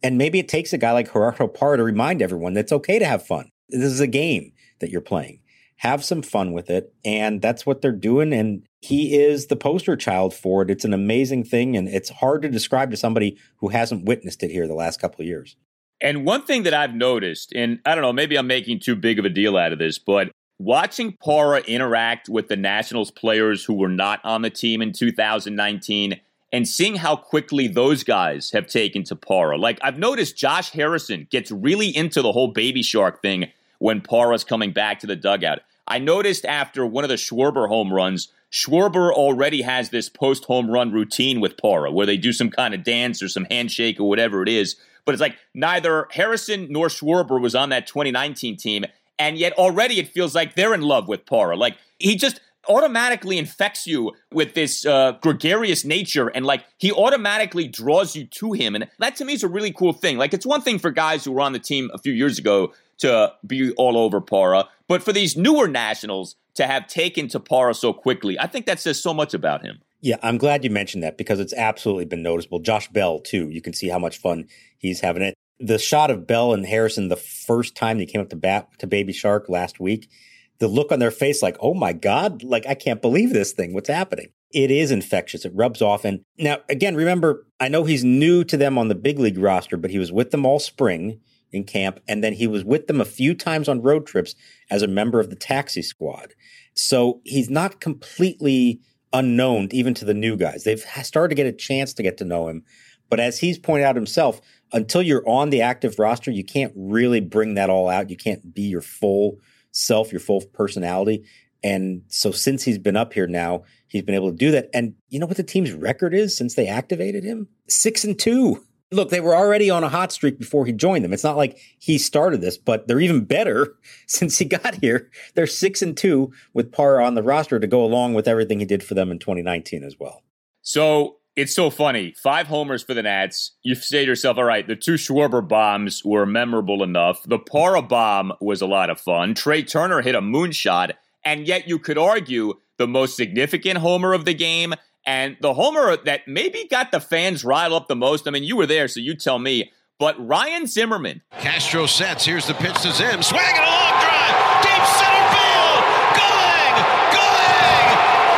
And 0.03 0.19
maybe 0.19 0.39
it 0.39 0.49
takes 0.49 0.73
a 0.73 0.79
guy 0.79 0.93
like 0.93 1.13
Gerardo 1.13 1.49
Parra 1.49 1.77
to 1.77 1.83
remind 1.83 2.23
everyone 2.23 2.55
that 2.55 2.61
it's 2.61 2.73
okay 2.73 2.99
to 2.99 3.07
have 3.07 3.27
fun. 3.27 3.51
This 3.69 3.93
is 3.93 4.01
a 4.01 4.07
game 4.07 4.53
that 4.81 4.91
you're 4.91 5.01
playing 5.01 5.41
have 5.79 6.05
some 6.05 6.23
fun 6.23 6.53
with 6.53 6.71
it. 6.71 6.93
And 7.05 7.41
that's 7.41 7.65
what 7.65 7.81
they're 7.81 7.93
doing. 7.93 8.33
And 8.33 8.65
he 8.81 9.17
is 9.19 9.47
the 9.47 9.57
poster 9.57 9.97
child 9.97 10.35
for 10.35 10.63
it. 10.63 10.71
It's 10.71 10.85
an 10.85 10.93
amazing 10.93 11.45
thing. 11.45 11.77
And 11.77 11.89
it's 11.89 12.11
hard 12.11 12.43
to 12.43 12.49
describe 12.49 12.91
to 12.91 12.97
somebody 12.97 13.39
who 13.59 13.69
hasn't 13.69 14.05
witnessed 14.05 14.43
it 14.43 14.51
here 14.51 14.67
the 14.67 14.75
last 14.75 15.01
couple 15.01 15.23
of 15.23 15.27
years. 15.27 15.57
And 16.01 16.25
one 16.25 16.43
thing 16.43 16.65
that 16.65 16.75
I've 16.75 16.95
noticed, 16.95 17.53
and 17.55 17.81
I 17.85 17.95
don't 17.95 18.03
know, 18.03 18.13
maybe 18.13 18.37
I'm 18.37 18.47
making 18.47 18.81
too 18.81 18.95
big 18.95 19.19
of 19.19 19.25
a 19.25 19.29
deal 19.29 19.57
out 19.57 19.73
of 19.73 19.79
this, 19.79 19.99
but 19.99 20.31
watching 20.59 21.17
Parra 21.25 21.61
interact 21.61 22.29
with 22.29 22.49
the 22.49 22.57
Nationals 22.57 23.11
players 23.11 23.65
who 23.65 23.75
were 23.75 23.89
not 23.89 24.21
on 24.25 24.43
the 24.43 24.51
team 24.51 24.83
in 24.83 24.93
2019 24.93 26.21
and 26.53 26.67
seeing 26.67 26.97
how 26.97 27.17
quickly 27.17 27.69
those 27.69 28.03
guys 28.05 28.51
have 28.53 28.67
taken 28.67 29.05
to 29.05 29.17
Parra. 29.17 29.59
Like 29.59 29.79
I've 29.83 29.99
noticed 29.99 30.37
Josh 30.37 30.71
Harrison 30.71 31.27
gets 31.31 31.51
really 31.51 31.95
into 31.95 32.23
the 32.23 32.33
whole 32.33 32.49
baby 32.49 32.83
shark 32.83 33.21
thing 33.23 33.51
when 33.79 34.01
Parra's 34.01 34.45
coming 34.45 34.73
back 34.73 35.01
to 35.01 35.07
the 35.07 35.17
dugout. 35.17 35.61
I 35.87 35.99
noticed 35.99 36.45
after 36.45 36.87
one 36.87 37.05
of 37.05 37.09
the 37.09 37.17
Schwarber 37.17 37.69
home 37.69 37.93
runs, 37.93 38.29
Schwarber 38.51 39.13
already 39.13 39.63
has 39.63 39.91
this 39.91 40.09
post 40.09 40.45
home 40.45 40.71
run 40.71 40.93
routine 40.93 41.41
with 41.41 41.57
Parra 41.57 41.91
where 41.93 42.07
they 42.07 42.17
do 42.17 42.33
some 42.33 42.51
kind 42.51 42.75
of 42.75 42.83
dance 42.83 43.23
or 43.23 43.29
some 43.29 43.47
handshake 43.51 44.01
or 44.01 44.09
whatever 44.09 44.43
it 44.43 44.49
is. 44.49 44.77
But 45.05 45.13
it's 45.15 45.21
like 45.21 45.37
neither 45.55 46.07
Harrison 46.11 46.67
nor 46.71 46.89
Schwarber 46.89 47.41
was 47.41 47.55
on 47.55 47.71
that 47.71 47.87
2019 47.87 48.57
team. 48.57 48.85
And 49.19 49.37
yet 49.37 49.53
already 49.55 49.99
it 49.99 50.09
feels 50.09 50.35
like 50.35 50.55
they're 50.55 50.75
in 50.75 50.83
love 50.83 51.09
with 51.09 51.27
Parra. 51.27 51.57
Like 51.57 51.77
he 51.99 52.17
just 52.17 52.41
automatically 52.69 53.39
infects 53.39 53.87
you 53.87 54.13
with 54.33 54.55
this 54.55 54.85
uh, 54.87 55.13
gregarious 55.21 55.85
nature 55.85 56.29
and 56.29 56.45
like 56.45 56.65
he 56.79 56.93
automatically 56.93 57.67
draws 57.69 58.15
you 58.15 58.27
to 58.27 58.53
him. 58.53 58.75
And 58.75 58.89
that 58.99 59.17
to 59.17 59.25
me 59.25 59.35
is 59.35 59.43
a 59.43 59.49
really 59.49 59.73
cool 59.73 59.93
thing. 59.93 60.19
Like 60.19 60.35
it's 60.35 60.47
one 60.47 60.63
thing 60.63 60.79
for 60.79 60.91
guys 60.91 61.25
who 61.25 61.33
were 61.33 61.41
on 61.41 61.53
the 61.53 61.59
team 61.59 61.91
a 61.95 61.99
few 61.99 62.13
years 62.13 62.39
ago 62.39 62.73
to 62.99 63.33
be 63.47 63.73
all 63.73 63.97
over 63.97 64.21
Parra 64.21 64.69
but 64.89 65.03
for 65.03 65.13
these 65.13 65.37
newer 65.37 65.69
nationals 65.69 66.35
to 66.55 66.67
have 66.67 66.89
taken 66.89 67.29
to 67.29 67.39
Parra 67.39 67.75
so 67.75 67.93
quickly, 67.93 68.41
I 68.41 68.47
think 68.47 68.67
that 68.67 68.81
says 68.81 69.01
so 69.01 69.15
much 69.15 69.35
about 69.35 69.63
him. 69.63 69.81
Yeah, 70.01 70.17
I'm 70.23 70.39
glad 70.39 70.65
you 70.65 70.71
mentioned 70.71 71.03
that 71.03 71.19
because 71.19 71.39
it's 71.39 71.53
absolutely 71.53 72.07
been 72.07 72.23
noticeable. 72.23 72.61
Josh 72.61 72.89
Bell, 72.89 73.21
too. 73.21 73.51
You 73.51 73.61
can 73.61 73.75
see 73.75 73.89
how 73.89 73.99
much 73.99 74.19
fun 74.19 74.49
he's 74.79 75.01
having 75.01 75.23
it. 75.23 75.35
The 75.61 75.79
shot 75.79 76.11
of 76.11 76.27
Bell 76.27 76.55
and 76.55 76.65
Harrison 76.65 77.09
the 77.09 77.17
first 77.17 77.75
time 77.75 77.99
they 77.99 78.07
came 78.07 78.21
up 78.21 78.31
to 78.31 78.37
bat 78.37 78.69
to 78.79 78.87
Baby 78.87 79.13
Shark 79.13 79.49
last 79.49 79.79
week, 79.79 80.09
the 80.59 80.69
look 80.69 80.91
on 80.91 80.99
their 80.99 81.11
face 81.11 81.43
like, 81.43 81.57
oh 81.61 81.75
my 81.75 81.93
God, 81.93 82.43
like 82.43 82.67
I 82.67 82.75
can't 82.75 83.03
believe 83.03 83.33
this 83.33 83.53
thing. 83.53 83.75
What's 83.75 83.89
happening? 83.89 84.29
It 84.53 84.71
is 84.71 84.91
infectious. 84.91 85.45
It 85.45 85.53
rubs 85.55 85.83
off. 85.83 86.05
And 86.05 86.25
now, 86.39 86.59
again, 86.69 86.95
remember, 86.95 87.47
I 87.61 87.69
know 87.69 87.85
he's 87.85 88.05
new 88.05 88.45
to 88.45 88.57
them 88.57 88.79
on 88.79 88.89
the 88.89 88.95
big 88.95 89.19
league 89.19 89.39
roster, 89.39 89.77
but 89.77 89.91
he 89.91 89.99
was 89.99 90.11
with 90.11 90.31
them 90.31 90.47
all 90.47 90.59
spring 90.59 91.21
in 91.53 91.65
camp. 91.65 92.01
And 92.09 92.25
then 92.25 92.33
he 92.33 92.47
was 92.47 92.65
with 92.65 92.87
them 92.87 93.01
a 93.01 93.05
few 93.05 93.35
times 93.35 93.69
on 93.69 93.83
road 93.83 94.07
trips 94.07 94.35
as 94.71 94.83
a 94.83 94.89
member 94.89 95.21
of 95.21 95.31
the 95.31 95.37
taxi 95.37 95.83
squad. 95.83 96.35
So 96.75 97.21
he's 97.25 97.51
not 97.51 97.81
completely 97.81 98.81
unknown 99.13 99.69
even 99.71 99.95
to 99.95 100.05
the 100.05 100.15
new 100.15 100.37
guys. 100.37 100.65
They've 100.65 100.85
started 101.03 101.31
to 101.31 101.43
get 101.43 101.47
a 101.47 101.57
chance 101.57 101.93
to 101.95 102.03
get 102.03 102.19
to 102.19 102.25
know 102.25 102.49
him. 102.49 102.65
But 103.11 103.21
as 103.21 103.39
he's 103.39 103.59
pointed 103.59 103.85
out 103.85 103.97
himself, 103.97 104.41
until 104.73 105.03
you're 105.03 105.27
on 105.27 105.51
the 105.51 105.63
active 105.63 105.99
roster, 105.99 106.31
you 106.31 106.45
can't 106.45 106.73
really 106.77 107.21
bring 107.21 107.55
that 107.55 107.71
all 107.71 107.89
out. 107.89 108.11
You 108.11 108.17
can't 108.17 108.55
be 108.55 108.63
your 108.63 108.83
full 108.83 109.39
self, 109.79 110.13
your 110.13 110.21
full 110.21 110.43
personality. 110.53 111.25
And 111.63 112.03
so 112.09 112.31
since 112.31 112.63
he's 112.63 112.79
been 112.79 112.97
up 112.97 113.13
here 113.13 113.27
now, 113.27 113.65
he's 113.89 114.03
been 114.03 114.15
able 114.15 114.31
to 114.31 114.37
do 114.37 114.51
that. 114.53 114.71
And 114.73 114.95
you 115.09 115.19
know 115.19 115.27
what 115.27 115.37
the 115.37 115.43
team's 115.43 115.73
record 115.73 116.15
is 116.15 116.37
since 116.37 116.55
they 116.55 116.69
activated 116.69 117.25
him? 117.25 117.49
Six 117.69 118.05
and 118.05 118.19
two. 118.19 118.65
Look, 118.91 119.11
they 119.11 119.21
were 119.21 119.37
already 119.37 119.69
on 119.69 119.85
a 119.85 119.89
hot 119.89 120.13
streak 120.13 120.39
before 120.39 120.65
he 120.65 120.73
joined 120.73 121.05
them. 121.05 121.13
It's 121.13 121.25
not 121.25 121.37
like 121.37 121.59
he 121.79 121.99
started 121.99 122.41
this, 122.41 122.57
but 122.57 122.89
they're 122.89 123.01
even 123.01 123.25
better 123.25 123.77
since 124.07 124.39
he 124.39 124.45
got 124.47 124.77
here. 124.77 125.11
They're 125.35 125.47
six 125.47 125.83
and 125.83 125.97
two 125.97 126.33
with 126.55 126.73
Parra 126.73 127.05
on 127.05 127.15
the 127.15 127.23
roster 127.23 127.61
to 127.61 127.67
go 127.67 127.85
along 127.85 128.15
with 128.15 128.29
everything 128.29 128.61
he 128.61 128.67
did 128.67 128.83
for 128.83 128.95
them 128.95 129.11
in 129.11 129.19
2019 129.19 129.85
as 129.85 129.97
well. 129.99 130.23
So 130.63 131.18
it's 131.39 131.55
so 131.55 131.71
funny. 131.71 132.13
Five 132.21 132.49
homers 132.49 132.83
for 132.83 132.95
the 132.95 133.03
Nats. 133.03 133.53
You 133.63 133.77
say 133.77 134.01
to 134.01 134.07
yourself, 134.07 134.39
all 134.39 134.45
right, 134.45 134.67
the 134.67 134.75
two 134.75 134.95
Schwarber 134.95 135.47
bombs 135.47 136.03
were 136.05 136.27
memorable 136.27 136.83
enough. 136.83 137.23
The 137.23 137.39
Parra 137.39 137.81
bomb 137.81 138.33
was 138.41 138.61
a 138.61 138.67
lot 138.67 138.91
of 138.91 139.01
fun. 139.01 139.35
Trea 139.35 139.63
Turner 139.63 140.03
hit 140.03 140.17
a 140.17 140.21
moonshot. 140.21 140.95
And 141.25 141.47
yet 141.47 141.69
you 141.69 141.79
could 141.79 141.97
argue 141.97 142.55
the 142.79 142.89
most 142.89 143.17
significant 143.17 143.79
homer 143.79 144.15
of 144.15 144.25
the 144.25 144.35
game 144.35 144.75
and 145.07 145.37
the 145.41 145.55
homer 145.55 145.97
that 146.05 146.27
maybe 146.27 146.67
got 146.69 146.91
the 146.91 146.99
fans 147.01 147.45
riled 147.45 147.73
up 147.73 147.87
the 147.87 147.95
most. 147.95 148.27
I 148.27 148.33
mean, 148.33 148.43
you 148.43 148.57
were 148.57 148.67
there, 148.67 148.89
so 148.89 148.99
you 148.99 149.15
tell 149.15 149.39
me. 149.39 149.71
But 150.01 150.17
Ryan 150.19 150.67
Zimmerman. 150.67 151.23
Castro 151.41 151.87
sets. 151.87 152.25
Here's 152.25 152.47
the 152.49 152.55
pitch 152.55 152.83
to 152.83 152.91
Zim. 152.93 153.23
Swinging 153.23 153.47
a 153.47 153.67
long 153.67 154.01
drive. 154.01 154.63
Deep 154.63 154.85
center 154.99 155.29
field. 155.35 155.85
Going. 156.19 156.75
Going. 157.15 157.87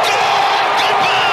Gone. 0.08 0.68
Goodbye. 0.80 1.30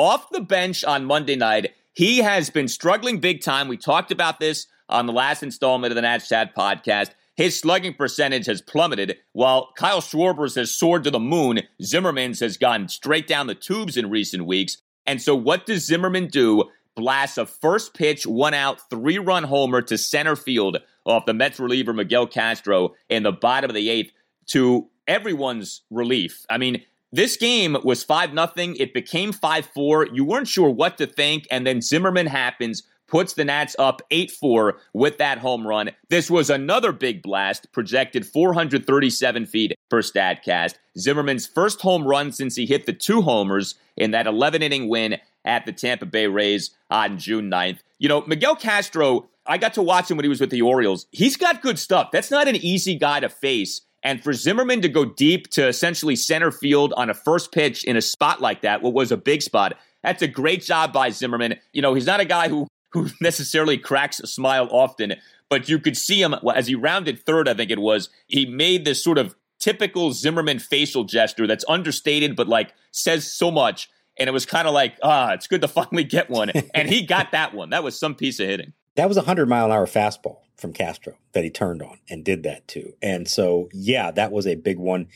Off 0.00 0.30
the 0.30 0.40
bench 0.40 0.82
on 0.82 1.04
Monday 1.04 1.36
night, 1.36 1.74
he 1.92 2.20
has 2.20 2.48
been 2.48 2.68
struggling 2.68 3.20
big 3.20 3.42
time. 3.42 3.68
We 3.68 3.76
talked 3.76 4.10
about 4.10 4.40
this 4.40 4.66
on 4.88 5.04
the 5.04 5.12
last 5.12 5.42
installment 5.42 5.90
of 5.90 5.94
the 5.94 6.00
Nats 6.00 6.26
Chat 6.26 6.56
podcast. 6.56 7.10
His 7.36 7.60
slugging 7.60 7.92
percentage 7.92 8.46
has 8.46 8.62
plummeted, 8.62 9.18
while 9.32 9.72
Kyle 9.76 10.00
Schwarber's 10.00 10.54
has 10.54 10.74
soared 10.74 11.04
to 11.04 11.10
the 11.10 11.20
moon. 11.20 11.60
Zimmerman's 11.82 12.40
has 12.40 12.56
gone 12.56 12.88
straight 12.88 13.26
down 13.26 13.46
the 13.46 13.54
tubes 13.54 13.98
in 13.98 14.08
recent 14.08 14.46
weeks. 14.46 14.78
And 15.04 15.20
so, 15.20 15.36
what 15.36 15.66
does 15.66 15.84
Zimmerman 15.84 16.28
do? 16.28 16.64
Blasts 16.94 17.36
a 17.36 17.44
first 17.44 17.92
pitch, 17.92 18.26
one 18.26 18.54
out, 18.54 18.88
three 18.88 19.18
run 19.18 19.44
homer 19.44 19.82
to 19.82 19.98
center 19.98 20.34
field 20.34 20.78
off 21.04 21.26
the 21.26 21.34
Mets 21.34 21.60
reliever 21.60 21.92
Miguel 21.92 22.26
Castro 22.26 22.94
in 23.10 23.22
the 23.22 23.32
bottom 23.32 23.68
of 23.68 23.74
the 23.74 23.90
eighth 23.90 24.12
to 24.52 24.88
everyone's 25.06 25.82
relief. 25.90 26.46
I 26.48 26.56
mean, 26.56 26.84
this 27.12 27.36
game 27.36 27.76
was 27.82 28.04
5 28.04 28.32
nothing. 28.32 28.76
It 28.76 28.94
became 28.94 29.32
5 29.32 29.66
4. 29.66 30.08
You 30.12 30.24
weren't 30.24 30.48
sure 30.48 30.70
what 30.70 30.98
to 30.98 31.06
think. 31.06 31.46
And 31.50 31.66
then 31.66 31.80
Zimmerman 31.80 32.26
happens, 32.26 32.84
puts 33.08 33.32
the 33.32 33.44
Nats 33.44 33.74
up 33.78 34.00
8 34.10 34.30
4 34.30 34.78
with 34.92 35.18
that 35.18 35.38
home 35.38 35.66
run. 35.66 35.90
This 36.08 36.30
was 36.30 36.50
another 36.50 36.92
big 36.92 37.22
blast, 37.22 37.72
projected 37.72 38.26
437 38.26 39.46
feet 39.46 39.74
per 39.88 40.02
StatCast. 40.02 40.74
Zimmerman's 40.98 41.46
first 41.46 41.80
home 41.80 42.06
run 42.06 42.32
since 42.32 42.56
he 42.56 42.66
hit 42.66 42.86
the 42.86 42.92
two 42.92 43.22
homers 43.22 43.74
in 43.96 44.12
that 44.12 44.26
11 44.26 44.62
inning 44.62 44.88
win 44.88 45.18
at 45.44 45.66
the 45.66 45.72
Tampa 45.72 46.06
Bay 46.06 46.26
Rays 46.26 46.70
on 46.90 47.18
June 47.18 47.50
9th. 47.50 47.78
You 47.98 48.08
know, 48.08 48.22
Miguel 48.26 48.56
Castro, 48.56 49.28
I 49.46 49.58
got 49.58 49.74
to 49.74 49.82
watch 49.82 50.10
him 50.10 50.16
when 50.16 50.24
he 50.24 50.28
was 50.28 50.40
with 50.40 50.50
the 50.50 50.62
Orioles. 50.62 51.06
He's 51.10 51.36
got 51.36 51.62
good 51.62 51.78
stuff. 51.78 52.10
That's 52.12 52.30
not 52.30 52.48
an 52.48 52.56
easy 52.56 52.94
guy 52.94 53.20
to 53.20 53.28
face. 53.28 53.80
And 54.02 54.22
for 54.22 54.32
Zimmerman 54.32 54.80
to 54.82 54.88
go 54.88 55.04
deep 55.04 55.50
to 55.50 55.66
essentially 55.68 56.16
center 56.16 56.50
field 56.50 56.94
on 56.96 57.10
a 57.10 57.14
first 57.14 57.52
pitch 57.52 57.84
in 57.84 57.96
a 57.96 58.02
spot 58.02 58.40
like 58.40 58.62
that, 58.62 58.82
what 58.82 58.94
was 58.94 59.12
a 59.12 59.16
big 59.16 59.42
spot, 59.42 59.76
that's 60.02 60.22
a 60.22 60.28
great 60.28 60.62
job 60.64 60.92
by 60.92 61.10
Zimmerman. 61.10 61.56
You 61.72 61.82
know, 61.82 61.94
he's 61.94 62.06
not 62.06 62.20
a 62.20 62.24
guy 62.24 62.48
who 62.48 62.66
who 62.92 63.08
necessarily 63.20 63.78
cracks 63.78 64.18
a 64.18 64.26
smile 64.26 64.66
often, 64.72 65.14
but 65.48 65.68
you 65.68 65.78
could 65.78 65.96
see 65.96 66.20
him 66.20 66.34
as 66.54 66.66
he 66.66 66.74
rounded 66.74 67.24
third, 67.24 67.48
I 67.48 67.54
think 67.54 67.70
it 67.70 67.78
was, 67.78 68.08
he 68.26 68.46
made 68.46 68.84
this 68.84 69.04
sort 69.04 69.16
of 69.16 69.36
typical 69.60 70.12
Zimmerman 70.12 70.58
facial 70.58 71.04
gesture 71.04 71.46
that's 71.46 71.64
understated, 71.68 72.34
but 72.34 72.48
like 72.48 72.74
says 72.90 73.32
so 73.32 73.52
much. 73.52 73.88
And 74.18 74.28
it 74.28 74.32
was 74.32 74.44
kind 74.44 74.66
of 74.66 74.74
like, 74.74 74.98
ah, 75.04 75.32
it's 75.32 75.46
good 75.46 75.60
to 75.60 75.68
finally 75.68 76.02
get 76.02 76.28
one. 76.28 76.50
and 76.74 76.88
he 76.88 77.06
got 77.06 77.30
that 77.30 77.54
one. 77.54 77.70
That 77.70 77.84
was 77.84 77.96
some 77.96 78.16
piece 78.16 78.40
of 78.40 78.48
hitting. 78.48 78.72
That 78.96 79.08
was 79.08 79.16
a 79.16 79.20
100 79.20 79.48
mile 79.48 79.66
an 79.66 79.72
hour 79.72 79.86
fastball 79.86 80.38
from 80.56 80.72
Castro 80.72 81.14
that 81.32 81.44
he 81.44 81.50
turned 81.50 81.82
on 81.82 81.98
and 82.08 82.24
did 82.24 82.42
that 82.42 82.68
too. 82.68 82.94
And 83.02 83.28
so, 83.28 83.68
yeah, 83.72 84.10
that 84.10 84.32
was 84.32 84.46
a 84.46 84.56
big 84.56 84.78
one. 84.78 85.08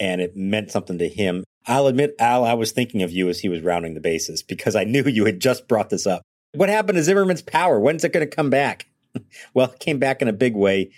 And 0.00 0.20
it 0.20 0.36
meant 0.36 0.70
something 0.70 0.98
to 0.98 1.08
him. 1.08 1.44
I'll 1.66 1.86
admit, 1.86 2.14
Al, 2.18 2.44
I 2.44 2.54
was 2.54 2.72
thinking 2.72 3.02
of 3.02 3.10
you 3.10 3.28
as 3.28 3.40
he 3.40 3.48
was 3.48 3.62
rounding 3.62 3.94
the 3.94 4.00
bases 4.00 4.42
because 4.42 4.74
I 4.74 4.84
knew 4.84 5.02
you 5.06 5.24
had 5.24 5.40
just 5.40 5.68
brought 5.68 5.90
this 5.90 6.06
up. 6.06 6.22
What 6.52 6.68
happened 6.68 6.96
to 6.96 7.02
Zimmerman's 7.02 7.42
power? 7.42 7.78
When's 7.78 8.04
it 8.04 8.12
going 8.12 8.28
to 8.28 8.34
come 8.34 8.50
back? 8.50 8.86
well, 9.54 9.72
it 9.72 9.80
came 9.80 9.98
back 9.98 10.22
in 10.22 10.28
a 10.28 10.32
big 10.32 10.56
way 10.56 10.90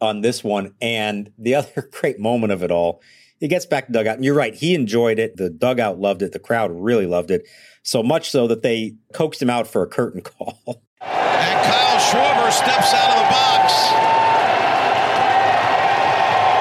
on 0.00 0.20
this 0.20 0.42
one. 0.42 0.74
And 0.80 1.32
the 1.38 1.54
other 1.56 1.88
great 1.92 2.18
moment 2.18 2.52
of 2.52 2.62
it 2.62 2.70
all, 2.70 3.00
he 3.38 3.46
gets 3.46 3.66
back 3.66 3.86
to 3.86 3.92
dugout. 3.92 4.16
And 4.16 4.24
you're 4.24 4.34
right, 4.34 4.54
he 4.54 4.74
enjoyed 4.74 5.18
it. 5.18 5.36
The 5.36 5.50
dugout 5.50 6.00
loved 6.00 6.22
it. 6.22 6.32
The 6.32 6.38
crowd 6.40 6.72
really 6.72 7.06
loved 7.06 7.30
it. 7.30 7.46
So 7.82 8.02
much 8.02 8.30
so 8.30 8.48
that 8.48 8.62
they 8.62 8.96
coaxed 9.14 9.40
him 9.40 9.50
out 9.50 9.68
for 9.68 9.82
a 9.82 9.88
curtain 9.88 10.20
call. 10.20 10.82
And 11.00 11.58
Kyle 11.66 12.00
Schwarber 12.00 12.50
steps 12.52 12.92
out 12.94 13.10
of 13.10 13.18
the 13.22 13.28
box. 13.30 13.72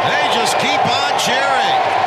They 0.08 0.24
just 0.40 0.58
keep 0.60 0.86
on 0.86 1.20
cheering. 1.20 1.98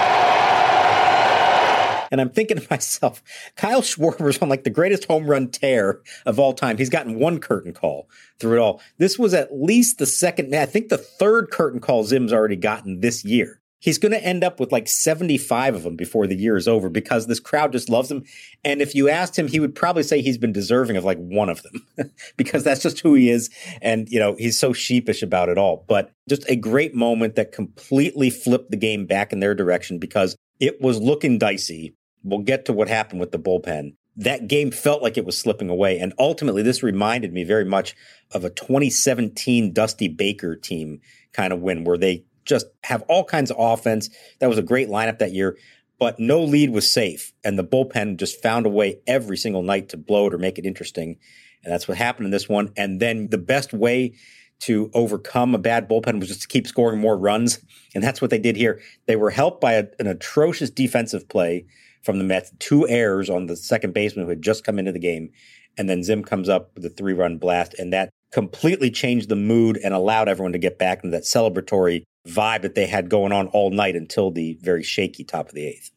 And 2.13 2.21
I'm 2.21 2.31
thinking 2.31 2.59
to 2.59 2.67
myself, 2.69 3.23
Kyle 3.57 3.83
Schwarber's 3.83 4.39
on 4.39 4.49
like 4.49 4.65
the 4.65 4.71
greatest 4.71 5.05
home 5.05 5.27
run 5.27 5.49
tear 5.49 6.01
of 6.27 6.39
all 6.39 6.53
time. 6.53 6.77
He's 6.77 6.91
gotten 6.91 7.19
one 7.19 7.39
curtain 7.39 7.73
call 7.73 8.09
through 8.39 8.55
it 8.55 8.59
all. 8.59 8.81
This 8.99 9.19
was 9.19 9.33
at 9.33 9.55
least 9.55 9.99
the 9.99 10.07
second, 10.07 10.55
I 10.55 10.67
think 10.67 10.89
the 10.89 10.99
third 10.99 11.51
curtain 11.51 11.81
call 11.81 12.05
Zim's 12.05 12.33
already 12.33 12.57
gotten 12.57 13.01
this 13.01 13.25
year. 13.25 13.60
He's 13.81 13.99
going 13.99 14.13
to 14.13 14.23
end 14.23 14.45
up 14.45 14.61
with 14.61 14.71
like 14.71 14.89
75 14.89 15.75
of 15.75 15.83
them 15.83 15.97
before 15.97 16.27
the 16.27 16.37
year 16.37 16.57
is 16.57 16.69
over 16.69 16.89
because 16.89 17.27
this 17.27 17.41
crowd 17.41 17.73
just 17.73 17.89
loves 17.89 18.11
him. 18.11 18.25
And 18.65 18.81
if 18.81 18.95
you 18.95 19.09
asked 19.09 19.39
him, 19.39 19.49
he 19.49 19.59
would 19.59 19.75
probably 19.75 20.03
say 20.03 20.21
he's 20.21 20.39
been 20.39 20.53
deserving 20.53 20.97
of 20.97 21.05
like 21.05 21.19
one 21.19 21.49
of 21.49 21.63
them 21.63 22.11
because 22.37 22.63
that's 22.63 22.83
just 22.83 23.01
who 23.01 23.15
he 23.15 23.31
is. 23.31 23.51
And, 23.83 24.09
you 24.09 24.19
know, 24.19 24.37
he's 24.39 24.59
so 24.59 24.73
sheepish 24.73 25.23
about 25.23 25.49
it 25.49 25.59
all. 25.59 25.85
But 25.89 26.13
just 26.29 26.49
a 26.49 26.57
great 26.57 26.95
moment 26.95 27.35
that 27.35 27.53
completely 27.53 28.31
flipped 28.31 28.71
the 28.71 28.77
game 28.77 29.07
back 29.07 29.33
in 29.33 29.41
their 29.41 29.55
direction 29.55 29.99
because 29.99 30.37
it 30.61 30.81
was 30.81 31.01
looking 31.01 31.39
dicey 31.39 31.95
we'll 32.23 32.41
get 32.41 32.65
to 32.67 32.73
what 32.73 32.89
happened 32.89 33.21
with 33.21 33.33
the 33.33 33.39
bullpen. 33.39 33.95
That 34.17 34.49
game 34.49 34.71
felt 34.71 35.03
like 35.03 35.17
it 35.17 35.25
was 35.25 35.39
slipping 35.39 35.71
away. 35.71 35.99
And 35.99 36.13
ultimately, 36.19 36.63
this 36.63 36.83
reminded 36.83 37.33
me 37.33 37.45
very 37.45 37.65
much 37.65 37.95
of 38.33 38.45
a 38.45 38.51
2017 38.51 39.73
Dusty 39.73 40.09
Baker 40.09 40.57
team 40.57 41.01
kind 41.33 41.53
of 41.53 41.61
win 41.61 41.85
where 41.85 41.97
they 41.97 42.25
just 42.51 42.67
have 42.85 43.03
all 43.09 43.25
kinds 43.25 43.51
of 43.51 43.57
offense. 43.59 44.11
That 44.41 44.49
was 44.49 44.59
a 44.59 44.63
great 44.63 44.89
lineup 44.89 45.19
that 45.21 45.33
year, 45.33 45.57
but 45.99 46.19
no 46.19 46.43
lead 46.43 46.71
was 46.71 46.91
safe. 46.91 47.33
And 47.43 47.59
the 47.59 47.65
bullpen 47.65 48.19
just 48.19 48.43
found 48.43 48.67
a 48.67 48.71
way 48.71 48.99
every 49.07 49.39
single 49.39 49.63
night 49.63 49.89
to 49.91 49.97
blow 49.97 50.27
it 50.27 50.35
or 50.35 50.39
make 50.39 50.59
it 50.59 50.67
interesting. 50.67 51.17
And 51.65 51.73
that's 51.73 51.89
what 51.89 51.97
happened 51.97 52.27
in 52.27 52.31
this 52.31 52.49
one. 52.49 52.73
And 52.77 53.01
then 53.01 53.29
the 53.29 53.39
best 53.39 53.73
way 53.73 54.15
to 54.61 54.91
overcome 54.93 55.55
a 55.55 55.59
bad 55.59 55.89
bullpen 55.89 56.21
was 56.21 56.29
just 56.29 56.43
to 56.43 56.49
keep 56.49 56.67
scoring 56.67 57.01
more 57.01 57.17
runs. 57.17 57.61
And 57.95 58.05
that's 58.05 58.21
what 58.21 58.31
they 58.31 58.39
did 58.39 58.57
here. 58.57 58.81
They 59.07 59.17
were 59.17 59.31
helped 59.31 59.61
by 59.61 59.75
a, 59.75 59.87
an 59.99 60.07
atrocious 60.07 60.71
defensive 60.71 61.29
play 61.29 61.65
from 62.03 62.19
the 62.19 62.25
Mets, 62.25 62.53
two 62.59 62.87
errors 62.89 63.31
on 63.31 63.47
the 63.47 63.57
second 63.57 63.95
baseman 63.95 64.25
who 64.25 64.31
had 64.31 64.43
just 64.43 64.65
come 64.65 64.79
into 64.79 64.93
the 64.93 64.99
game. 64.99 65.31
And 65.79 65.89
then 65.89 66.03
Zim 66.03 66.23
comes 66.23 66.49
up 66.49 66.73
with 66.75 66.85
a 66.85 66.91
three 66.91 67.15
run 67.15 67.39
blast. 67.39 67.75
And 67.79 67.93
that 67.93 68.11
completely 68.31 68.91
changed 68.91 69.29
the 69.29 69.37
mood 69.37 69.79
and 69.83 69.95
allowed 69.95 70.29
everyone 70.29 70.53
to 70.53 70.59
get 70.59 70.79
back 70.79 71.03
into 71.03 71.17
that 71.17 71.25
celebratory 71.25 72.05
vibe 72.29 72.63
that 72.63 72.75
they 72.75 72.87
had 72.87 73.09
going 73.09 73.33
on 73.33 73.49
all 73.49 73.71
night 73.71 73.97
until 73.97 74.31
the 74.31 74.59
very 74.61 74.83
shaky 74.83 75.25
top 75.25 75.49
of 75.49 75.55
the 75.55 75.67
eighth. 75.67 75.91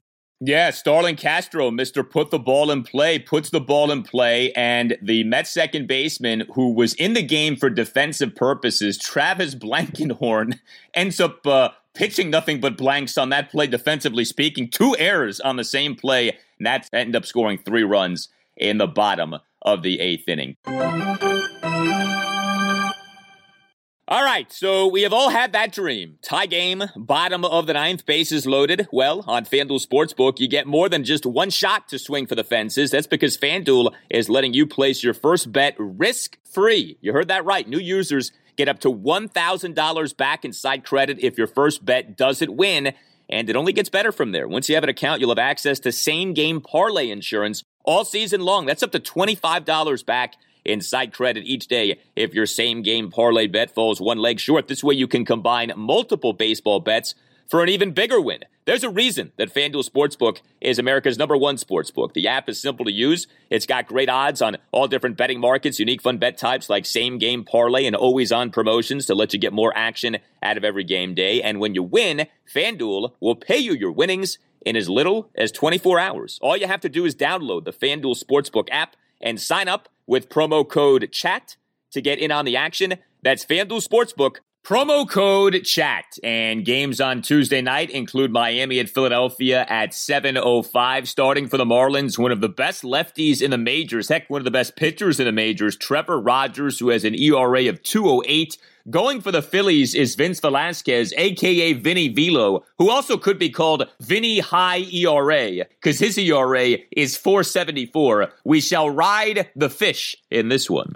Yeah, 0.45 0.71
Starlin 0.71 1.15
Castro, 1.15 1.71
Mr. 1.71 2.07
Put 2.07 2.29
the 2.29 2.39
Ball 2.39 2.69
in 2.69 2.83
Play, 2.83 3.17
puts 3.17 3.49
the 3.49 3.61
ball 3.61 3.91
in 3.91 4.03
play, 4.03 4.51
and 4.53 4.97
the 5.01 5.23
Mets 5.23 5.49
second 5.49 5.87
baseman 5.87 6.43
who 6.53 6.73
was 6.73 6.93
in 6.95 7.13
the 7.13 7.23
game 7.23 7.55
for 7.55 7.69
defensive 7.69 8.35
purposes, 8.35 8.97
Travis 8.97 9.55
Blankenhorn, 9.55 10.59
ends 10.93 11.21
up 11.21 11.47
uh, 11.47 11.69
pitching 11.93 12.29
nothing 12.29 12.59
but 12.59 12.75
blanks 12.75 13.17
on 13.17 13.29
that 13.29 13.51
play 13.51 13.67
defensively 13.67 14.25
speaking. 14.25 14.69
Two 14.69 14.97
errors 14.99 15.39
on 15.39 15.55
the 15.55 15.63
same 15.63 15.95
play, 15.95 16.31
and 16.57 16.65
that 16.65 16.89
ended 16.91 17.15
up 17.15 17.25
scoring 17.25 17.59
three 17.59 17.83
runs 17.83 18.27
in 18.57 18.79
the 18.79 18.87
bottom 18.87 19.35
of 19.61 19.81
the 19.81 20.01
eighth 20.01 20.27
inning. 20.27 20.57
All 24.13 24.23
right, 24.23 24.53
so 24.53 24.85
we 24.85 25.01
have 25.01 25.11
all 25.11 25.29
had 25.31 25.53
that 25.53 25.71
dream. 25.71 26.19
Tie 26.21 26.45
game, 26.45 26.83
bottom 26.95 27.43
of 27.43 27.65
the 27.65 27.73
ninth, 27.73 28.05
bases 28.05 28.45
loaded. 28.45 28.87
Well, 28.91 29.23
on 29.25 29.43
FanDuel 29.43 29.83
Sportsbook, 29.83 30.39
you 30.39 30.47
get 30.47 30.67
more 30.67 30.87
than 30.87 31.03
just 31.03 31.25
one 31.25 31.49
shot 31.49 31.87
to 31.87 31.97
swing 31.97 32.27
for 32.27 32.35
the 32.35 32.43
fences. 32.43 32.91
That's 32.91 33.07
because 33.07 33.39
FanDuel 33.39 33.91
is 34.11 34.29
letting 34.29 34.53
you 34.53 34.67
place 34.67 35.03
your 35.03 35.15
first 35.15 35.51
bet 35.51 35.73
risk 35.79 36.37
free. 36.45 36.99
You 37.01 37.11
heard 37.11 37.29
that 37.29 37.43
right. 37.43 37.67
New 37.67 37.79
users 37.79 38.31
get 38.55 38.69
up 38.69 38.77
to 38.81 38.93
$1,000 38.93 40.17
back 40.17 40.45
in 40.45 40.53
side 40.53 40.85
credit 40.85 41.17
if 41.19 41.35
your 41.35 41.47
first 41.47 41.83
bet 41.83 42.15
doesn't 42.15 42.55
win. 42.55 42.93
And 43.29 43.49
it 43.49 43.55
only 43.55 43.73
gets 43.73 43.89
better 43.89 44.11
from 44.11 44.31
there. 44.31 44.47
Once 44.47 44.69
you 44.69 44.75
have 44.75 44.83
an 44.83 44.91
account, 44.91 45.21
you'll 45.21 45.31
have 45.31 45.39
access 45.39 45.79
to 45.79 45.91
same 45.91 46.35
game 46.35 46.61
parlay 46.61 47.09
insurance 47.09 47.63
all 47.83 48.05
season 48.05 48.41
long. 48.41 48.67
That's 48.67 48.83
up 48.83 48.91
to 48.91 48.99
$25 48.99 50.05
back 50.05 50.35
in 50.65 50.81
side 50.81 51.13
credit 51.13 51.45
each 51.45 51.67
day 51.67 51.99
if 52.15 52.33
your 52.33 52.45
same 52.45 52.81
game 52.81 53.09
parlay 53.09 53.47
bet 53.47 53.73
falls 53.73 54.01
one 54.01 54.17
leg 54.17 54.39
short. 54.39 54.67
This 54.67 54.83
way 54.83 54.95
you 54.95 55.07
can 55.07 55.25
combine 55.25 55.71
multiple 55.75 56.33
baseball 56.33 56.79
bets 56.79 57.15
for 57.49 57.61
an 57.61 57.69
even 57.69 57.91
bigger 57.91 58.19
win. 58.19 58.39
There's 58.65 58.83
a 58.83 58.89
reason 58.89 59.33
that 59.37 59.53
FanDuel 59.53 59.87
Sportsbook 59.87 60.39
is 60.61 60.79
America's 60.79 61.17
number 61.17 61.35
one 61.35 61.57
sportsbook. 61.57 62.13
The 62.13 62.29
app 62.29 62.47
is 62.47 62.61
simple 62.61 62.85
to 62.85 62.91
use. 62.91 63.27
It's 63.49 63.65
got 63.65 63.87
great 63.87 64.09
odds 64.09 64.41
on 64.41 64.57
all 64.71 64.87
different 64.87 65.17
betting 65.17 65.41
markets, 65.41 65.79
unique 65.79 66.01
fun 66.01 66.17
bet 66.17 66.37
types 66.37 66.69
like 66.69 66.85
same 66.85 67.17
game 67.17 67.43
parlay 67.43 67.85
and 67.85 67.95
always 67.95 68.31
on 68.31 68.51
promotions 68.51 69.05
to 69.07 69.15
let 69.15 69.33
you 69.33 69.39
get 69.39 69.51
more 69.51 69.73
action 69.75 70.17
out 70.41 70.55
of 70.55 70.63
every 70.63 70.85
game 70.85 71.13
day. 71.13 71.41
And 71.41 71.59
when 71.59 71.75
you 71.75 71.83
win, 71.83 72.27
FanDuel 72.53 73.11
will 73.19 73.35
pay 73.35 73.57
you 73.57 73.73
your 73.73 73.91
winnings 73.91 74.37
in 74.65 74.77
as 74.77 74.89
little 74.89 75.29
as 75.35 75.51
24 75.51 75.99
hours. 75.99 76.39
All 76.41 76.55
you 76.55 76.67
have 76.67 76.81
to 76.81 76.89
do 76.89 77.03
is 77.03 77.15
download 77.15 77.65
the 77.65 77.73
FanDuel 77.73 78.17
Sportsbook 78.17 78.69
app 78.71 78.95
and 79.19 79.39
sign 79.39 79.67
up 79.67 79.89
with 80.07 80.29
promo 80.29 80.67
code 80.67 81.09
CHAT 81.11 81.57
to 81.91 82.01
get 82.01 82.19
in 82.19 82.31
on 82.31 82.45
the 82.45 82.57
action. 82.57 82.95
That's 83.21 83.45
FanDuel 83.45 83.87
Sportsbook, 83.87 84.37
promo 84.65 85.09
code 85.09 85.63
CHAT. 85.63 86.17
And 86.23 86.65
games 86.65 86.99
on 86.99 87.21
Tuesday 87.21 87.61
night 87.61 87.89
include 87.89 88.31
Miami 88.31 88.79
and 88.79 88.89
Philadelphia 88.89 89.65
at 89.69 89.91
7.05. 89.91 91.07
Starting 91.07 91.47
for 91.47 91.57
the 91.57 91.65
Marlins, 91.65 92.17
one 92.17 92.31
of 92.31 92.41
the 92.41 92.49
best 92.49 92.83
lefties 92.83 93.41
in 93.41 93.51
the 93.51 93.57
majors, 93.57 94.09
heck, 94.09 94.29
one 94.29 94.41
of 94.41 94.45
the 94.45 94.51
best 94.51 94.75
pitchers 94.75 95.19
in 95.19 95.25
the 95.25 95.31
majors, 95.31 95.77
Trevor 95.77 96.19
Rogers, 96.19 96.79
who 96.79 96.89
has 96.89 97.03
an 97.03 97.15
ERA 97.15 97.67
of 97.69 97.81
208. 97.83 98.57
Going 98.89 99.21
for 99.21 99.31
the 99.31 99.41
Phillies 99.41 99.95
is 99.95 100.15
Vince 100.15 100.41
Velasquez, 100.41 101.13
aka 101.15 101.71
Vinny 101.71 102.09
Velo, 102.09 102.65
who 102.77 102.89
also 102.89 103.17
could 103.17 103.39
be 103.39 103.49
called 103.49 103.87
Vinny 104.01 104.39
High 104.39 104.79
ERA, 104.91 105.65
because 105.65 105.99
his 105.99 106.17
ERA 106.17 106.79
is 106.91 107.15
474. 107.15 108.33
We 108.43 108.59
shall 108.59 108.89
ride 108.89 109.49
the 109.55 109.69
fish 109.69 110.17
in 110.29 110.49
this 110.49 110.69
one. 110.69 110.95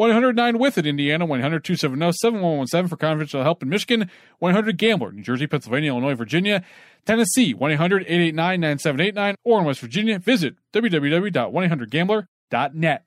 109 0.00 0.58
with 0.58 0.76
it, 0.78 0.86
Indiana, 0.86 1.26
100 1.26 1.62
270 1.62 2.12
7117 2.12 2.88
for 2.88 2.96
confidential 2.96 3.42
help 3.42 3.62
in 3.62 3.68
Michigan, 3.68 4.10
100 4.38 4.78
Gambler, 4.78 5.12
New 5.12 5.22
Jersey, 5.22 5.46
Pennsylvania, 5.46 5.90
Illinois, 5.90 6.14
Virginia, 6.14 6.64
Tennessee, 7.04 7.52
1 7.52 7.72
800 7.72 8.04
889 8.04 8.60
9789, 8.60 9.34
or 9.44 9.58
in 9.58 9.66
West 9.66 9.80
Virginia, 9.80 10.18
visit 10.18 10.54
www.1800gambler.net. 10.72 13.04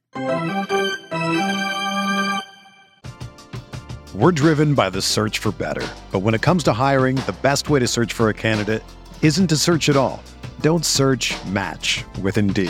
We're 4.13 4.31
driven 4.31 4.75
by 4.75 4.91
the 4.91 5.01
search 5.01 5.39
for 5.39 5.51
better. 5.51 5.87
But 6.11 6.19
when 6.19 6.35
it 6.35 6.43
comes 6.43 6.61
to 6.65 6.73
hiring, 6.73 7.15
the 7.15 7.35
best 7.41 7.71
way 7.71 7.79
to 7.79 7.87
search 7.87 8.13
for 8.13 8.29
a 8.29 8.35
candidate 8.35 8.83
isn't 9.23 9.47
to 9.47 9.57
search 9.57 9.89
at 9.89 9.97
all. 9.97 10.21
Don't 10.61 10.85
search 10.85 11.33
match 11.45 12.03
with 12.21 12.37
Indeed. 12.37 12.69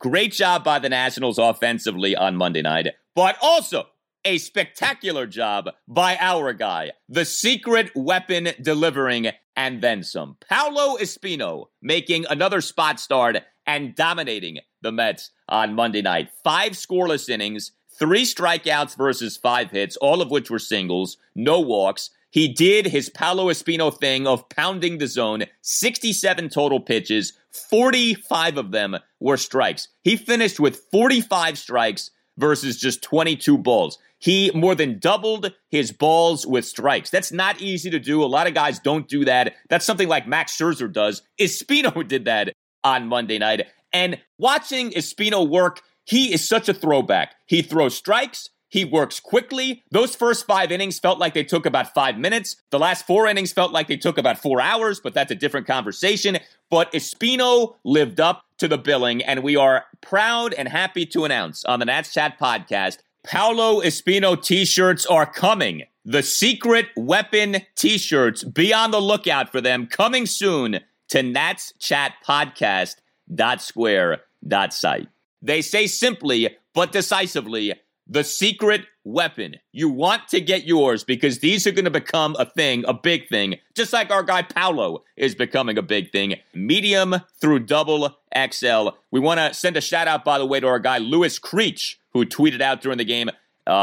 Great 0.00 0.32
job 0.32 0.64
by 0.64 0.78
the 0.78 0.88
Nationals 0.88 1.36
offensively 1.36 2.16
on 2.16 2.34
Monday 2.34 2.62
night, 2.62 2.88
but 3.14 3.36
also 3.42 3.84
a 4.24 4.38
spectacular 4.38 5.26
job 5.26 5.68
by 5.86 6.16
our 6.18 6.54
guy, 6.54 6.92
the 7.10 7.26
secret 7.26 7.90
weapon 7.94 8.48
delivering 8.62 9.28
and 9.56 9.82
then 9.82 10.02
some. 10.02 10.38
Paolo 10.48 10.96
Espino 10.96 11.66
making 11.82 12.24
another 12.30 12.62
spot 12.62 12.98
start 12.98 13.36
and 13.66 13.94
dominating 13.94 14.60
the 14.80 14.90
Mets 14.90 15.32
on 15.50 15.74
Monday 15.74 16.00
night. 16.00 16.30
Five 16.42 16.72
scoreless 16.72 17.28
innings, 17.28 17.72
three 17.98 18.24
strikeouts 18.24 18.96
versus 18.96 19.36
five 19.36 19.70
hits, 19.70 19.98
all 19.98 20.22
of 20.22 20.30
which 20.30 20.50
were 20.50 20.58
singles, 20.58 21.18
no 21.34 21.60
walks. 21.60 22.08
He 22.30 22.48
did 22.48 22.86
his 22.86 23.10
Paolo 23.10 23.46
Espino 23.46 23.96
thing 23.96 24.26
of 24.26 24.48
pounding 24.48 24.98
the 24.98 25.08
zone, 25.08 25.44
67 25.62 26.48
total 26.48 26.80
pitches, 26.80 27.32
45 27.50 28.56
of 28.56 28.70
them 28.70 28.96
were 29.18 29.36
strikes. 29.36 29.88
He 30.02 30.16
finished 30.16 30.60
with 30.60 30.84
45 30.92 31.58
strikes 31.58 32.10
versus 32.38 32.78
just 32.78 33.02
22 33.02 33.58
balls. 33.58 33.98
He 34.18 34.50
more 34.54 34.74
than 34.74 34.98
doubled 34.98 35.52
his 35.68 35.92
balls 35.92 36.46
with 36.46 36.64
strikes. 36.64 37.10
That's 37.10 37.32
not 37.32 37.60
easy 37.60 37.90
to 37.90 37.98
do. 37.98 38.22
A 38.22 38.26
lot 38.26 38.46
of 38.46 38.54
guys 38.54 38.78
don't 38.78 39.08
do 39.08 39.24
that. 39.24 39.54
That's 39.68 39.86
something 39.86 40.08
like 40.08 40.28
Max 40.28 40.56
Scherzer 40.56 40.92
does. 40.92 41.22
Espino 41.40 42.06
did 42.08 42.26
that 42.26 42.54
on 42.84 43.08
Monday 43.08 43.38
night. 43.38 43.66
And 43.92 44.20
watching 44.38 44.90
Espino 44.92 45.48
work, 45.48 45.80
he 46.04 46.32
is 46.32 46.46
such 46.46 46.68
a 46.68 46.74
throwback. 46.74 47.34
He 47.46 47.62
throws 47.62 47.96
strikes. 47.96 48.50
He 48.70 48.84
works 48.84 49.20
quickly. 49.20 49.82
Those 49.90 50.14
first 50.14 50.46
five 50.46 50.72
innings 50.72 50.98
felt 50.98 51.18
like 51.18 51.34
they 51.34 51.44
took 51.44 51.66
about 51.66 51.92
five 51.92 52.16
minutes. 52.16 52.56
The 52.70 52.78
last 52.78 53.06
four 53.06 53.26
innings 53.26 53.52
felt 53.52 53.72
like 53.72 53.88
they 53.88 53.96
took 53.96 54.16
about 54.16 54.38
four 54.38 54.60
hours, 54.60 55.00
but 55.00 55.12
that's 55.12 55.32
a 55.32 55.34
different 55.34 55.66
conversation. 55.66 56.38
But 56.70 56.92
Espino 56.92 57.74
lived 57.84 58.20
up 58.20 58.44
to 58.58 58.68
the 58.68 58.78
billing, 58.78 59.22
and 59.22 59.42
we 59.42 59.56
are 59.56 59.84
proud 60.00 60.54
and 60.54 60.68
happy 60.68 61.04
to 61.06 61.24
announce 61.24 61.64
on 61.64 61.80
the 61.80 61.84
Nats 61.84 62.14
Chat 62.14 62.38
podcast 62.38 62.98
Paolo 63.22 63.80
Espino 63.82 64.40
t 64.42 64.64
shirts 64.64 65.04
are 65.04 65.26
coming. 65.26 65.82
The 66.04 66.22
secret 66.22 66.86
weapon 66.96 67.58
t 67.74 67.98
shirts. 67.98 68.44
Be 68.44 68.72
on 68.72 68.90
the 68.90 69.00
lookout 69.00 69.50
for 69.52 69.60
them 69.60 69.86
coming 69.86 70.26
soon 70.26 70.80
to 71.08 71.22
Nats 71.22 71.74
Chat 71.78 72.14
Podcast. 72.26 72.96
Dot 73.32 73.62
square 73.62 74.22
dot 74.46 74.72
site. 74.72 75.08
They 75.42 75.62
say 75.62 75.86
simply 75.86 76.56
but 76.74 76.92
decisively 76.92 77.74
the 78.10 78.24
secret 78.24 78.82
weapon. 79.04 79.54
You 79.70 79.88
want 79.88 80.26
to 80.28 80.40
get 80.40 80.64
yours 80.64 81.04
because 81.04 81.38
these 81.38 81.64
are 81.66 81.70
going 81.70 81.84
to 81.84 81.92
become 81.92 82.34
a 82.40 82.44
thing, 82.44 82.84
a 82.88 82.92
big 82.92 83.28
thing, 83.28 83.54
just 83.74 83.92
like 83.92 84.10
our 84.10 84.24
guy 84.24 84.42
Paolo 84.42 85.04
is 85.16 85.36
becoming 85.36 85.78
a 85.78 85.82
big 85.82 86.10
thing. 86.10 86.34
Medium 86.52 87.14
through 87.40 87.60
double 87.60 88.18
XL. 88.36 88.88
We 89.12 89.20
want 89.20 89.38
to 89.38 89.54
send 89.54 89.76
a 89.76 89.80
shout 89.80 90.08
out, 90.08 90.24
by 90.24 90.38
the 90.38 90.46
way, 90.46 90.58
to 90.58 90.66
our 90.66 90.80
guy 90.80 90.98
Lewis 90.98 91.38
Creech, 91.38 92.00
who 92.12 92.26
tweeted 92.26 92.60
out 92.60 92.80
during 92.80 92.98
the 92.98 93.04
game 93.04 93.28
uh, 93.28 93.32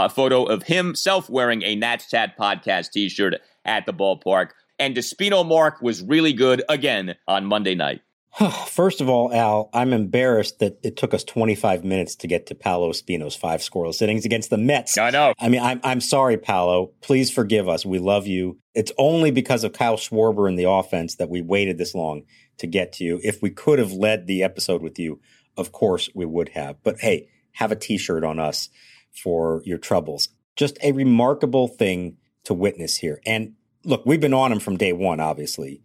a 0.05 0.09
photo 0.09 0.43
of 0.43 0.63
himself 0.63 1.29
wearing 1.29 1.63
a 1.63 1.75
Nats 1.75 2.09
Chat 2.09 2.37
podcast 2.37 2.91
t 2.91 3.07
shirt 3.07 3.35
at 3.63 3.85
the 3.85 3.93
ballpark. 3.93 4.49
And 4.77 4.95
Despino 4.95 5.47
Mark 5.47 5.81
was 5.81 6.03
really 6.03 6.33
good 6.33 6.63
again 6.67 7.15
on 7.27 7.45
Monday 7.45 7.75
night. 7.75 8.01
First 8.67 9.01
of 9.01 9.09
all, 9.09 9.33
Al, 9.33 9.69
I'm 9.73 9.93
embarrassed 9.93 10.59
that 10.59 10.79
it 10.83 10.95
took 10.95 11.13
us 11.13 11.23
25 11.23 11.83
minutes 11.83 12.15
to 12.17 12.27
get 12.27 12.45
to 12.47 12.55
Paolo 12.55 12.91
Espino's 12.91 13.35
five 13.35 13.61
scoreless 13.61 14.01
innings 14.01 14.25
against 14.25 14.49
the 14.49 14.57
Mets. 14.57 14.97
I 14.97 15.09
know. 15.09 15.33
I 15.39 15.49
mean, 15.49 15.61
I'm, 15.61 15.79
I'm 15.83 16.01
sorry, 16.01 16.37
Paolo. 16.37 16.91
Please 17.01 17.31
forgive 17.31 17.67
us. 17.67 17.85
We 17.85 17.99
love 17.99 18.27
you. 18.27 18.59
It's 18.75 18.91
only 18.97 19.31
because 19.31 19.63
of 19.63 19.73
Kyle 19.73 19.97
Schwarber 19.97 20.47
in 20.47 20.55
the 20.55 20.69
offense 20.69 21.15
that 21.15 21.29
we 21.29 21.41
waited 21.41 21.77
this 21.77 21.95
long 21.95 22.23
to 22.59 22.67
get 22.67 22.93
to 22.93 23.03
you. 23.03 23.19
If 23.23 23.41
we 23.41 23.49
could 23.49 23.79
have 23.79 23.91
led 23.91 24.27
the 24.27 24.43
episode 24.43 24.83
with 24.83 24.99
you, 24.99 25.19
of 25.55 25.71
course 25.71 26.09
we 26.13 26.25
would 26.25 26.49
have. 26.49 26.77
But 26.83 26.99
hey, 26.99 27.29
have 27.53 27.71
a 27.71 27.75
t 27.75 27.97
shirt 27.97 28.23
on 28.23 28.39
us 28.39 28.69
for 29.11 29.63
your 29.65 29.79
troubles. 29.79 30.29
Just 30.55 30.77
a 30.83 30.91
remarkable 30.91 31.67
thing 31.67 32.17
to 32.43 32.53
witness 32.53 32.97
here. 32.97 33.19
And 33.25 33.53
look, 33.83 34.05
we've 34.05 34.21
been 34.21 34.33
on 34.33 34.51
him 34.51 34.59
from 34.59 34.77
day 34.77 34.93
one, 34.93 35.19
obviously. 35.19 35.81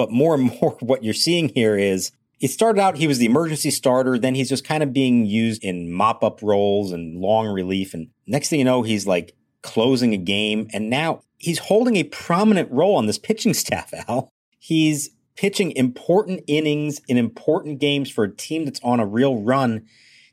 But 0.00 0.10
more 0.10 0.34
and 0.34 0.44
more, 0.62 0.78
what 0.80 1.04
you're 1.04 1.12
seeing 1.12 1.50
here 1.50 1.76
is 1.76 2.10
it 2.40 2.48
started 2.48 2.80
out, 2.80 2.96
he 2.96 3.06
was 3.06 3.18
the 3.18 3.26
emergency 3.26 3.70
starter. 3.70 4.18
Then 4.18 4.34
he's 4.34 4.48
just 4.48 4.64
kind 4.64 4.82
of 4.82 4.94
being 4.94 5.26
used 5.26 5.62
in 5.62 5.92
mop 5.92 6.24
up 6.24 6.40
roles 6.42 6.90
and 6.90 7.20
long 7.20 7.48
relief. 7.48 7.92
And 7.92 8.08
next 8.26 8.48
thing 8.48 8.60
you 8.60 8.64
know, 8.64 8.80
he's 8.80 9.06
like 9.06 9.34
closing 9.60 10.14
a 10.14 10.16
game. 10.16 10.68
And 10.72 10.88
now 10.88 11.20
he's 11.36 11.58
holding 11.58 11.96
a 11.96 12.04
prominent 12.04 12.70
role 12.70 12.96
on 12.96 13.04
this 13.04 13.18
pitching 13.18 13.52
staff, 13.62 13.92
Al. 14.08 14.30
He's 14.58 15.10
pitching 15.36 15.72
important 15.72 16.44
innings 16.46 17.02
in 17.06 17.18
important 17.18 17.78
games 17.78 18.10
for 18.10 18.24
a 18.24 18.34
team 18.34 18.64
that's 18.64 18.80
on 18.82 19.00
a 19.00 19.06
real 19.06 19.42
run 19.42 19.84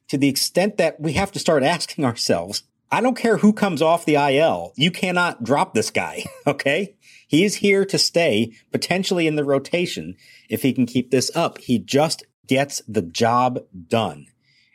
to 0.08 0.18
the 0.18 0.30
extent 0.30 0.78
that 0.78 0.98
we 1.02 1.12
have 1.14 1.34
to 1.34 1.40
start 1.40 1.62
asking 1.76 2.06
ourselves, 2.06 2.64
I 2.90 3.02
don't 3.02 3.18
care 3.18 3.36
who 3.36 3.52
comes 3.52 3.82
off 3.82 4.06
the 4.06 4.16
IL. 4.16 4.72
You 4.78 4.92
cannot 4.92 5.44
drop 5.44 5.74
this 5.74 5.90
guy. 5.90 6.24
Okay. 6.48 6.96
He 7.28 7.44
is 7.44 7.56
here 7.56 7.86
to 7.86 7.98
stay 7.98 8.54
potentially 8.72 9.28
in 9.28 9.36
the 9.36 9.44
rotation 9.44 10.16
if 10.50 10.62
he 10.62 10.74
can 10.74 10.86
keep 10.86 11.12
this 11.12 11.30
up. 11.36 11.58
He 11.60 11.78
just 11.78 12.24
gets 12.48 12.82
the 12.88 13.02
job 13.02 13.60
done. 13.88 14.28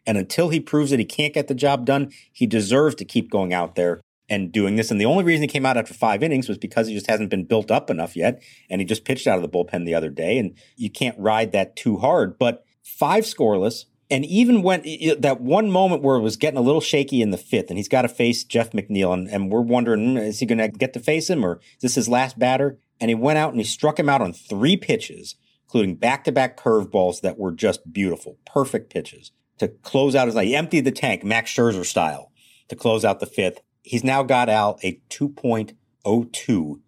And 0.06 0.18
until 0.18 0.50
he 0.50 0.60
proves 0.60 0.90
that 0.90 0.98
he 0.98 1.04
can't 1.04 1.34
get 1.34 1.48
the 1.48 1.54
job 1.54 1.86
done, 1.86 2.12
he 2.32 2.46
deserves 2.46 2.94
to 2.96 3.04
keep 3.04 3.30
going 3.30 3.52
out 3.52 3.74
there 3.74 4.00
and 4.28 4.52
doing 4.52 4.76
this. 4.76 4.90
And 4.90 5.00
the 5.00 5.06
only 5.06 5.24
reason 5.24 5.42
he 5.42 5.48
came 5.48 5.66
out 5.66 5.76
after 5.76 5.94
five 5.94 6.22
innings 6.22 6.48
was 6.48 6.58
because 6.58 6.86
he 6.86 6.94
just 6.94 7.08
hasn't 7.08 7.30
been 7.30 7.44
built 7.44 7.70
up 7.70 7.90
enough 7.90 8.16
yet. 8.16 8.42
And 8.68 8.80
he 8.80 8.84
just 8.84 9.04
pitched 9.04 9.26
out 9.26 9.36
of 9.36 9.42
the 9.42 9.48
bullpen 9.48 9.84
the 9.84 9.94
other 9.94 10.10
day. 10.10 10.38
And 10.38 10.54
you 10.76 10.90
can't 10.90 11.18
ride 11.18 11.52
that 11.52 11.76
too 11.76 11.98
hard. 11.98 12.38
But 12.38 12.64
five 12.82 13.24
scoreless, 13.24 13.84
and 14.12 14.26
even 14.26 14.60
when 14.60 14.82
that 15.20 15.40
one 15.40 15.70
moment 15.70 16.02
where 16.02 16.16
it 16.16 16.20
was 16.20 16.36
getting 16.36 16.58
a 16.58 16.62
little 16.62 16.82
shaky 16.82 17.22
in 17.22 17.30
the 17.30 17.38
fifth, 17.38 17.70
and 17.70 17.78
he's 17.78 17.88
got 17.88 18.02
to 18.02 18.08
face 18.08 18.44
Jeff 18.44 18.72
McNeil, 18.72 19.14
and, 19.14 19.26
and 19.26 19.50
we're 19.50 19.62
wondering, 19.62 20.10
hmm, 20.10 20.18
is 20.18 20.38
he 20.38 20.44
going 20.44 20.58
to 20.58 20.68
get 20.68 20.92
to 20.92 21.00
face 21.00 21.30
him 21.30 21.42
or 21.42 21.60
is 21.76 21.80
this 21.80 21.94
his 21.94 22.10
last 22.10 22.38
batter? 22.38 22.78
And 23.00 23.08
he 23.08 23.14
went 23.14 23.38
out 23.38 23.52
and 23.52 23.58
he 23.58 23.64
struck 23.64 23.98
him 23.98 24.10
out 24.10 24.20
on 24.20 24.34
three 24.34 24.76
pitches, 24.76 25.36
including 25.64 25.94
back 25.94 26.24
to 26.24 26.32
back 26.32 26.58
curveballs 26.58 27.22
that 27.22 27.38
were 27.38 27.52
just 27.52 27.90
beautiful, 27.90 28.36
perfect 28.44 28.92
pitches 28.92 29.32
to 29.56 29.68
close 29.68 30.14
out 30.14 30.26
his 30.26 30.34
night. 30.34 30.48
He 30.48 30.56
emptied 30.56 30.84
the 30.84 30.92
tank, 30.92 31.24
Max 31.24 31.50
Scherzer 31.50 31.86
style, 31.86 32.32
to 32.68 32.76
close 32.76 33.06
out 33.06 33.18
the 33.18 33.24
fifth. 33.24 33.62
He's 33.80 34.04
now 34.04 34.22
got 34.22 34.50
out 34.50 34.78
a 34.84 35.00
2.02 35.08 36.80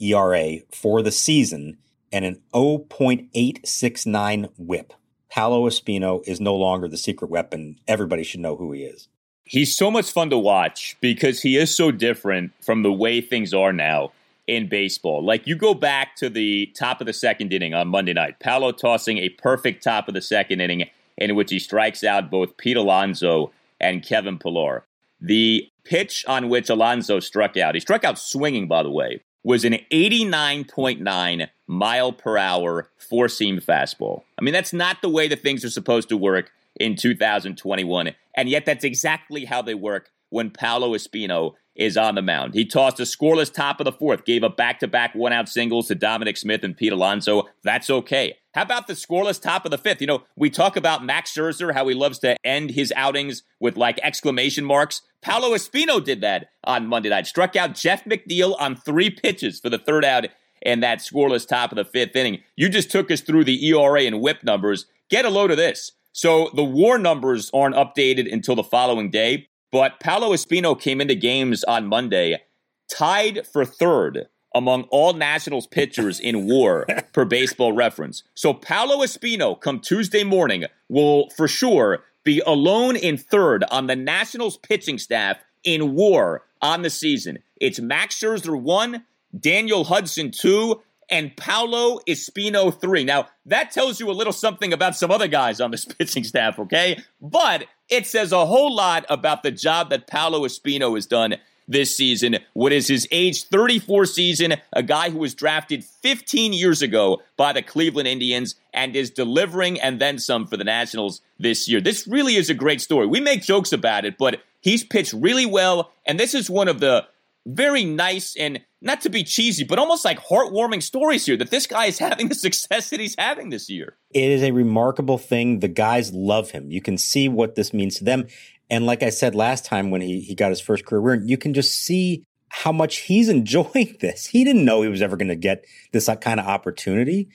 ERA 0.00 0.58
for 0.70 1.02
the 1.02 1.10
season 1.10 1.78
and 2.12 2.24
an 2.24 2.40
0.869 2.54 4.52
whip. 4.56 4.92
Paolo 5.30 5.68
Espino 5.68 6.26
is 6.26 6.40
no 6.40 6.54
longer 6.54 6.88
the 6.88 6.96
secret 6.96 7.30
weapon. 7.30 7.78
Everybody 7.86 8.24
should 8.24 8.40
know 8.40 8.56
who 8.56 8.72
he 8.72 8.82
is. 8.82 9.08
He's 9.44 9.74
so 9.74 9.90
much 9.90 10.10
fun 10.10 10.30
to 10.30 10.38
watch 10.38 10.96
because 11.00 11.40
he 11.40 11.56
is 11.56 11.74
so 11.74 11.90
different 11.90 12.52
from 12.62 12.82
the 12.82 12.92
way 12.92 13.20
things 13.20 13.54
are 13.54 13.72
now 13.72 14.12
in 14.46 14.68
baseball. 14.68 15.24
Like 15.24 15.46
you 15.46 15.56
go 15.56 15.74
back 15.74 16.16
to 16.16 16.28
the 16.28 16.66
top 16.74 17.00
of 17.00 17.06
the 17.06 17.12
second 17.12 17.52
inning 17.52 17.74
on 17.74 17.88
Monday 17.88 18.12
night, 18.12 18.40
Paolo 18.40 18.72
tossing 18.72 19.18
a 19.18 19.28
perfect 19.30 19.82
top 19.82 20.08
of 20.08 20.14
the 20.14 20.22
second 20.22 20.60
inning 20.60 20.88
in 21.16 21.34
which 21.34 21.50
he 21.50 21.58
strikes 21.58 22.04
out 22.04 22.30
both 22.30 22.56
Pete 22.56 22.76
Alonso 22.76 23.52
and 23.80 24.04
Kevin 24.04 24.38
Pillar. 24.38 24.84
The 25.20 25.68
pitch 25.84 26.24
on 26.26 26.48
which 26.48 26.70
Alonso 26.70 27.20
struck 27.20 27.56
out, 27.56 27.74
he 27.74 27.80
struck 27.80 28.04
out 28.04 28.18
swinging, 28.18 28.68
by 28.68 28.82
the 28.82 28.90
way, 28.90 29.22
was 29.44 29.64
an 29.64 29.78
89.9 29.92 31.48
mile 31.66 32.12
per 32.12 32.36
hour 32.36 32.90
four 32.96 33.28
seam 33.28 33.60
fastball. 33.60 34.22
I 34.38 34.42
mean, 34.42 34.52
that's 34.52 34.72
not 34.72 35.02
the 35.02 35.08
way 35.08 35.28
that 35.28 35.42
things 35.42 35.64
are 35.64 35.70
supposed 35.70 36.08
to 36.08 36.16
work 36.16 36.50
in 36.76 36.96
2021. 36.96 38.14
And 38.34 38.48
yet, 38.48 38.66
that's 38.66 38.84
exactly 38.84 39.44
how 39.44 39.62
they 39.62 39.74
work 39.74 40.10
when 40.30 40.50
Paolo 40.50 40.90
Espino 40.90 41.54
is 41.78 41.96
on 41.96 42.16
the 42.16 42.22
mound. 42.22 42.54
He 42.54 42.66
tossed 42.66 43.00
a 43.00 43.04
scoreless 43.04 43.52
top 43.52 43.80
of 43.80 43.84
the 43.84 43.92
fourth, 43.92 44.24
gave 44.24 44.42
a 44.42 44.50
back 44.50 44.80
to 44.80 44.88
back 44.88 45.14
one 45.14 45.32
out 45.32 45.48
singles 45.48 45.88
to 45.88 45.94
Dominic 45.94 46.36
Smith 46.36 46.64
and 46.64 46.76
Pete 46.76 46.92
Alonso. 46.92 47.44
That's 47.62 47.88
okay. 47.88 48.36
How 48.52 48.62
about 48.62 48.88
the 48.88 48.94
scoreless 48.94 49.40
top 49.40 49.64
of 49.64 49.70
the 49.70 49.78
fifth? 49.78 50.00
You 50.00 50.08
know, 50.08 50.24
we 50.36 50.50
talk 50.50 50.76
about 50.76 51.04
Max 51.04 51.32
Scherzer, 51.32 51.72
how 51.72 51.86
he 51.86 51.94
loves 51.94 52.18
to 52.20 52.36
end 52.44 52.70
his 52.70 52.92
outings 52.96 53.44
with 53.60 53.76
like 53.76 54.00
exclamation 54.02 54.64
marks. 54.64 55.02
Paolo 55.22 55.50
Espino 55.50 56.02
did 56.02 56.20
that 56.22 56.48
on 56.64 56.88
Monday 56.88 57.08
night. 57.08 57.26
Struck 57.26 57.54
out 57.54 57.74
Jeff 57.74 58.04
McNeil 58.04 58.56
on 58.60 58.74
three 58.74 59.10
pitches 59.10 59.60
for 59.60 59.70
the 59.70 59.78
third 59.78 60.04
out 60.04 60.26
in 60.62 60.80
that 60.80 60.98
scoreless 60.98 61.46
top 61.46 61.70
of 61.70 61.76
the 61.76 61.84
fifth 61.84 62.16
inning. 62.16 62.40
You 62.56 62.68
just 62.68 62.90
took 62.90 63.10
us 63.10 63.20
through 63.20 63.44
the 63.44 63.68
ERA 63.68 64.02
and 64.02 64.20
whip 64.20 64.42
numbers. 64.42 64.86
Get 65.08 65.24
a 65.24 65.30
load 65.30 65.52
of 65.52 65.56
this. 65.56 65.92
So 66.12 66.50
the 66.54 66.64
war 66.64 66.98
numbers 66.98 67.50
aren't 67.54 67.76
updated 67.76 68.32
until 68.32 68.56
the 68.56 68.64
following 68.64 69.10
day, 69.10 69.48
but 69.70 70.00
Paolo 70.00 70.30
Espino 70.30 70.78
came 70.78 71.00
into 71.00 71.14
games 71.14 71.64
on 71.64 71.86
Monday 71.86 72.42
tied 72.90 73.46
for 73.46 73.64
third 73.64 74.28
among 74.54 74.84
all 74.84 75.12
Nationals 75.12 75.66
pitchers 75.66 76.18
in 76.18 76.46
war 76.48 76.86
per 77.12 77.24
baseball 77.24 77.72
reference. 77.72 78.22
So 78.34 78.54
Paolo 78.54 79.04
Espino, 79.04 79.60
come 79.60 79.80
Tuesday 79.80 80.24
morning, 80.24 80.64
will 80.88 81.30
for 81.30 81.48
sure 81.48 82.04
be 82.24 82.42
alone 82.46 82.96
in 82.96 83.16
third 83.16 83.64
on 83.70 83.86
the 83.86 83.96
Nationals 83.96 84.56
pitching 84.58 84.98
staff 84.98 85.38
in 85.64 85.94
war 85.94 86.42
on 86.60 86.82
the 86.82 86.90
season. 86.90 87.38
It's 87.60 87.80
Max 87.80 88.18
Scherzer 88.18 88.60
one, 88.60 89.04
Daniel 89.38 89.84
Hudson 89.84 90.30
two, 90.30 90.82
and 91.10 91.36
Paolo 91.36 92.00
Espino 92.08 92.78
three. 92.78 93.04
Now, 93.04 93.28
that 93.46 93.70
tells 93.70 94.00
you 94.00 94.10
a 94.10 94.12
little 94.12 94.32
something 94.32 94.72
about 94.72 94.96
some 94.96 95.10
other 95.10 95.28
guys 95.28 95.60
on 95.60 95.70
this 95.70 95.84
pitching 95.98 96.24
staff, 96.24 96.58
okay? 96.58 97.02
But 97.20 97.66
it 97.88 98.06
says 98.06 98.32
a 98.32 98.46
whole 98.46 98.74
lot 98.74 99.06
about 99.08 99.42
the 99.42 99.50
job 99.50 99.90
that 99.90 100.06
Paolo 100.06 100.40
Espino 100.40 100.94
has 100.94 101.06
done 101.06 101.36
this 101.68 101.94
season. 101.94 102.38
What 102.54 102.72
is 102.72 102.88
his 102.88 103.06
age 103.10 103.44
34 103.44 104.06
season? 104.06 104.54
A 104.72 104.82
guy 104.82 105.10
who 105.10 105.18
was 105.18 105.34
drafted 105.34 105.84
15 105.84 106.52
years 106.52 106.82
ago 106.82 107.22
by 107.36 107.52
the 107.52 107.62
Cleveland 107.62 108.08
Indians 108.08 108.54
and 108.72 108.96
is 108.96 109.10
delivering 109.10 109.78
and 109.78 110.00
then 110.00 110.18
some 110.18 110.46
for 110.46 110.56
the 110.56 110.64
Nationals 110.64 111.20
this 111.38 111.68
year. 111.68 111.80
This 111.80 112.06
really 112.06 112.36
is 112.36 112.48
a 112.48 112.54
great 112.54 112.80
story. 112.80 113.06
We 113.06 113.20
make 113.20 113.42
jokes 113.42 113.72
about 113.72 114.06
it, 114.06 114.16
but 114.16 114.40
he's 114.60 114.82
pitched 114.82 115.12
really 115.12 115.46
well. 115.46 115.92
And 116.06 116.18
this 116.18 116.34
is 116.34 116.48
one 116.48 116.68
of 116.68 116.80
the 116.80 117.06
very 117.46 117.84
nice 117.84 118.36
and 118.36 118.60
not 118.80 119.00
to 119.02 119.10
be 119.10 119.24
cheesy, 119.24 119.64
but 119.64 119.78
almost 119.78 120.04
like 120.04 120.18
heartwarming 120.20 120.82
stories 120.82 121.26
here 121.26 121.36
that 121.36 121.50
this 121.50 121.66
guy 121.66 121.86
is 121.86 121.98
having 121.98 122.28
the 122.28 122.34
success 122.34 122.90
that 122.90 123.00
he's 123.00 123.16
having 123.18 123.50
this 123.50 123.68
year. 123.68 123.96
It 124.12 124.30
is 124.30 124.42
a 124.42 124.52
remarkable 124.52 125.18
thing. 125.18 125.60
The 125.60 125.68
guys 125.68 126.12
love 126.12 126.50
him. 126.50 126.70
You 126.70 126.80
can 126.80 126.98
see 126.98 127.28
what 127.28 127.54
this 127.54 127.72
means 127.72 127.96
to 127.96 128.04
them. 128.04 128.26
And 128.70 128.86
like 128.86 129.02
I 129.02 129.10
said 129.10 129.34
last 129.34 129.64
time 129.64 129.90
when 129.90 130.00
he, 130.00 130.20
he 130.20 130.34
got 130.34 130.50
his 130.50 130.60
first 130.60 130.84
career 130.84 131.00
win, 131.00 131.28
you 131.28 131.38
can 131.38 131.54
just 131.54 131.74
see 131.74 132.24
how 132.50 132.72
much 132.72 132.98
he's 132.98 133.28
enjoying 133.28 133.96
this. 134.00 134.26
He 134.26 134.44
didn't 134.44 134.64
know 134.64 134.82
he 134.82 134.88
was 134.88 135.02
ever 135.02 135.16
going 135.16 135.28
to 135.28 135.36
get 135.36 135.64
this 135.92 136.08
uh, 136.08 136.16
kind 136.16 136.40
of 136.40 136.46
opportunity. 136.46 137.28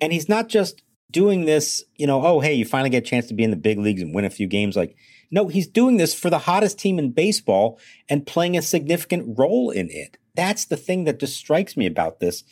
And 0.00 0.12
he's 0.12 0.28
not 0.28 0.48
just 0.48 0.82
doing 1.10 1.44
this, 1.44 1.84
you 1.96 2.06
know, 2.06 2.24
oh, 2.24 2.40
hey, 2.40 2.54
you 2.54 2.64
finally 2.64 2.90
get 2.90 3.04
a 3.04 3.06
chance 3.06 3.26
to 3.26 3.34
be 3.34 3.42
in 3.42 3.50
the 3.50 3.56
big 3.56 3.78
leagues 3.78 4.00
and 4.00 4.14
win 4.14 4.24
a 4.24 4.30
few 4.30 4.46
games. 4.46 4.76
Like, 4.76 4.96
no, 5.30 5.48
he's 5.48 5.68
doing 5.68 5.96
this 5.96 6.14
for 6.14 6.30
the 6.30 6.38
hottest 6.38 6.78
team 6.78 6.98
in 6.98 7.12
baseball 7.12 7.78
and 8.08 8.26
playing 8.26 8.56
a 8.56 8.62
significant 8.62 9.38
role 9.38 9.70
in 9.70 9.88
it. 9.90 10.18
That's 10.34 10.64
the 10.64 10.76
thing 10.76 11.04
that 11.04 11.20
just 11.20 11.36
strikes 11.36 11.76
me 11.76 11.86
about 11.86 12.20
this 12.20 12.44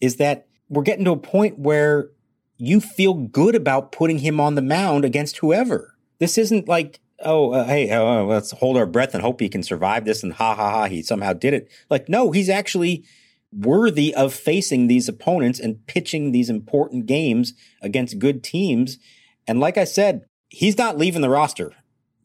is 0.00 0.16
that 0.16 0.46
we're 0.68 0.82
getting 0.82 1.04
to 1.04 1.12
a 1.12 1.16
point 1.16 1.58
where 1.58 2.10
you 2.58 2.80
feel 2.80 3.14
good 3.14 3.54
about 3.54 3.92
putting 3.92 4.18
him 4.18 4.40
on 4.40 4.54
the 4.54 4.62
mound 4.62 5.04
against 5.04 5.38
whoever. 5.38 5.94
This 6.18 6.38
isn't 6.38 6.68
like 6.68 7.00
oh, 7.20 7.52
uh, 7.52 7.64
hey, 7.64 7.90
uh, 7.90 8.22
let's 8.24 8.50
hold 8.52 8.76
our 8.76 8.86
breath 8.86 9.14
and 9.14 9.22
hope 9.22 9.40
he 9.40 9.48
can 9.48 9.62
survive 9.62 10.04
this 10.04 10.22
and 10.22 10.34
ha 10.34 10.54
ha 10.54 10.70
ha, 10.70 10.84
he 10.86 11.02
somehow 11.02 11.32
did 11.32 11.54
it. 11.54 11.70
Like, 11.88 12.08
no, 12.08 12.30
he's 12.30 12.48
actually 12.48 13.04
worthy 13.52 14.14
of 14.14 14.34
facing 14.34 14.86
these 14.86 15.08
opponents 15.08 15.58
and 15.58 15.86
pitching 15.86 16.32
these 16.32 16.50
important 16.50 17.06
games 17.06 17.54
against 17.80 18.18
good 18.18 18.42
teams. 18.42 18.98
And 19.46 19.60
like 19.60 19.78
I 19.78 19.84
said, 19.84 20.26
he's 20.48 20.76
not 20.76 20.98
leaving 20.98 21.22
the 21.22 21.30
roster. 21.30 21.72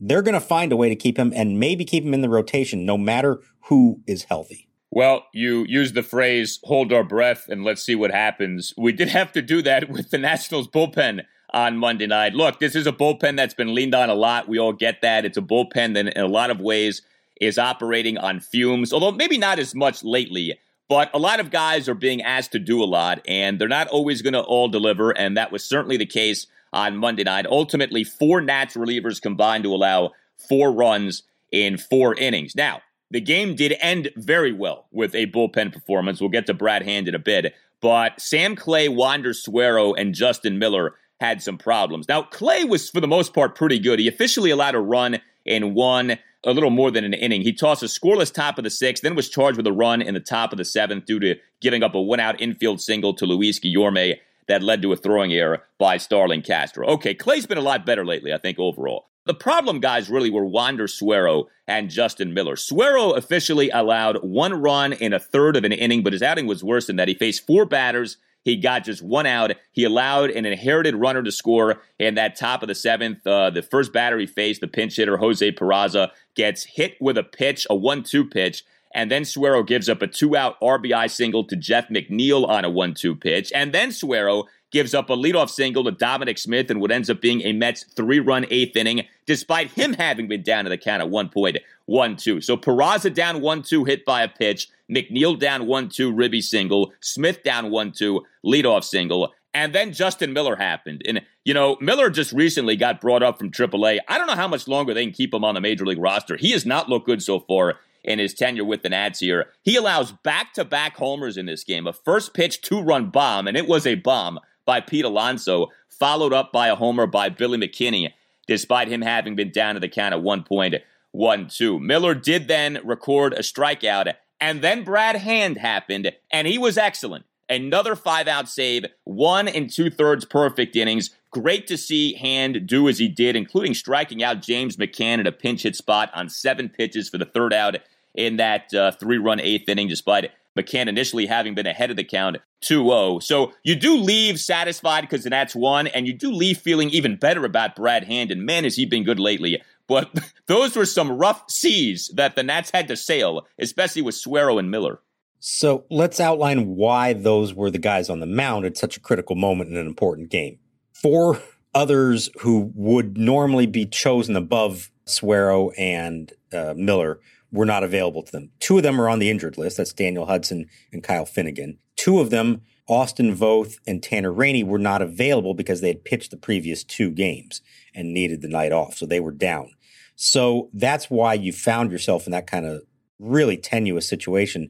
They're 0.01 0.23
going 0.23 0.33
to 0.33 0.41
find 0.41 0.71
a 0.71 0.75
way 0.75 0.89
to 0.89 0.95
keep 0.95 1.17
him 1.17 1.31
and 1.35 1.59
maybe 1.59 1.85
keep 1.85 2.03
him 2.03 2.13
in 2.13 2.21
the 2.21 2.29
rotation 2.29 2.85
no 2.85 2.97
matter 2.97 3.39
who 3.65 4.01
is 4.07 4.23
healthy. 4.23 4.67
Well, 4.89 5.27
you 5.33 5.63
used 5.69 5.93
the 5.93 6.03
phrase 6.03 6.59
hold 6.63 6.91
our 6.91 7.03
breath 7.03 7.45
and 7.47 7.63
let's 7.63 7.81
see 7.81 7.95
what 7.95 8.11
happens. 8.11 8.73
We 8.77 8.91
did 8.91 9.07
have 9.07 9.31
to 9.33 9.41
do 9.41 9.61
that 9.61 9.89
with 9.89 10.09
the 10.09 10.17
Nationals 10.17 10.67
bullpen 10.67 11.21
on 11.53 11.77
Monday 11.77 12.07
night. 12.07 12.33
Look, 12.33 12.59
this 12.59 12.75
is 12.75 12.87
a 12.87 12.91
bullpen 12.91 13.37
that's 13.37 13.53
been 13.53 13.73
leaned 13.73 13.95
on 13.95 14.09
a 14.09 14.15
lot. 14.15 14.49
We 14.49 14.59
all 14.59 14.73
get 14.73 15.01
that. 15.01 15.23
It's 15.23 15.37
a 15.37 15.41
bullpen 15.41 15.93
that, 15.93 16.07
in 16.07 16.21
a 16.21 16.27
lot 16.27 16.49
of 16.49 16.59
ways, 16.59 17.01
is 17.39 17.57
operating 17.57 18.17
on 18.17 18.39
fumes, 18.39 18.91
although 18.91 19.11
maybe 19.11 19.37
not 19.37 19.59
as 19.59 19.75
much 19.75 20.03
lately. 20.03 20.57
But 20.89 21.09
a 21.13 21.19
lot 21.19 21.39
of 21.39 21.51
guys 21.51 21.87
are 21.87 21.95
being 21.95 22.21
asked 22.21 22.51
to 22.51 22.59
do 22.59 22.83
a 22.83 22.85
lot, 22.85 23.21
and 23.25 23.59
they're 23.59 23.69
not 23.69 23.87
always 23.87 24.21
going 24.21 24.33
to 24.33 24.41
all 24.41 24.67
deliver. 24.67 25.11
And 25.11 25.37
that 25.37 25.51
was 25.51 25.63
certainly 25.63 25.95
the 25.95 26.05
case 26.05 26.47
on 26.73 26.97
Monday 26.97 27.23
night. 27.23 27.45
Ultimately, 27.45 28.03
four 28.03 28.41
Nats 28.41 28.75
relievers 28.75 29.21
combined 29.21 29.63
to 29.63 29.73
allow 29.73 30.11
four 30.49 30.71
runs 30.71 31.23
in 31.51 31.77
four 31.77 32.15
innings. 32.15 32.55
Now, 32.55 32.81
the 33.09 33.21
game 33.21 33.55
did 33.55 33.75
end 33.81 34.09
very 34.15 34.53
well 34.53 34.87
with 34.91 35.13
a 35.13 35.27
bullpen 35.27 35.73
performance. 35.73 36.21
We'll 36.21 36.29
get 36.29 36.45
to 36.47 36.53
Brad 36.53 36.83
Hand 36.83 37.07
in 37.07 37.15
a 37.15 37.19
bit. 37.19 37.53
But 37.81 38.19
Sam 38.21 38.55
Clay, 38.55 38.87
Wander 38.87 39.33
Suero, 39.33 39.93
and 39.93 40.13
Justin 40.13 40.59
Miller 40.59 40.95
had 41.19 41.41
some 41.41 41.57
problems. 41.57 42.07
Now, 42.07 42.23
Clay 42.23 42.63
was, 42.63 42.89
for 42.89 43.01
the 43.01 43.07
most 43.07 43.33
part, 43.33 43.55
pretty 43.55 43.79
good. 43.79 43.99
He 43.99 44.07
officially 44.07 44.49
allowed 44.49 44.75
a 44.75 44.79
run 44.79 45.19
in 45.45 45.73
one, 45.73 46.17
a 46.43 46.53
little 46.53 46.69
more 46.69 46.89
than 46.89 47.03
an 47.03 47.13
inning. 47.13 47.41
He 47.41 47.53
tossed 47.53 47.83
a 47.83 47.87
scoreless 47.87 48.33
top 48.33 48.57
of 48.57 48.63
the 48.63 48.69
sixth, 48.69 49.03
then 49.03 49.15
was 49.15 49.29
charged 49.29 49.57
with 49.57 49.67
a 49.67 49.73
run 49.73 50.01
in 50.01 50.13
the 50.13 50.19
top 50.19 50.51
of 50.51 50.57
the 50.57 50.65
seventh 50.65 51.05
due 51.05 51.19
to 51.19 51.35
giving 51.59 51.83
up 51.83 51.95
a 51.95 52.01
one 52.01 52.19
out 52.19 52.39
infield 52.39 52.81
single 52.81 53.13
to 53.15 53.25
Luis 53.25 53.59
Guillorme 53.59 54.17
that 54.51 54.61
led 54.63 54.81
to 54.81 54.91
a 54.91 54.97
throwing 54.97 55.33
error 55.33 55.63
by 55.79 55.97
Starlin 55.97 56.41
Castro. 56.41 56.87
Okay, 56.87 57.13
Clay's 57.13 57.45
been 57.45 57.57
a 57.57 57.61
lot 57.61 57.85
better 57.85 58.05
lately, 58.05 58.33
I 58.33 58.37
think, 58.37 58.59
overall. 58.59 59.05
The 59.25 59.33
problem, 59.33 59.79
guys, 59.79 60.09
really 60.09 60.29
were 60.29 60.45
Wander 60.45 60.87
Suero 60.87 61.45
and 61.67 61.89
Justin 61.89 62.33
Miller. 62.33 62.55
Suero 62.55 63.11
officially 63.11 63.69
allowed 63.69 64.17
one 64.23 64.53
run 64.53 64.93
in 64.93 65.13
a 65.13 65.19
third 65.19 65.55
of 65.55 65.63
an 65.63 65.71
inning, 65.71 66.03
but 66.03 66.13
his 66.13 66.23
outing 66.23 66.47
was 66.47 66.63
worse 66.63 66.87
than 66.87 66.95
that. 66.97 67.07
He 67.07 67.13
faced 67.13 67.45
four 67.45 67.65
batters 67.65 68.17
he 68.43 68.55
got 68.55 68.83
just 68.83 69.01
one 69.01 69.25
out. 69.25 69.51
He 69.71 69.83
allowed 69.83 70.31
an 70.31 70.45
inherited 70.45 70.95
runner 70.95 71.21
to 71.21 71.31
score 71.31 71.81
in 71.99 72.15
that 72.15 72.35
top 72.35 72.63
of 72.63 72.67
the 72.67 72.75
seventh. 72.75 73.25
Uh, 73.25 73.51
the 73.51 73.61
first 73.61 73.93
batter 73.93 74.17
he 74.17 74.25
faced, 74.25 74.61
the 74.61 74.67
pinch 74.67 74.95
hitter 74.95 75.17
Jose 75.17 75.51
Peraza, 75.51 76.09
gets 76.35 76.63
hit 76.63 76.95
with 76.99 77.17
a 77.17 77.23
pitch, 77.23 77.67
a 77.69 77.75
one-two 77.75 78.25
pitch, 78.25 78.63
and 78.93 79.11
then 79.11 79.23
Suero 79.23 79.63
gives 79.63 79.89
up 79.89 80.01
a 80.01 80.07
two-out 80.07 80.59
RBI 80.61 81.09
single 81.09 81.43
to 81.45 81.55
Jeff 81.55 81.89
McNeil 81.89 82.47
on 82.47 82.65
a 82.65 82.69
one-two 82.69 83.15
pitch, 83.15 83.51
and 83.53 83.73
then 83.73 83.91
Suero 83.91 84.45
gives 84.71 84.93
up 84.93 85.09
a 85.09 85.15
leadoff 85.15 85.49
single 85.49 85.83
to 85.83 85.91
Dominic 85.91 86.37
Smith 86.37 86.71
in 86.71 86.79
what 86.79 86.91
ends 86.91 87.09
up 87.09 87.19
being 87.21 87.41
a 87.41 87.51
Mets 87.51 87.83
three-run 87.95 88.45
eighth 88.49 88.75
inning, 88.75 89.05
despite 89.25 89.71
him 89.71 89.93
having 89.93 90.27
been 90.27 90.43
down 90.43 90.63
to 90.63 90.69
the 90.69 90.77
count 90.77 91.01
at 91.01 91.09
one 91.09 91.29
point, 91.29 91.57
one-two. 91.85 92.39
So 92.41 92.55
Peraza 92.55 93.13
down 93.13 93.41
one-two, 93.41 93.83
hit 93.83 94.05
by 94.05 94.23
a 94.23 94.27
pitch. 94.29 94.69
McNeil 94.91 95.39
down 95.39 95.67
1 95.67 95.89
2, 95.89 96.11
Ribby 96.11 96.41
single. 96.41 96.93
Smith 96.99 97.43
down 97.43 97.71
1 97.71 97.93
2, 97.93 98.21
leadoff 98.45 98.83
single. 98.83 99.33
And 99.53 99.73
then 99.73 99.93
Justin 99.93 100.33
Miller 100.33 100.55
happened. 100.55 101.01
And, 101.05 101.21
you 101.43 101.53
know, 101.53 101.77
Miller 101.81 102.09
just 102.09 102.31
recently 102.31 102.75
got 102.75 103.01
brought 103.01 103.23
up 103.23 103.37
from 103.37 103.51
AAA. 103.51 103.99
I 104.07 104.17
don't 104.17 104.27
know 104.27 104.35
how 104.35 104.47
much 104.47 104.67
longer 104.67 104.93
they 104.93 105.03
can 105.03 105.13
keep 105.13 105.33
him 105.33 105.43
on 105.43 105.55
the 105.55 105.61
major 105.61 105.85
league 105.85 105.99
roster. 105.99 106.37
He 106.37 106.51
has 106.51 106.65
not 106.65 106.89
looked 106.89 107.05
good 107.05 107.21
so 107.21 107.39
far 107.39 107.79
in 108.03 108.19
his 108.19 108.33
tenure 108.33 108.65
with 108.65 108.83
the 108.83 108.89
Nats 108.89 109.19
here. 109.19 109.49
He 109.61 109.75
allows 109.75 110.11
back 110.11 110.53
to 110.53 110.65
back 110.65 110.97
homers 110.97 111.37
in 111.37 111.45
this 111.45 111.63
game. 111.63 111.87
A 111.87 111.93
first 111.93 112.33
pitch 112.33 112.61
two 112.61 112.81
run 112.81 113.09
bomb, 113.09 113.47
and 113.47 113.57
it 113.57 113.67
was 113.67 113.85
a 113.85 113.95
bomb 113.95 114.39
by 114.65 114.81
Pete 114.81 115.05
Alonso, 115.05 115.67
followed 115.89 116.33
up 116.33 116.51
by 116.51 116.67
a 116.67 116.75
homer 116.75 117.07
by 117.07 117.29
Billy 117.29 117.57
McKinney, 117.57 118.13
despite 118.47 118.87
him 118.87 119.01
having 119.01 119.35
been 119.35 119.51
down 119.51 119.75
to 119.75 119.79
the 119.79 119.89
count 119.89 120.13
at 120.13 120.21
1.12. 120.21 121.81
Miller 121.81 122.15
did 122.15 122.47
then 122.47 122.79
record 122.83 123.33
a 123.33 123.39
strikeout 123.39 124.13
and 124.41 124.63
then 124.63 124.83
Brad 124.83 125.17
Hand 125.17 125.57
happened, 125.57 126.11
and 126.31 126.47
he 126.47 126.57
was 126.57 126.77
excellent. 126.77 127.25
Another 127.47 127.95
five 127.95 128.27
out 128.27 128.49
save, 128.49 128.85
one 129.03 129.47
and 129.47 129.71
two 129.71 129.89
thirds 129.91 130.25
perfect 130.25 130.75
innings. 130.75 131.11
Great 131.29 131.67
to 131.67 131.77
see 131.77 132.15
Hand 132.15 132.65
do 132.65 132.89
as 132.89 132.97
he 132.97 133.07
did, 133.07 133.35
including 133.35 133.73
striking 133.73 134.23
out 134.23 134.41
James 134.41 134.77
McCann 134.77 135.19
at 135.19 135.27
a 135.27 135.31
pinch 135.31 135.63
hit 135.63 135.75
spot 135.75 136.09
on 136.13 136.27
seven 136.27 136.69
pitches 136.69 137.07
for 137.07 137.17
the 137.17 137.25
third 137.25 137.53
out 137.53 137.75
in 138.15 138.37
that 138.37 138.73
uh, 138.73 138.91
three 138.91 139.17
run 139.17 139.39
eighth 139.39 139.67
inning, 139.69 139.87
despite 139.87 140.31
McCann 140.57 140.87
initially 140.87 141.25
having 141.25 141.55
been 141.55 141.67
ahead 141.67 141.91
of 141.91 141.97
the 141.97 142.03
count 142.03 142.37
2 142.61 142.83
0. 142.83 143.19
So 143.19 143.53
you 143.63 143.75
do 143.75 143.97
leave 143.97 144.39
satisfied 144.39 145.01
because 145.01 145.23
the 145.23 145.29
Nats 145.29 145.55
won, 145.55 145.87
and 145.87 146.07
you 146.07 146.13
do 146.13 146.31
leave 146.31 146.57
feeling 146.57 146.89
even 146.89 147.15
better 147.15 147.45
about 147.45 147.75
Brad 147.75 148.03
Hand. 148.03 148.31
And 148.31 148.45
man, 148.45 148.63
has 148.63 148.75
he 148.75 148.85
been 148.85 149.03
good 149.03 149.19
lately. 149.19 149.61
But 149.87 150.11
those 150.47 150.75
were 150.75 150.85
some 150.85 151.11
rough 151.11 151.49
seas 151.49 152.11
that 152.15 152.35
the 152.35 152.43
Nats 152.43 152.71
had 152.73 152.87
to 152.89 152.97
sail, 152.97 153.47
especially 153.59 154.01
with 154.01 154.15
Suero 154.15 154.57
and 154.57 154.69
Miller. 154.69 154.99
So 155.39 155.85
let's 155.89 156.19
outline 156.19 156.75
why 156.75 157.13
those 157.13 157.53
were 157.53 157.71
the 157.71 157.79
guys 157.79 158.09
on 158.09 158.19
the 158.19 158.27
mound 158.27 158.65
at 158.65 158.77
such 158.77 158.95
a 158.95 158.99
critical 158.99 159.35
moment 159.35 159.71
in 159.71 159.77
an 159.77 159.87
important 159.87 160.29
game. 160.29 160.59
Four 160.93 161.41
others 161.73 162.29
who 162.41 162.71
would 162.75 163.17
normally 163.17 163.65
be 163.65 163.87
chosen 163.87 164.35
above 164.35 164.91
Suero 165.05 165.71
and 165.77 166.31
uh, 166.53 166.75
Miller 166.77 167.19
were 167.51 167.65
not 167.65 167.83
available 167.83 168.23
to 168.23 168.31
them. 168.31 168.51
Two 168.59 168.77
of 168.77 168.83
them 168.83 168.99
are 168.99 169.09
on 169.09 169.19
the 169.19 169.29
injured 169.29 169.57
list. 169.57 169.77
That's 169.77 169.93
Daniel 169.93 170.25
Hudson 170.25 170.67
and 170.91 171.03
Kyle 171.03 171.25
Finnegan. 171.25 171.79
Two 171.97 172.19
of 172.19 172.29
them, 172.29 172.61
Austin 172.87 173.35
Voth 173.35 173.77
and 173.85 174.01
Tanner 174.01 174.31
Rainey, 174.31 174.63
were 174.63 174.79
not 174.79 175.01
available 175.01 175.53
because 175.53 175.81
they 175.81 175.89
had 175.89 176.05
pitched 176.05 176.31
the 176.31 176.37
previous 176.37 176.83
two 176.83 177.11
games 177.11 177.61
and 177.93 178.13
needed 178.13 178.41
the 178.41 178.47
night 178.47 178.71
off. 178.71 178.95
So 178.95 179.05
they 179.05 179.19
were 179.19 179.31
down. 179.31 179.71
So 180.15 180.69
that's 180.73 181.09
why 181.09 181.33
you 181.33 181.51
found 181.51 181.91
yourself 181.91 182.25
in 182.25 182.31
that 182.31 182.47
kind 182.47 182.65
of 182.65 182.83
really 183.19 183.57
tenuous 183.57 184.07
situation. 184.07 184.69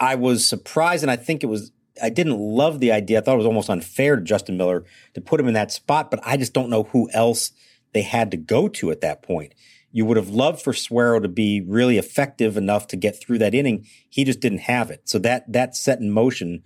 I 0.00 0.14
was 0.14 0.46
surprised, 0.46 1.02
and 1.02 1.10
I 1.10 1.16
think 1.16 1.42
it 1.42 1.48
was, 1.48 1.72
I 2.02 2.10
didn't 2.10 2.38
love 2.38 2.80
the 2.80 2.92
idea. 2.92 3.18
I 3.18 3.20
thought 3.20 3.34
it 3.34 3.38
was 3.38 3.46
almost 3.46 3.70
unfair 3.70 4.16
to 4.16 4.22
Justin 4.22 4.56
Miller 4.56 4.84
to 5.14 5.20
put 5.20 5.40
him 5.40 5.48
in 5.48 5.54
that 5.54 5.72
spot, 5.72 6.10
but 6.10 6.20
I 6.24 6.36
just 6.36 6.52
don't 6.52 6.70
know 6.70 6.84
who 6.84 7.08
else 7.12 7.52
they 7.92 8.02
had 8.02 8.30
to 8.30 8.36
go 8.36 8.68
to 8.68 8.90
at 8.90 9.00
that 9.00 9.22
point. 9.22 9.54
You 9.90 10.04
would 10.04 10.16
have 10.16 10.28
loved 10.28 10.62
for 10.62 10.72
Suero 10.72 11.20
to 11.20 11.28
be 11.28 11.60
really 11.60 11.98
effective 11.98 12.56
enough 12.56 12.86
to 12.88 12.96
get 12.96 13.20
through 13.20 13.38
that 13.38 13.54
inning. 13.54 13.86
He 14.08 14.24
just 14.24 14.40
didn't 14.40 14.58
have 14.58 14.90
it. 14.90 15.08
So 15.08 15.18
that 15.20 15.50
that 15.52 15.74
set 15.74 16.00
in 16.00 16.10
motion 16.10 16.62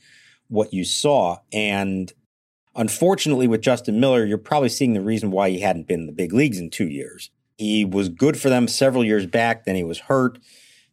what 0.49 0.73
you 0.73 0.85
saw. 0.85 1.39
And 1.53 2.13
unfortunately, 2.75 3.49
with 3.49 3.63
Justin 3.63 4.01
Miller, 4.01 4.25
you're 4.25 4.39
probably 4.39 4.69
seeing 4.69 4.93
the 4.93 5.01
reason 5.01 5.31
why 5.31 5.51
he 5.51 5.61
hadn't 5.61 5.87
been 5.87 6.01
in 6.01 6.07
the 6.07 6.13
big 6.13 6.33
leagues 6.33 6.59
in 6.59 6.71
two 6.71 6.89
years. 6.89 7.31
He 7.57 7.85
was 7.85 8.09
good 8.09 8.39
for 8.39 8.49
them 8.49 8.69
several 8.69 9.05
years 9.05 9.27
back. 9.27 9.65
Then 9.65 9.77
he 9.77 9.85
was 9.85 10.01
hurt. 10.01 10.39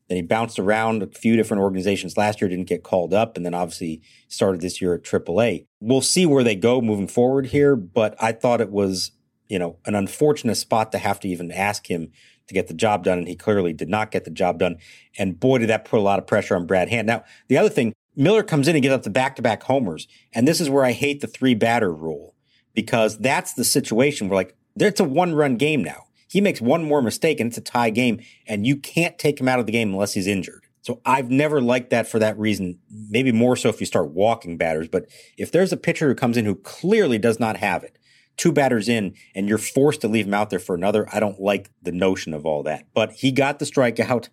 Then 0.07 0.15
he 0.15 0.21
bounced 0.23 0.57
around 0.57 1.03
a 1.03 1.07
few 1.07 1.35
different 1.35 1.61
organizations 1.61 2.17
last 2.17 2.41
year, 2.41 2.49
didn't 2.49 2.67
get 2.67 2.83
called 2.83 3.13
up, 3.13 3.37
and 3.37 3.45
then 3.45 3.53
obviously 3.53 4.01
started 4.27 4.59
this 4.59 4.81
year 4.81 4.95
at 4.95 5.03
AAA. 5.03 5.67
We'll 5.79 6.01
see 6.01 6.25
where 6.25 6.43
they 6.43 6.55
go 6.55 6.81
moving 6.81 7.07
forward 7.07 7.47
here, 7.47 7.75
but 7.75 8.15
I 8.19 8.31
thought 8.31 8.59
it 8.59 8.71
was 8.71 9.11
you 9.49 9.59
know, 9.59 9.77
an 9.85 9.95
unfortunate 9.95 10.55
spot 10.55 10.91
to 10.93 10.97
have 10.97 11.19
to 11.21 11.27
even 11.27 11.51
ask 11.51 11.89
him 11.89 12.11
to 12.47 12.53
get 12.53 12.67
the 12.67 12.73
job 12.73 13.03
done. 13.03 13.17
And 13.17 13.27
he 13.27 13.35
clearly 13.35 13.73
did 13.73 13.89
not 13.89 14.11
get 14.11 14.23
the 14.23 14.31
job 14.31 14.59
done. 14.59 14.77
And 15.17 15.39
boy, 15.39 15.57
did 15.57 15.69
that 15.69 15.85
put 15.85 15.99
a 15.99 16.03
lot 16.03 16.19
of 16.19 16.27
pressure 16.27 16.55
on 16.55 16.65
Brad 16.65 16.89
Hand. 16.89 17.07
Now, 17.07 17.23
the 17.47 17.57
other 17.57 17.69
thing, 17.69 17.93
Miller 18.15 18.43
comes 18.43 18.67
in 18.67 18.75
and 18.75 18.83
gives 18.83 18.93
up 18.93 19.03
the 19.03 19.09
back 19.09 19.35
to 19.35 19.41
back 19.41 19.63
homers. 19.63 20.07
And 20.33 20.47
this 20.47 20.61
is 20.61 20.69
where 20.69 20.85
I 20.85 20.91
hate 20.91 21.21
the 21.21 21.27
three 21.27 21.55
batter 21.55 21.91
rule 21.91 22.35
because 22.73 23.17
that's 23.17 23.53
the 23.53 23.63
situation 23.63 24.29
where 24.29 24.35
like, 24.35 24.55
it's 24.75 24.99
a 24.99 25.05
one 25.05 25.33
run 25.33 25.57
game 25.57 25.83
now. 25.83 26.05
He 26.27 26.41
makes 26.41 26.61
one 26.61 26.83
more 26.83 27.01
mistake 27.01 27.39
and 27.39 27.49
it's 27.49 27.57
a 27.57 27.61
tie 27.61 27.89
game 27.89 28.19
and 28.47 28.67
you 28.67 28.77
can't 28.77 29.17
take 29.17 29.39
him 29.39 29.47
out 29.47 29.59
of 29.59 29.65
the 29.65 29.71
game 29.71 29.91
unless 29.91 30.13
he's 30.13 30.27
injured. 30.27 30.65
So 30.81 31.01
I've 31.05 31.29
never 31.29 31.61
liked 31.61 31.91
that 31.91 32.07
for 32.07 32.19
that 32.19 32.37
reason. 32.39 32.79
Maybe 32.89 33.31
more 33.31 33.55
so 33.55 33.69
if 33.69 33.79
you 33.79 33.85
start 33.85 34.09
walking 34.09 34.57
batters, 34.57 34.87
but 34.87 35.05
if 35.37 35.51
there's 35.51 35.73
a 35.73 35.77
pitcher 35.77 36.07
who 36.07 36.15
comes 36.15 36.37
in 36.37 36.45
who 36.45 36.55
clearly 36.55 37.17
does 37.17 37.39
not 37.39 37.57
have 37.57 37.83
it, 37.83 37.98
two 38.39 38.51
batters 38.53 38.87
in 38.87 39.13
and 39.35 39.47
you're 39.47 39.57
forced 39.57 40.01
to 40.01 40.07
leave 40.07 40.25
him 40.25 40.33
out 40.33 40.49
there 40.49 40.59
for 40.59 40.73
another. 40.73 41.07
I 41.13 41.19
don't 41.19 41.39
like 41.39 41.69
the 41.83 41.91
notion 41.91 42.33
of 42.33 42.45
all 42.45 42.63
that. 42.63 42.87
But 42.93 43.11
he 43.11 43.31
got 43.31 43.59
the 43.59 43.65
strikeout 43.65 44.29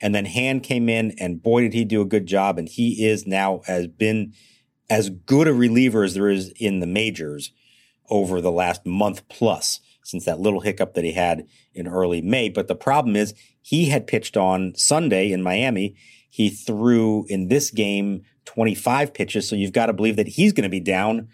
and 0.00 0.14
then 0.14 0.24
Hand 0.24 0.62
came 0.62 0.88
in 0.88 1.12
and 1.18 1.42
boy 1.42 1.62
did 1.62 1.74
he 1.74 1.84
do 1.84 2.00
a 2.00 2.06
good 2.06 2.26
job 2.26 2.58
and 2.58 2.68
he 2.68 3.04
is 3.04 3.26
now 3.26 3.62
has 3.66 3.88
been 3.88 4.32
as 4.88 5.10
good 5.10 5.48
a 5.48 5.52
reliever 5.52 6.04
as 6.04 6.14
there 6.14 6.30
is 6.30 6.52
in 6.56 6.80
the 6.80 6.86
majors 6.86 7.52
over 8.08 8.40
the 8.40 8.52
last 8.52 8.86
month 8.86 9.26
plus 9.28 9.80
since 10.04 10.24
that 10.24 10.40
little 10.40 10.60
hiccup 10.60 10.94
that 10.94 11.04
he 11.04 11.12
had 11.12 11.46
in 11.74 11.88
early 11.88 12.22
May. 12.22 12.48
But 12.48 12.68
the 12.68 12.74
problem 12.76 13.16
is 13.16 13.34
he 13.60 13.86
had 13.86 14.06
pitched 14.06 14.36
on 14.36 14.74
Sunday 14.76 15.32
in 15.32 15.42
Miami. 15.42 15.96
He 16.28 16.48
threw 16.48 17.26
in 17.28 17.48
this 17.48 17.70
game 17.70 18.22
25 18.44 19.14
pitches. 19.14 19.48
So 19.48 19.56
you've 19.56 19.72
got 19.72 19.86
to 19.86 19.92
believe 19.92 20.16
that 20.16 20.28
he's 20.28 20.52
going 20.52 20.64
to 20.64 20.68
be 20.68 20.80
down 20.80 21.28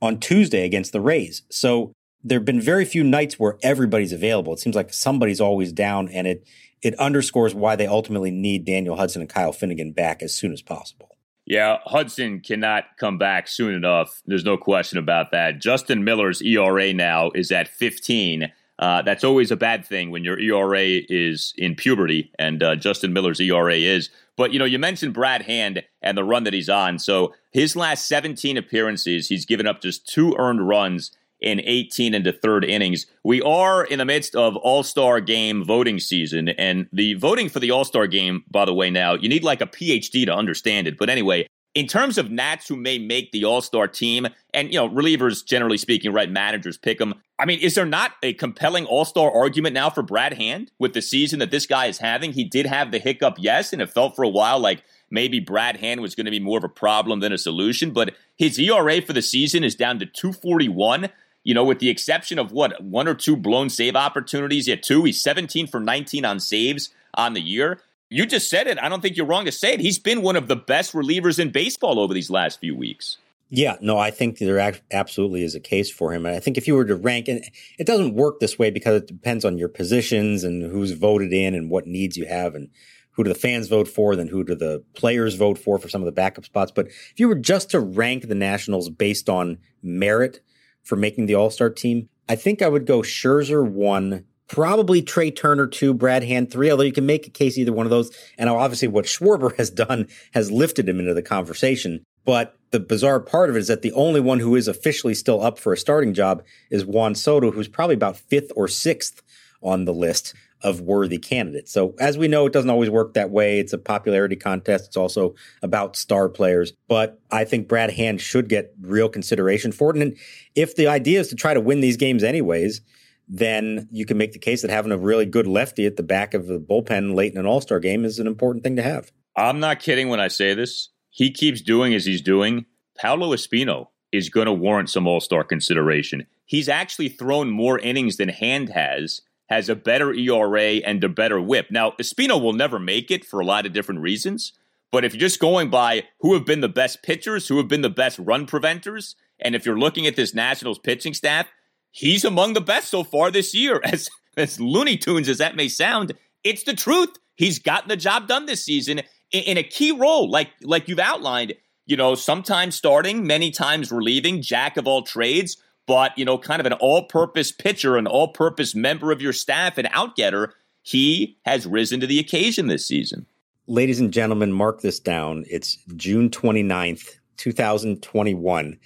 on 0.00 0.20
Tuesday 0.20 0.64
against 0.64 0.92
the 0.92 1.00
Rays. 1.00 1.42
So 1.50 1.92
there 2.22 2.38
have 2.38 2.44
been 2.44 2.60
very 2.60 2.84
few 2.84 3.04
nights 3.04 3.38
where 3.38 3.58
everybody's 3.62 4.12
available. 4.12 4.54
It 4.54 4.60
seems 4.60 4.76
like 4.76 4.92
somebody's 4.92 5.40
always 5.40 5.72
down, 5.72 6.08
and 6.08 6.26
it 6.26 6.46
it 6.82 6.94
underscores 6.96 7.54
why 7.54 7.76
they 7.76 7.86
ultimately 7.86 8.30
need 8.30 8.64
Daniel 8.64 8.96
Hudson 8.96 9.22
and 9.22 9.28
Kyle 9.28 9.52
Finnegan 9.52 9.92
back 9.92 10.22
as 10.22 10.36
soon 10.36 10.52
as 10.52 10.60
possible. 10.60 11.16
Yeah, 11.46 11.78
Hudson 11.84 12.40
cannot 12.40 12.84
come 12.98 13.18
back 13.18 13.48
soon 13.48 13.74
enough. 13.74 14.22
There's 14.26 14.44
no 14.44 14.56
question 14.56 14.98
about 14.98 15.30
that. 15.32 15.60
Justin 15.60 16.04
Miller's 16.04 16.40
ERA 16.40 16.92
now 16.92 17.30
is 17.34 17.50
at 17.50 17.68
15. 17.68 18.50
Uh, 18.78 19.02
that's 19.02 19.24
always 19.24 19.50
a 19.50 19.56
bad 19.56 19.86
thing 19.86 20.10
when 20.10 20.24
your 20.24 20.38
ERA 20.38 21.00
is 21.08 21.54
in 21.56 21.74
puberty, 21.74 22.32
and 22.38 22.62
uh, 22.62 22.74
Justin 22.74 23.12
Miller's 23.12 23.40
ERA 23.40 23.76
is. 23.76 24.10
But 24.36 24.52
you 24.52 24.58
know, 24.58 24.64
you 24.64 24.78
mentioned 24.78 25.14
Brad 25.14 25.42
Hand 25.42 25.82
and 26.02 26.18
the 26.18 26.24
run 26.24 26.44
that 26.44 26.54
he's 26.54 26.68
on. 26.68 26.98
So 26.98 27.34
his 27.52 27.76
last 27.76 28.08
17 28.08 28.56
appearances, 28.56 29.28
he's 29.28 29.46
given 29.46 29.66
up 29.66 29.80
just 29.80 30.08
two 30.08 30.34
earned 30.38 30.66
runs 30.66 31.12
in 31.40 31.60
18 31.60 32.14
into 32.14 32.32
third 32.32 32.64
innings. 32.64 33.06
We 33.22 33.42
are 33.42 33.84
in 33.84 33.98
the 33.98 34.04
midst 34.04 34.34
of 34.34 34.56
All 34.56 34.82
Star 34.82 35.20
Game 35.20 35.62
voting 35.62 36.00
season, 36.00 36.48
and 36.48 36.88
the 36.92 37.14
voting 37.14 37.48
for 37.48 37.60
the 37.60 37.70
All 37.70 37.84
Star 37.84 38.06
Game, 38.06 38.42
by 38.50 38.64
the 38.64 38.74
way, 38.74 38.90
now 38.90 39.14
you 39.14 39.28
need 39.28 39.44
like 39.44 39.60
a 39.60 39.66
PhD 39.66 40.24
to 40.24 40.34
understand 40.34 40.88
it. 40.88 40.98
But 40.98 41.10
anyway, 41.10 41.46
in 41.74 41.88
terms 41.88 42.18
of 42.18 42.30
Nats 42.30 42.68
who 42.68 42.76
may 42.76 42.98
make 42.98 43.32
the 43.32 43.44
All 43.44 43.60
Star 43.60 43.88
team, 43.88 44.28
and 44.52 44.72
you 44.72 44.78
know, 44.78 44.88
relievers 44.88 45.44
generally 45.44 45.78
speaking, 45.78 46.12
right? 46.12 46.30
Managers 46.30 46.78
pick 46.78 46.98
them. 46.98 47.14
I 47.38 47.46
mean, 47.46 47.58
is 47.58 47.74
there 47.74 47.84
not 47.84 48.12
a 48.22 48.32
compelling 48.32 48.86
All 48.86 49.04
Star 49.04 49.30
argument 49.30 49.74
now 49.74 49.90
for 49.90 50.02
Brad 50.02 50.34
Hand 50.34 50.70
with 50.78 50.94
the 50.94 51.02
season 51.02 51.40
that 51.40 51.50
this 51.50 51.66
guy 51.66 51.86
is 51.86 51.98
having? 51.98 52.32
He 52.32 52.44
did 52.44 52.66
have 52.66 52.92
the 52.92 52.98
hiccup, 52.98 53.34
yes, 53.38 53.72
and 53.72 53.82
it 53.82 53.90
felt 53.90 54.14
for 54.14 54.22
a 54.22 54.28
while 54.28 54.60
like 54.60 54.84
maybe 55.10 55.40
Brad 55.40 55.78
Hand 55.78 56.00
was 56.00 56.14
going 56.14 56.26
to 56.26 56.30
be 56.30 56.40
more 56.40 56.58
of 56.58 56.64
a 56.64 56.68
problem 56.68 57.20
than 57.20 57.32
a 57.32 57.38
solution. 57.38 57.90
But 57.90 58.14
his 58.36 58.58
ERA 58.58 59.02
for 59.02 59.12
the 59.12 59.22
season 59.22 59.64
is 59.64 59.74
down 59.74 59.98
to 59.98 60.06
241. 60.06 61.10
You 61.42 61.52
know, 61.52 61.64
with 61.64 61.78
the 61.78 61.90
exception 61.90 62.38
of 62.38 62.52
what 62.52 62.82
one 62.82 63.06
or 63.06 63.14
two 63.14 63.36
blown 63.36 63.68
save 63.68 63.96
opportunities, 63.96 64.66
yeah, 64.66 64.76
two. 64.76 65.04
He's 65.04 65.20
17 65.20 65.66
for 65.66 65.78
19 65.80 66.24
on 66.24 66.40
saves 66.40 66.90
on 67.14 67.34
the 67.34 67.42
year. 67.42 67.80
You 68.10 68.26
just 68.26 68.50
said 68.50 68.66
it. 68.66 68.78
I 68.78 68.88
don't 68.88 69.00
think 69.00 69.16
you're 69.16 69.26
wrong 69.26 69.44
to 69.46 69.52
say 69.52 69.74
it. 69.74 69.80
He's 69.80 69.98
been 69.98 70.22
one 70.22 70.36
of 70.36 70.48
the 70.48 70.56
best 70.56 70.92
relievers 70.92 71.38
in 71.38 71.50
baseball 71.50 71.98
over 71.98 72.14
these 72.14 72.30
last 72.30 72.60
few 72.60 72.76
weeks. 72.76 73.18
Yeah, 73.50 73.76
no, 73.80 73.98
I 73.98 74.10
think 74.10 74.38
there 74.38 74.74
absolutely 74.90 75.44
is 75.44 75.54
a 75.54 75.60
case 75.60 75.90
for 75.90 76.12
him. 76.12 76.26
And 76.26 76.34
I 76.34 76.40
think 76.40 76.56
if 76.56 76.66
you 76.66 76.74
were 76.74 76.84
to 76.84 76.96
rank, 76.96 77.28
and 77.28 77.44
it 77.78 77.86
doesn't 77.86 78.14
work 78.14 78.40
this 78.40 78.58
way 78.58 78.70
because 78.70 79.02
it 79.02 79.06
depends 79.06 79.44
on 79.44 79.58
your 79.58 79.68
positions 79.68 80.44
and 80.44 80.62
who's 80.62 80.92
voted 80.92 81.32
in 81.32 81.54
and 81.54 81.70
what 81.70 81.86
needs 81.86 82.16
you 82.16 82.26
have 82.26 82.54
and 82.54 82.70
who 83.12 83.22
do 83.22 83.32
the 83.32 83.38
fans 83.38 83.68
vote 83.68 83.86
for, 83.86 84.16
then 84.16 84.28
who 84.28 84.42
do 84.42 84.54
the 84.54 84.82
players 84.94 85.34
vote 85.36 85.56
for 85.56 85.78
for 85.78 85.88
some 85.88 86.00
of 86.00 86.06
the 86.06 86.12
backup 86.12 86.44
spots. 86.44 86.72
But 86.72 86.86
if 86.86 87.14
you 87.16 87.28
were 87.28 87.36
just 87.36 87.70
to 87.70 87.80
rank 87.80 88.28
the 88.28 88.34
Nationals 88.34 88.90
based 88.90 89.28
on 89.28 89.58
merit 89.82 90.40
for 90.82 90.96
making 90.96 91.26
the 91.26 91.36
All 91.36 91.50
Star 91.50 91.70
team, 91.70 92.08
I 92.28 92.36
think 92.36 92.60
I 92.60 92.68
would 92.68 92.86
go 92.86 93.02
Scherzer 93.02 93.68
one, 93.68 94.24
probably 94.48 95.02
Trea 95.02 95.30
Turner 95.30 95.66
two, 95.66 95.94
Brad 95.94 96.22
Hand 96.22 96.50
three, 96.50 96.70
although 96.70 96.82
you 96.82 96.92
can 96.92 97.06
make 97.06 97.26
a 97.26 97.30
case 97.30 97.58
either 97.58 97.72
one 97.72 97.86
of 97.86 97.90
those. 97.90 98.10
And 98.38 98.48
obviously 98.50 98.88
what 98.88 99.06
Schwarber 99.06 99.56
has 99.56 99.70
done 99.70 100.08
has 100.32 100.50
lifted 100.50 100.88
him 100.88 101.00
into 101.00 101.14
the 101.14 101.22
conversation. 101.22 102.04
But 102.24 102.56
the 102.70 102.80
bizarre 102.80 103.20
part 103.20 103.50
of 103.50 103.56
it 103.56 103.60
is 103.60 103.68
that 103.68 103.82
the 103.82 103.92
only 103.92 104.20
one 104.20 104.40
who 104.40 104.56
is 104.56 104.66
officially 104.66 105.14
still 105.14 105.42
up 105.42 105.58
for 105.58 105.72
a 105.72 105.76
starting 105.76 106.14
job 106.14 106.42
is 106.70 106.84
Juan 106.84 107.14
Soto, 107.14 107.50
who's 107.50 107.68
probably 107.68 107.94
about 107.94 108.16
fifth 108.16 108.50
or 108.56 108.66
sixth 108.66 109.22
on 109.62 109.84
the 109.84 109.92
list 109.92 110.34
of 110.62 110.80
worthy 110.80 111.18
candidates. 111.18 111.70
So 111.70 111.94
as 112.00 112.16
we 112.16 112.26
know, 112.26 112.46
it 112.46 112.52
doesn't 112.54 112.70
always 112.70 112.88
work 112.88 113.12
that 113.14 113.28
way. 113.28 113.58
It's 113.58 113.74
a 113.74 113.78
popularity 113.78 114.36
contest. 114.36 114.86
It's 114.86 114.96
also 114.96 115.34
about 115.62 115.94
star 115.94 116.30
players. 116.30 116.72
But 116.88 117.20
I 117.30 117.44
think 117.44 117.68
Brad 117.68 117.90
Hand 117.90 118.22
should 118.22 118.48
get 118.48 118.72
real 118.80 119.10
consideration 119.10 119.72
for 119.72 119.90
it. 119.90 120.00
And 120.00 120.16
if 120.54 120.74
the 120.74 120.86
idea 120.86 121.20
is 121.20 121.28
to 121.28 121.34
try 121.34 121.52
to 121.52 121.60
win 121.60 121.80
these 121.80 121.98
games 121.98 122.24
anyways, 122.24 122.80
then 123.28 123.88
you 123.90 124.04
can 124.04 124.18
make 124.18 124.32
the 124.32 124.38
case 124.38 124.62
that 124.62 124.70
having 124.70 124.92
a 124.92 124.98
really 124.98 125.26
good 125.26 125.46
lefty 125.46 125.86
at 125.86 125.96
the 125.96 126.02
back 126.02 126.34
of 126.34 126.46
the 126.46 126.58
bullpen 126.58 127.14
late 127.14 127.32
in 127.32 127.38
an 127.38 127.46
all-star 127.46 127.80
game 127.80 128.04
is 128.04 128.18
an 128.18 128.26
important 128.26 128.62
thing 128.64 128.76
to 128.76 128.82
have. 128.82 129.10
I'm 129.36 129.60
not 129.60 129.80
kidding 129.80 130.08
when 130.08 130.20
I 130.20 130.28
say 130.28 130.54
this. 130.54 130.90
He 131.10 131.30
keeps 131.30 131.60
doing 131.60 131.94
as 131.94 132.04
he's 132.04 132.20
doing. 132.20 132.66
Paolo 132.96 133.34
Espino 133.34 133.88
is 134.12 134.28
going 134.28 134.46
to 134.46 134.52
warrant 134.52 134.90
some 134.90 135.06
all-star 135.06 135.44
consideration. 135.44 136.26
He's 136.44 136.68
actually 136.68 137.08
thrown 137.08 137.50
more 137.50 137.78
innings 137.78 138.16
than 138.16 138.28
Hand 138.28 138.68
has, 138.68 139.22
has 139.48 139.68
a 139.68 139.74
better 139.74 140.12
ERA 140.12 140.76
and 140.76 141.02
a 141.02 141.08
better 141.08 141.40
whip. 141.40 141.68
Now, 141.70 141.92
Espino 142.00 142.40
will 142.40 142.52
never 142.52 142.78
make 142.78 143.10
it 143.10 143.24
for 143.24 143.40
a 143.40 143.44
lot 143.44 143.66
of 143.66 143.72
different 143.72 144.00
reasons, 144.00 144.52
but 144.92 145.04
if 145.04 145.14
you're 145.14 145.20
just 145.20 145.40
going 145.40 145.70
by 145.70 146.04
who 146.20 146.34
have 146.34 146.44
been 146.44 146.60
the 146.60 146.68
best 146.68 147.02
pitchers, 147.02 147.48
who 147.48 147.56
have 147.56 147.68
been 147.68 147.82
the 147.82 147.90
best 147.90 148.18
run 148.18 148.46
preventers, 148.46 149.16
and 149.40 149.54
if 149.54 149.66
you're 149.66 149.78
looking 149.78 150.06
at 150.06 150.14
this 150.14 150.34
Nationals 150.34 150.78
pitching 150.78 151.14
staff, 151.14 151.48
he's 151.94 152.24
among 152.24 152.52
the 152.52 152.60
best 152.60 152.88
so 152.88 153.04
far 153.04 153.30
this 153.30 153.54
year. 153.54 153.80
As 153.84 154.10
as 154.36 154.58
Looney 154.58 154.96
Tunes 154.96 155.28
as 155.28 155.38
that 155.38 155.54
may 155.54 155.68
sound, 155.68 156.12
it's 156.42 156.64
the 156.64 156.74
truth. 156.74 157.10
He's 157.36 157.60
gotten 157.60 157.88
the 157.88 157.96
job 157.96 158.26
done 158.26 158.46
this 158.46 158.64
season 158.64 158.98
in, 159.30 159.42
in 159.44 159.58
a 159.58 159.62
key 159.62 159.92
role, 159.92 160.28
like 160.28 160.50
like 160.60 160.88
you've 160.88 160.98
outlined. 160.98 161.54
You 161.86 161.96
know, 161.96 162.14
sometimes 162.14 162.74
starting, 162.74 163.26
many 163.26 163.50
times 163.52 163.92
relieving, 163.92 164.42
jack 164.42 164.76
of 164.76 164.88
all 164.88 165.02
trades, 165.02 165.56
but 165.86 166.16
you 166.18 166.24
know, 166.24 166.36
kind 166.36 166.58
of 166.58 166.66
an 166.66 166.72
all-purpose 166.72 167.52
pitcher, 167.52 167.96
an 167.96 168.06
all-purpose 168.06 168.74
member 168.74 169.12
of 169.12 169.22
your 169.22 169.34
staff, 169.34 169.78
an 169.78 169.86
outgetter. 169.86 170.48
He 170.82 171.38
has 171.44 171.66
risen 171.66 172.00
to 172.00 172.06
the 172.06 172.18
occasion 172.18 172.66
this 172.66 172.88
season. 172.88 173.26
Ladies 173.66 174.00
and 174.00 174.12
gentlemen, 174.12 174.52
mark 174.52 174.80
this 174.80 174.98
down. 174.98 175.44
It's 175.48 175.76
June 175.94 176.28
29th, 176.30 177.18
2021. 177.36 178.78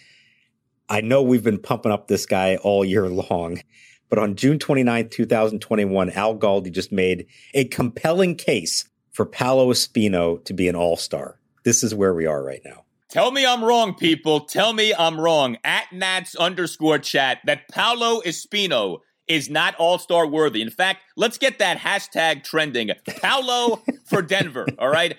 I 0.88 1.00
know 1.02 1.22
we've 1.22 1.44
been 1.44 1.60
pumping 1.60 1.92
up 1.92 2.08
this 2.08 2.24
guy 2.24 2.56
all 2.56 2.84
year 2.84 3.08
long, 3.08 3.60
but 4.08 4.18
on 4.18 4.36
June 4.36 4.58
29th, 4.58 5.10
2021, 5.10 6.10
Al 6.10 6.36
Galdi 6.36 6.72
just 6.72 6.92
made 6.92 7.26
a 7.52 7.66
compelling 7.66 8.36
case 8.36 8.88
for 9.12 9.26
Paolo 9.26 9.70
Espino 9.70 10.42
to 10.44 10.54
be 10.54 10.68
an 10.68 10.76
all 10.76 10.96
star. 10.96 11.38
This 11.64 11.82
is 11.82 11.94
where 11.94 12.14
we 12.14 12.24
are 12.24 12.42
right 12.42 12.62
now. 12.64 12.84
Tell 13.10 13.30
me 13.30 13.44
I'm 13.44 13.64
wrong, 13.64 13.94
people. 13.94 14.40
Tell 14.40 14.72
me 14.72 14.94
I'm 14.94 15.20
wrong. 15.20 15.56
At 15.64 15.92
Nats 15.92 16.36
underscore 16.36 16.98
chat 16.98 17.38
that 17.44 17.68
Paolo 17.68 18.20
Espino 18.20 19.00
is 19.26 19.50
not 19.50 19.74
all 19.76 19.98
star 19.98 20.26
worthy. 20.26 20.62
In 20.62 20.70
fact, 20.70 21.02
let's 21.16 21.38
get 21.38 21.58
that 21.58 21.78
hashtag 21.78 22.44
trending. 22.44 22.90
Paolo 23.20 23.82
for 24.06 24.22
Denver. 24.22 24.66
All 24.78 24.88
right. 24.88 25.16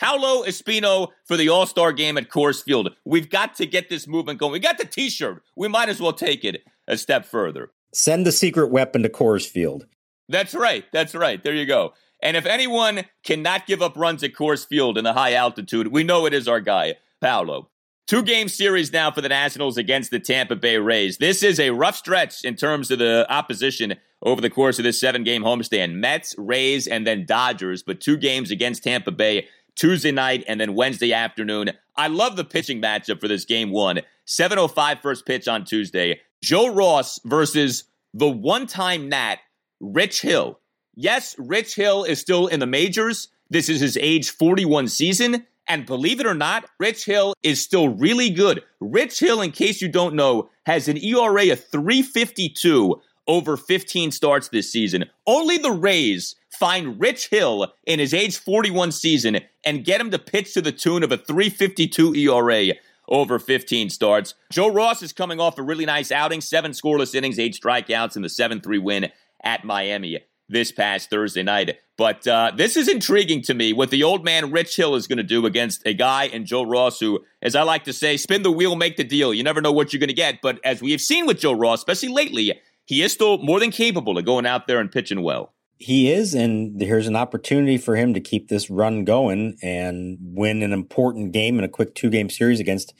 Paolo 0.00 0.44
Espino 0.44 1.08
for 1.26 1.36
the 1.36 1.50
All 1.50 1.66
Star 1.66 1.92
game 1.92 2.16
at 2.16 2.30
Coors 2.30 2.64
Field. 2.64 2.88
We've 3.04 3.28
got 3.28 3.54
to 3.56 3.66
get 3.66 3.90
this 3.90 4.08
movement 4.08 4.38
going. 4.38 4.52
We 4.52 4.58
got 4.58 4.78
the 4.78 4.86
t 4.86 5.10
shirt. 5.10 5.42
We 5.54 5.68
might 5.68 5.90
as 5.90 6.00
well 6.00 6.14
take 6.14 6.42
it 6.42 6.64
a 6.88 6.96
step 6.96 7.26
further. 7.26 7.70
Send 7.92 8.24
the 8.24 8.32
secret 8.32 8.70
weapon 8.70 9.02
to 9.02 9.10
Coors 9.10 9.46
Field. 9.46 9.86
That's 10.28 10.54
right. 10.54 10.86
That's 10.90 11.14
right. 11.14 11.42
There 11.42 11.54
you 11.54 11.66
go. 11.66 11.92
And 12.22 12.34
if 12.34 12.46
anyone 12.46 13.04
cannot 13.24 13.66
give 13.66 13.82
up 13.82 13.96
runs 13.96 14.22
at 14.22 14.32
Coors 14.32 14.66
Field 14.66 14.96
in 14.96 15.04
the 15.04 15.12
high 15.12 15.34
altitude, 15.34 15.88
we 15.88 16.02
know 16.02 16.24
it 16.24 16.32
is 16.32 16.48
our 16.48 16.60
guy, 16.60 16.94
Paolo. 17.20 17.68
Two 18.06 18.22
game 18.22 18.48
series 18.48 18.92
now 18.92 19.10
for 19.10 19.20
the 19.20 19.28
Nationals 19.28 19.76
against 19.76 20.10
the 20.10 20.18
Tampa 20.18 20.56
Bay 20.56 20.78
Rays. 20.78 21.18
This 21.18 21.42
is 21.42 21.60
a 21.60 21.70
rough 21.70 21.96
stretch 21.96 22.42
in 22.42 22.56
terms 22.56 22.90
of 22.90 22.98
the 22.98 23.26
opposition 23.28 23.96
over 24.22 24.40
the 24.40 24.50
course 24.50 24.78
of 24.78 24.82
this 24.82 24.98
seven 24.98 25.24
game 25.24 25.42
homestand. 25.42 25.92
Mets, 25.92 26.34
Rays, 26.36 26.86
and 26.86 27.06
then 27.06 27.24
Dodgers, 27.26 27.82
but 27.82 28.00
two 28.00 28.16
games 28.16 28.50
against 28.50 28.82
Tampa 28.82 29.12
Bay 29.12 29.46
Tuesday 29.74 30.12
night 30.12 30.44
and 30.46 30.60
then 30.60 30.74
Wednesday 30.74 31.12
afternoon. 31.12 31.70
I 31.96 32.08
love 32.08 32.36
the 32.36 32.44
pitching 32.44 32.80
matchup 32.80 33.20
for 33.20 33.28
this 33.28 33.44
game 33.44 33.70
one. 33.70 34.00
7.05 34.26 35.00
first 35.00 35.26
pitch 35.26 35.48
on 35.48 35.64
Tuesday. 35.64 36.20
Joe 36.42 36.72
Ross 36.72 37.20
versus 37.24 37.84
the 38.14 38.28
one 38.28 38.66
time 38.66 39.08
Nat, 39.08 39.38
Rich 39.80 40.22
Hill. 40.22 40.58
Yes, 40.94 41.34
Rich 41.38 41.74
Hill 41.76 42.04
is 42.04 42.20
still 42.20 42.46
in 42.46 42.60
the 42.60 42.66
majors. 42.66 43.28
This 43.48 43.68
is 43.68 43.80
his 43.80 43.96
age 43.96 44.30
41 44.30 44.88
season. 44.88 45.46
And 45.66 45.86
believe 45.86 46.18
it 46.18 46.26
or 46.26 46.34
not, 46.34 46.64
Rich 46.78 47.04
Hill 47.04 47.34
is 47.42 47.60
still 47.60 47.90
really 47.90 48.30
good. 48.30 48.62
Rich 48.80 49.20
Hill, 49.20 49.40
in 49.40 49.52
case 49.52 49.80
you 49.80 49.88
don't 49.88 50.14
know, 50.14 50.50
has 50.66 50.88
an 50.88 50.96
ERA 50.96 51.52
of 51.52 51.64
352 51.64 53.00
over 53.30 53.56
15 53.56 54.10
starts 54.10 54.48
this 54.48 54.72
season. 54.72 55.04
Only 55.24 55.56
the 55.56 55.70
Rays 55.70 56.34
find 56.50 57.00
Rich 57.00 57.28
Hill 57.28 57.72
in 57.86 58.00
his 58.00 58.12
age 58.12 58.36
41 58.36 58.90
season 58.90 59.38
and 59.64 59.84
get 59.84 60.00
him 60.00 60.10
to 60.10 60.18
pitch 60.18 60.52
to 60.54 60.60
the 60.60 60.72
tune 60.72 61.04
of 61.04 61.12
a 61.12 61.16
352 61.16 62.12
ERA 62.16 62.74
over 63.06 63.38
15 63.38 63.88
starts. 63.88 64.34
Joe 64.50 64.66
Ross 64.66 65.00
is 65.00 65.12
coming 65.12 65.38
off 65.38 65.58
a 65.58 65.62
really 65.62 65.86
nice 65.86 66.10
outing, 66.10 66.40
seven 66.40 66.72
scoreless 66.72 67.14
innings, 67.14 67.38
eight 67.38 67.54
strikeouts 67.54 68.16
in 68.16 68.22
the 68.22 68.28
7 68.28 68.60
3 68.60 68.78
win 68.78 69.12
at 69.44 69.64
Miami 69.64 70.18
this 70.48 70.72
past 70.72 71.08
Thursday 71.08 71.44
night. 71.44 71.78
But 71.96 72.26
uh, 72.26 72.50
this 72.56 72.76
is 72.76 72.88
intriguing 72.88 73.42
to 73.42 73.54
me 73.54 73.72
what 73.72 73.90
the 73.90 74.02
old 74.02 74.24
man 74.24 74.50
Rich 74.50 74.74
Hill 74.74 74.96
is 74.96 75.06
going 75.06 75.18
to 75.18 75.22
do 75.22 75.46
against 75.46 75.86
a 75.86 75.94
guy 75.94 76.24
and 76.24 76.46
Joe 76.46 76.64
Ross 76.64 76.98
who, 76.98 77.20
as 77.40 77.54
I 77.54 77.62
like 77.62 77.84
to 77.84 77.92
say, 77.92 78.16
spin 78.16 78.42
the 78.42 78.50
wheel, 78.50 78.74
make 78.74 78.96
the 78.96 79.04
deal. 79.04 79.32
You 79.32 79.44
never 79.44 79.60
know 79.60 79.70
what 79.70 79.92
you're 79.92 80.00
going 80.00 80.08
to 80.08 80.14
get. 80.14 80.40
But 80.42 80.58
as 80.64 80.82
we 80.82 80.90
have 80.90 81.00
seen 81.00 81.26
with 81.26 81.38
Joe 81.38 81.52
Ross, 81.52 81.80
especially 81.80 82.08
lately, 82.08 82.58
he 82.90 83.02
is 83.02 83.12
still 83.12 83.38
more 83.38 83.60
than 83.60 83.70
capable 83.70 84.18
of 84.18 84.24
going 84.24 84.44
out 84.44 84.66
there 84.66 84.80
and 84.80 84.90
pitching 84.90 85.22
well. 85.22 85.54
He 85.78 86.10
is, 86.10 86.34
and 86.34 86.80
here's 86.80 87.06
an 87.06 87.14
opportunity 87.14 87.78
for 87.78 87.94
him 87.94 88.14
to 88.14 88.20
keep 88.20 88.48
this 88.48 88.68
run 88.68 89.04
going 89.04 89.56
and 89.62 90.18
win 90.20 90.60
an 90.64 90.72
important 90.72 91.30
game 91.30 91.56
in 91.56 91.64
a 91.64 91.68
quick 91.68 91.94
two 91.94 92.10
game 92.10 92.28
series 92.28 92.58
against 92.58 92.92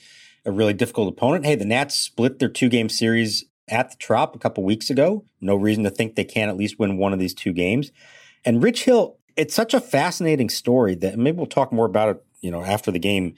a 0.47 0.53
really 0.53 0.75
difficult 0.75 1.09
opponent. 1.09 1.45
Hey, 1.45 1.57
the 1.57 1.65
Nats 1.65 1.97
split 1.97 2.39
their 2.39 2.49
two 2.49 2.69
game 2.69 2.89
series 2.89 3.47
at 3.67 3.91
the 3.91 3.97
Trop 3.97 4.37
a 4.37 4.39
couple 4.39 4.63
weeks 4.63 4.91
ago. 4.91 5.25
No 5.41 5.57
reason 5.57 5.83
to 5.83 5.91
think 5.91 6.15
they 6.15 6.23
can't 6.23 6.51
at 6.51 6.57
least 6.57 6.79
win 6.79 6.97
one 6.97 7.13
of 7.13 7.19
these 7.19 7.35
two 7.35 7.53
games. 7.53 7.91
And 8.45 8.63
Rich 8.63 8.85
Hill, 8.85 9.19
it's 9.35 9.57
such 9.57 9.75
a 9.75 9.81
fascinating 9.81 10.51
story 10.51 10.95
that 10.95 11.19
maybe 11.19 11.37
we'll 11.37 11.47
talk 11.47 11.73
more 11.73 11.87
about 11.87 12.11
it, 12.11 12.25
you 12.43 12.53
know, 12.53 12.63
after 12.63 12.93
the 12.93 13.01
game 13.01 13.35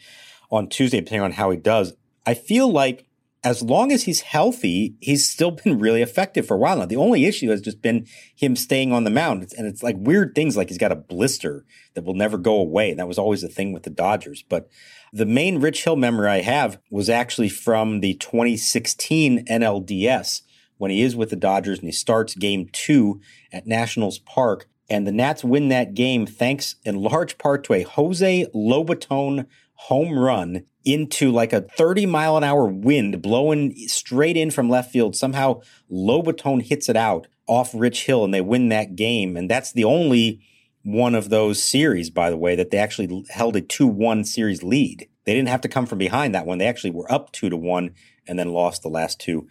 on 0.51 0.69
Tuesday, 0.69 1.01
depending 1.01 1.23
on 1.23 1.33
how 1.33 1.51
he 1.51 1.57
does. 1.57 1.95
I 2.27 2.35
feel 2.35 2.71
like 2.71 3.07
as 3.45 3.63
long 3.63 3.91
as 3.91 4.05
he's 4.05 4.21
healthy, 4.21 4.95
he's 5.01 5.29
still 5.29 5.51
been 5.65 5.79
really 5.79 6.03
effective 6.03 6.47
for 6.47 6.55
a 6.55 6.59
while 6.59 6.79
now. 6.79 6.87
The 6.87 6.97
only 6.97 7.25
issue 7.25 7.51
has 7.51 7.61
just 7.61 7.83
been 7.83 8.07
him 8.35 8.57
staying 8.57 8.93
on 8.93 9.05
the 9.05 9.11
mound. 9.11 9.53
And 9.57 9.67
it's 9.67 9.83
like 9.83 9.97
weird 9.99 10.35
things 10.35 10.57
like 10.57 10.69
he's 10.69 10.79
got 10.79 10.93
a 10.93 10.97
blister 10.97 11.65
that 11.95 12.05
will 12.05 12.15
never 12.15 12.39
go 12.39 12.57
away. 12.57 12.91
And 12.91 12.99
that 12.99 13.09
was 13.09 13.19
always 13.19 13.43
the 13.43 13.49
thing 13.49 13.73
with 13.73 13.83
the 13.83 13.91
Dodgers. 13.91 14.43
But 14.49 14.69
the 15.13 15.27
main 15.27 15.61
Rich 15.61 15.85
Hill 15.85 15.97
memory 15.97 16.29
I 16.29 16.41
have 16.41 16.79
was 16.91 17.11
actually 17.11 17.49
from 17.49 18.01
the 18.01 18.15
2016 18.15 19.47
NLDS 19.47 20.43
when 20.79 20.91
he 20.91 21.03
is 21.03 21.15
with 21.15 21.31
the 21.31 21.37
Dodgers 21.37 21.79
and 21.79 21.89
he 21.89 21.93
starts 21.93 22.35
game 22.35 22.69
two 22.73 23.21
at 23.53 23.67
Nationals 23.67 24.19
Park. 24.19 24.69
And 24.89 25.07
the 25.07 25.13
Nats 25.13 25.45
win 25.45 25.69
that 25.69 25.95
game 25.95 26.27
thanks 26.27 26.77
in 26.85 26.97
large 26.97 27.39
part 27.39 27.65
to 27.65 27.75
a 27.75 27.83
Jose 27.83 28.47
Lobaton 28.55 29.47
home 29.89 30.19
run 30.19 30.65
into 30.85 31.31
like 31.31 31.53
a 31.53 31.63
30 31.63 32.07
mile 32.07 32.37
an 32.37 32.45
hour 32.45 32.67
wind 32.67 33.23
blowing 33.23 33.75
straight 33.89 34.37
in 34.37 34.51
from 34.51 34.69
left 34.69 34.93
field. 34.93 35.17
Somehow 35.17 35.61
Lobaton 35.91 36.63
hits 36.63 36.89
it 36.89 36.97
out 36.97 37.27
off 37.47 37.71
Rich 37.75 38.07
Hill 38.07 38.25
and 38.25 38.33
they 38.33 38.41
win 38.41 38.69
that 38.69 38.97
game. 38.97 39.37
And 39.37 39.51
that's 39.51 39.73
the 39.73 39.85
only 39.85 40.41
one 40.83 41.15
of 41.15 41.31
those 41.31 41.63
series, 41.63 42.11
by 42.11 42.31
the 42.31 42.37
way, 42.37 42.55
that 42.57 42.71
they 42.71 42.79
actually 42.79 43.25
held 43.31 43.57
a 43.57 43.61
2 43.61 43.87
1 43.87 44.25
series 44.25 44.63
lead. 44.63 45.09
They 45.25 45.35
didn't 45.35 45.49
have 45.49 45.61
to 45.63 45.69
come 45.69 45.87
from 45.87 45.99
behind 45.99 46.35
that 46.35 46.47
one. 46.47 46.59
They 46.59 46.67
actually 46.67 46.91
were 46.91 47.11
up 47.11 47.33
2 47.33 47.51
to 47.51 47.57
1 47.57 47.95
and 48.27 48.39
then 48.39 48.53
lost 48.53 48.83
the 48.83 48.89
last 48.89 49.21
two. 49.21 49.49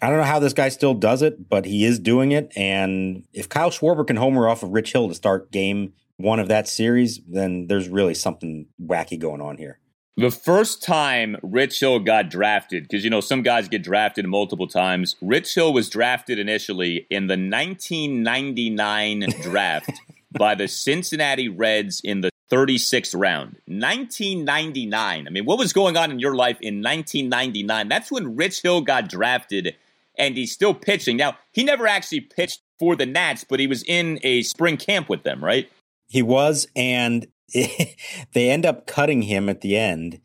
I 0.00 0.08
don't 0.08 0.18
know 0.18 0.24
how 0.24 0.38
this 0.38 0.52
guy 0.52 0.68
still 0.68 0.94
does 0.94 1.22
it, 1.22 1.48
but 1.48 1.64
he 1.64 1.84
is 1.84 1.98
doing 1.98 2.30
it. 2.30 2.52
And 2.56 3.24
if 3.32 3.48
Kyle 3.48 3.70
Schwarber 3.70 4.06
can 4.06 4.16
homer 4.16 4.48
off 4.48 4.62
of 4.62 4.70
Rich 4.70 4.92
Hill 4.92 5.08
to 5.08 5.14
start 5.14 5.50
game 5.50 5.92
one 6.18 6.38
of 6.40 6.48
that 6.48 6.68
series, 6.68 7.20
then 7.26 7.66
there's 7.68 7.88
really 7.88 8.14
something 8.14 8.66
wacky 8.80 9.18
going 9.18 9.40
on 9.40 9.56
here. 9.56 9.78
The 10.16 10.30
first 10.32 10.82
time 10.82 11.36
Rich 11.44 11.78
Hill 11.78 12.00
got 12.00 12.28
drafted, 12.28 12.82
because 12.82 13.04
you 13.04 13.10
know 13.10 13.20
some 13.20 13.42
guys 13.42 13.68
get 13.68 13.84
drafted 13.84 14.26
multiple 14.26 14.66
times. 14.66 15.14
Rich 15.22 15.54
Hill 15.54 15.72
was 15.72 15.88
drafted 15.88 16.40
initially 16.40 17.06
in 17.08 17.28
the 17.28 17.34
1999 17.34 19.20
draft 19.42 19.92
by 20.36 20.56
the 20.56 20.66
Cincinnati 20.66 21.48
Reds 21.48 22.00
in 22.02 22.20
the 22.20 22.30
36th 22.50 23.18
round. 23.18 23.58
1999. 23.66 25.26
I 25.28 25.30
mean, 25.30 25.44
what 25.44 25.58
was 25.58 25.72
going 25.72 25.96
on 25.96 26.10
in 26.10 26.18
your 26.18 26.34
life 26.34 26.58
in 26.60 26.82
1999? 26.82 27.88
That's 27.88 28.10
when 28.10 28.34
Rich 28.34 28.62
Hill 28.62 28.80
got 28.80 29.08
drafted 29.08 29.76
and 30.18 30.36
he's 30.36 30.50
still 30.50 30.74
pitching. 30.74 31.16
Now, 31.16 31.38
he 31.52 31.62
never 31.62 31.86
actually 31.86 32.22
pitched 32.22 32.60
for 32.80 32.96
the 32.96 33.06
Nats, 33.06 33.44
but 33.48 33.60
he 33.60 33.68
was 33.68 33.84
in 33.84 34.18
a 34.24 34.42
spring 34.42 34.76
camp 34.78 35.08
with 35.08 35.22
them, 35.22 35.44
right? 35.44 35.70
He 36.08 36.22
was, 36.22 36.66
and 36.74 37.26
they 37.52 38.50
end 38.50 38.66
up 38.66 38.86
cutting 38.86 39.22
him 39.22 39.48
at 39.48 39.60
the 39.60 39.76
end. 39.76 40.20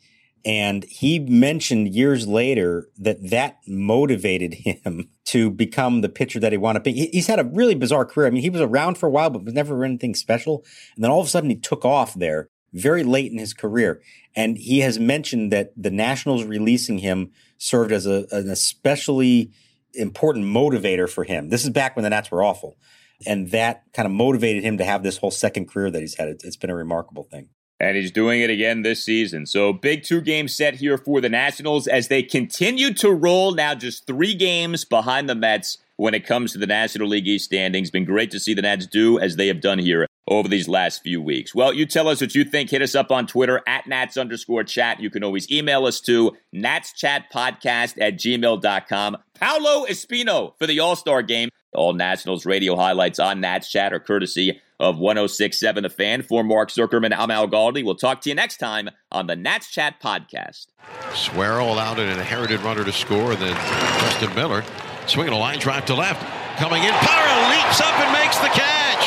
And 0.45 0.83
he 0.83 1.19
mentioned 1.19 1.95
years 1.95 2.27
later 2.27 2.89
that 2.97 3.29
that 3.29 3.59
motivated 3.65 4.53
him 4.55 5.09
to 5.25 5.49
become 5.49 6.01
the 6.01 6.09
pitcher 6.09 6.39
that 6.39 6.51
he 6.51 6.57
wanted 6.57 6.83
to 6.83 6.91
be. 6.91 7.09
He's 7.13 7.27
had 7.27 7.39
a 7.39 7.45
really 7.45 7.75
bizarre 7.75 8.05
career. 8.05 8.27
I 8.27 8.29
mean, 8.29 8.41
he 8.41 8.49
was 8.49 8.61
around 8.61 8.97
for 8.97 9.07
a 9.07 9.09
while, 9.09 9.29
but 9.29 9.45
was 9.45 9.53
never 9.53 9.83
anything 9.85 10.15
special. 10.15 10.65
And 10.95 11.03
then 11.03 11.11
all 11.11 11.21
of 11.21 11.27
a 11.27 11.29
sudden 11.29 11.49
he 11.49 11.55
took 11.55 11.85
off 11.85 12.13
there 12.13 12.49
very 12.73 13.03
late 13.03 13.31
in 13.31 13.37
his 13.37 13.53
career. 13.53 14.01
And 14.35 14.57
he 14.57 14.79
has 14.79 14.99
mentioned 14.99 15.51
that 15.53 15.71
the 15.77 15.91
Nationals 15.91 16.43
releasing 16.43 16.97
him 16.97 17.31
served 17.57 17.91
as 17.91 18.05
a, 18.05 18.25
an 18.31 18.49
especially 18.49 19.51
important 19.93 20.45
motivator 20.45 21.09
for 21.09 21.23
him. 21.23 21.49
This 21.49 21.63
is 21.63 21.69
back 21.69 21.95
when 21.95 22.03
the 22.03 22.09
Nats 22.09 22.31
were 22.31 22.43
awful. 22.43 22.77
And 23.25 23.51
that 23.51 23.83
kind 23.93 24.05
of 24.05 24.11
motivated 24.11 24.63
him 24.63 24.77
to 24.77 24.85
have 24.85 25.03
this 25.03 25.17
whole 25.17 25.31
second 25.31 25.67
career 25.67 25.89
that 25.91 26.01
he's 26.01 26.15
had. 26.15 26.29
It's 26.29 26.57
been 26.57 26.69
a 26.69 26.75
remarkable 26.75 27.23
thing. 27.23 27.49
And 27.79 27.97
he's 27.97 28.11
doing 28.11 28.41
it 28.41 28.49
again 28.49 28.81
this 28.83 29.03
season. 29.03 29.45
So, 29.45 29.73
big 29.73 30.03
two 30.03 30.21
game 30.21 30.47
set 30.47 30.75
here 30.75 30.97
for 30.97 31.19
the 31.19 31.29
Nationals 31.29 31.87
as 31.87 32.07
they 32.07 32.23
continue 32.23 32.93
to 32.95 33.11
roll 33.11 33.53
now 33.53 33.75
just 33.75 34.07
three 34.07 34.35
games 34.35 34.85
behind 34.85 35.27
the 35.27 35.35
Mets 35.35 35.79
when 35.97 36.13
it 36.13 36.25
comes 36.25 36.53
to 36.53 36.57
the 36.57 36.67
National 36.67 37.07
League 37.07 37.27
East 37.27 37.45
standings. 37.45 37.91
Been 37.91 38.05
great 38.05 38.31
to 38.31 38.39
see 38.39 38.53
the 38.53 38.61
Nats 38.61 38.85
do 38.85 39.19
as 39.19 39.35
they 39.35 39.47
have 39.47 39.61
done 39.61 39.79
here 39.79 40.07
over 40.27 40.47
these 40.47 40.67
last 40.67 41.03
few 41.03 41.21
weeks. 41.21 41.53
Well, 41.53 41.73
you 41.73 41.85
tell 41.85 42.07
us 42.07 42.21
what 42.21 42.33
you 42.35 42.43
think. 42.43 42.69
Hit 42.69 42.81
us 42.81 42.95
up 42.95 43.11
on 43.11 43.27
Twitter 43.27 43.61
at 43.67 43.87
Nats 43.87 44.17
underscore 44.17 44.63
chat. 44.63 44.99
You 44.99 45.09
can 45.09 45.23
always 45.23 45.51
email 45.51 45.85
us 45.85 45.99
to 46.01 46.35
Nats 46.51 46.93
Chat 46.93 47.31
Podcast 47.33 48.01
at 48.01 48.15
gmail.com. 48.15 49.17
Paolo 49.33 49.85
Espino 49.87 50.53
for 50.57 50.67
the 50.67 50.79
All 50.79 50.95
Star 50.95 51.21
game. 51.21 51.49
All 51.75 51.93
Nationals 51.93 52.45
radio 52.45 52.75
highlights 52.75 53.19
on 53.19 53.41
Nats 53.41 53.69
Chat 53.69 53.93
are 53.93 53.99
courtesy 53.99 54.61
of 54.79 54.97
1067 54.99 55.83
The 55.83 55.89
Fan. 55.89 56.21
For 56.21 56.43
Mark 56.43 56.69
Zuckerman, 56.69 57.15
I'm 57.17 57.31
Al 57.31 57.47
Galdi. 57.47 57.83
We'll 57.83 57.95
talk 57.95 58.21
to 58.21 58.29
you 58.29 58.35
next 58.35 58.57
time 58.57 58.89
on 59.11 59.27
the 59.27 59.35
Nats 59.35 59.71
Chat 59.71 59.99
podcast. 60.01 60.67
Suero 61.13 61.65
allowed 61.65 61.99
an 61.99 62.09
inherited 62.09 62.61
runner 62.61 62.83
to 62.83 62.91
score, 62.91 63.31
and 63.31 63.41
then 63.41 63.55
Justin 64.01 64.35
Miller 64.35 64.63
swinging 65.07 65.33
a 65.33 65.37
line 65.37 65.59
drive 65.59 65.85
to 65.85 65.95
left. 65.95 66.21
Coming 66.57 66.83
in, 66.83 66.93
Parra 66.93 67.49
leaps 67.49 67.81
up 67.81 67.97
and 67.99 68.11
makes 68.13 68.37
the 68.37 68.49
catch. 68.49 69.05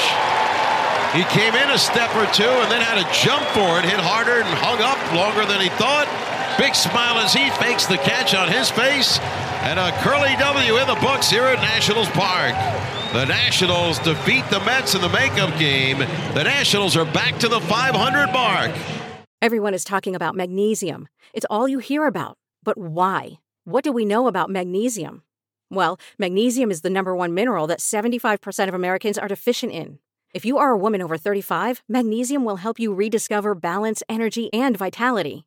He 1.14 1.24
came 1.32 1.54
in 1.54 1.70
a 1.70 1.78
step 1.78 2.14
or 2.16 2.26
two 2.34 2.44
and 2.44 2.70
then 2.70 2.82
had 2.82 2.98
a 2.98 3.06
jump 3.14 3.46
for 3.56 3.78
it, 3.78 3.84
hit 3.88 4.00
harder 4.00 4.40
and 4.42 4.48
hung 4.60 4.82
up 4.82 4.98
longer 5.14 5.46
than 5.46 5.60
he 5.60 5.70
thought. 5.80 6.04
Big 6.58 6.74
smile 6.74 7.18
as 7.18 7.34
he 7.34 7.50
fakes 7.50 7.86
the 7.86 7.98
catch 7.98 8.34
on 8.34 8.48
his 8.48 8.70
face. 8.70 9.18
And 9.62 9.78
a 9.78 9.92
curly 10.00 10.34
W 10.38 10.78
in 10.78 10.86
the 10.86 10.94
books 10.96 11.28
here 11.28 11.44
at 11.44 11.60
Nationals 11.60 12.08
Park. 12.10 12.54
The 13.12 13.26
Nationals 13.26 13.98
defeat 13.98 14.44
the 14.50 14.60
Mets 14.60 14.94
in 14.94 15.02
the 15.02 15.08
makeup 15.08 15.58
game. 15.58 15.98
The 15.98 16.44
Nationals 16.44 16.96
are 16.96 17.04
back 17.04 17.38
to 17.38 17.48
the 17.48 17.60
500 17.60 18.32
mark. 18.32 18.70
Everyone 19.42 19.74
is 19.74 19.84
talking 19.84 20.14
about 20.14 20.34
magnesium. 20.34 21.08
It's 21.34 21.46
all 21.50 21.68
you 21.68 21.78
hear 21.78 22.06
about. 22.06 22.38
But 22.62 22.78
why? 22.78 23.38
What 23.64 23.84
do 23.84 23.92
we 23.92 24.04
know 24.04 24.26
about 24.26 24.48
magnesium? 24.48 25.22
Well, 25.70 25.98
magnesium 26.18 26.70
is 26.70 26.80
the 26.80 26.90
number 26.90 27.14
one 27.14 27.34
mineral 27.34 27.66
that 27.66 27.80
75% 27.80 28.68
of 28.68 28.74
Americans 28.74 29.18
are 29.18 29.28
deficient 29.28 29.72
in. 29.72 29.98
If 30.32 30.44
you 30.44 30.58
are 30.58 30.70
a 30.70 30.78
woman 30.78 31.02
over 31.02 31.18
35, 31.18 31.82
magnesium 31.88 32.44
will 32.44 32.56
help 32.56 32.78
you 32.78 32.94
rediscover 32.94 33.54
balance, 33.54 34.02
energy, 34.08 34.52
and 34.52 34.76
vitality. 34.76 35.46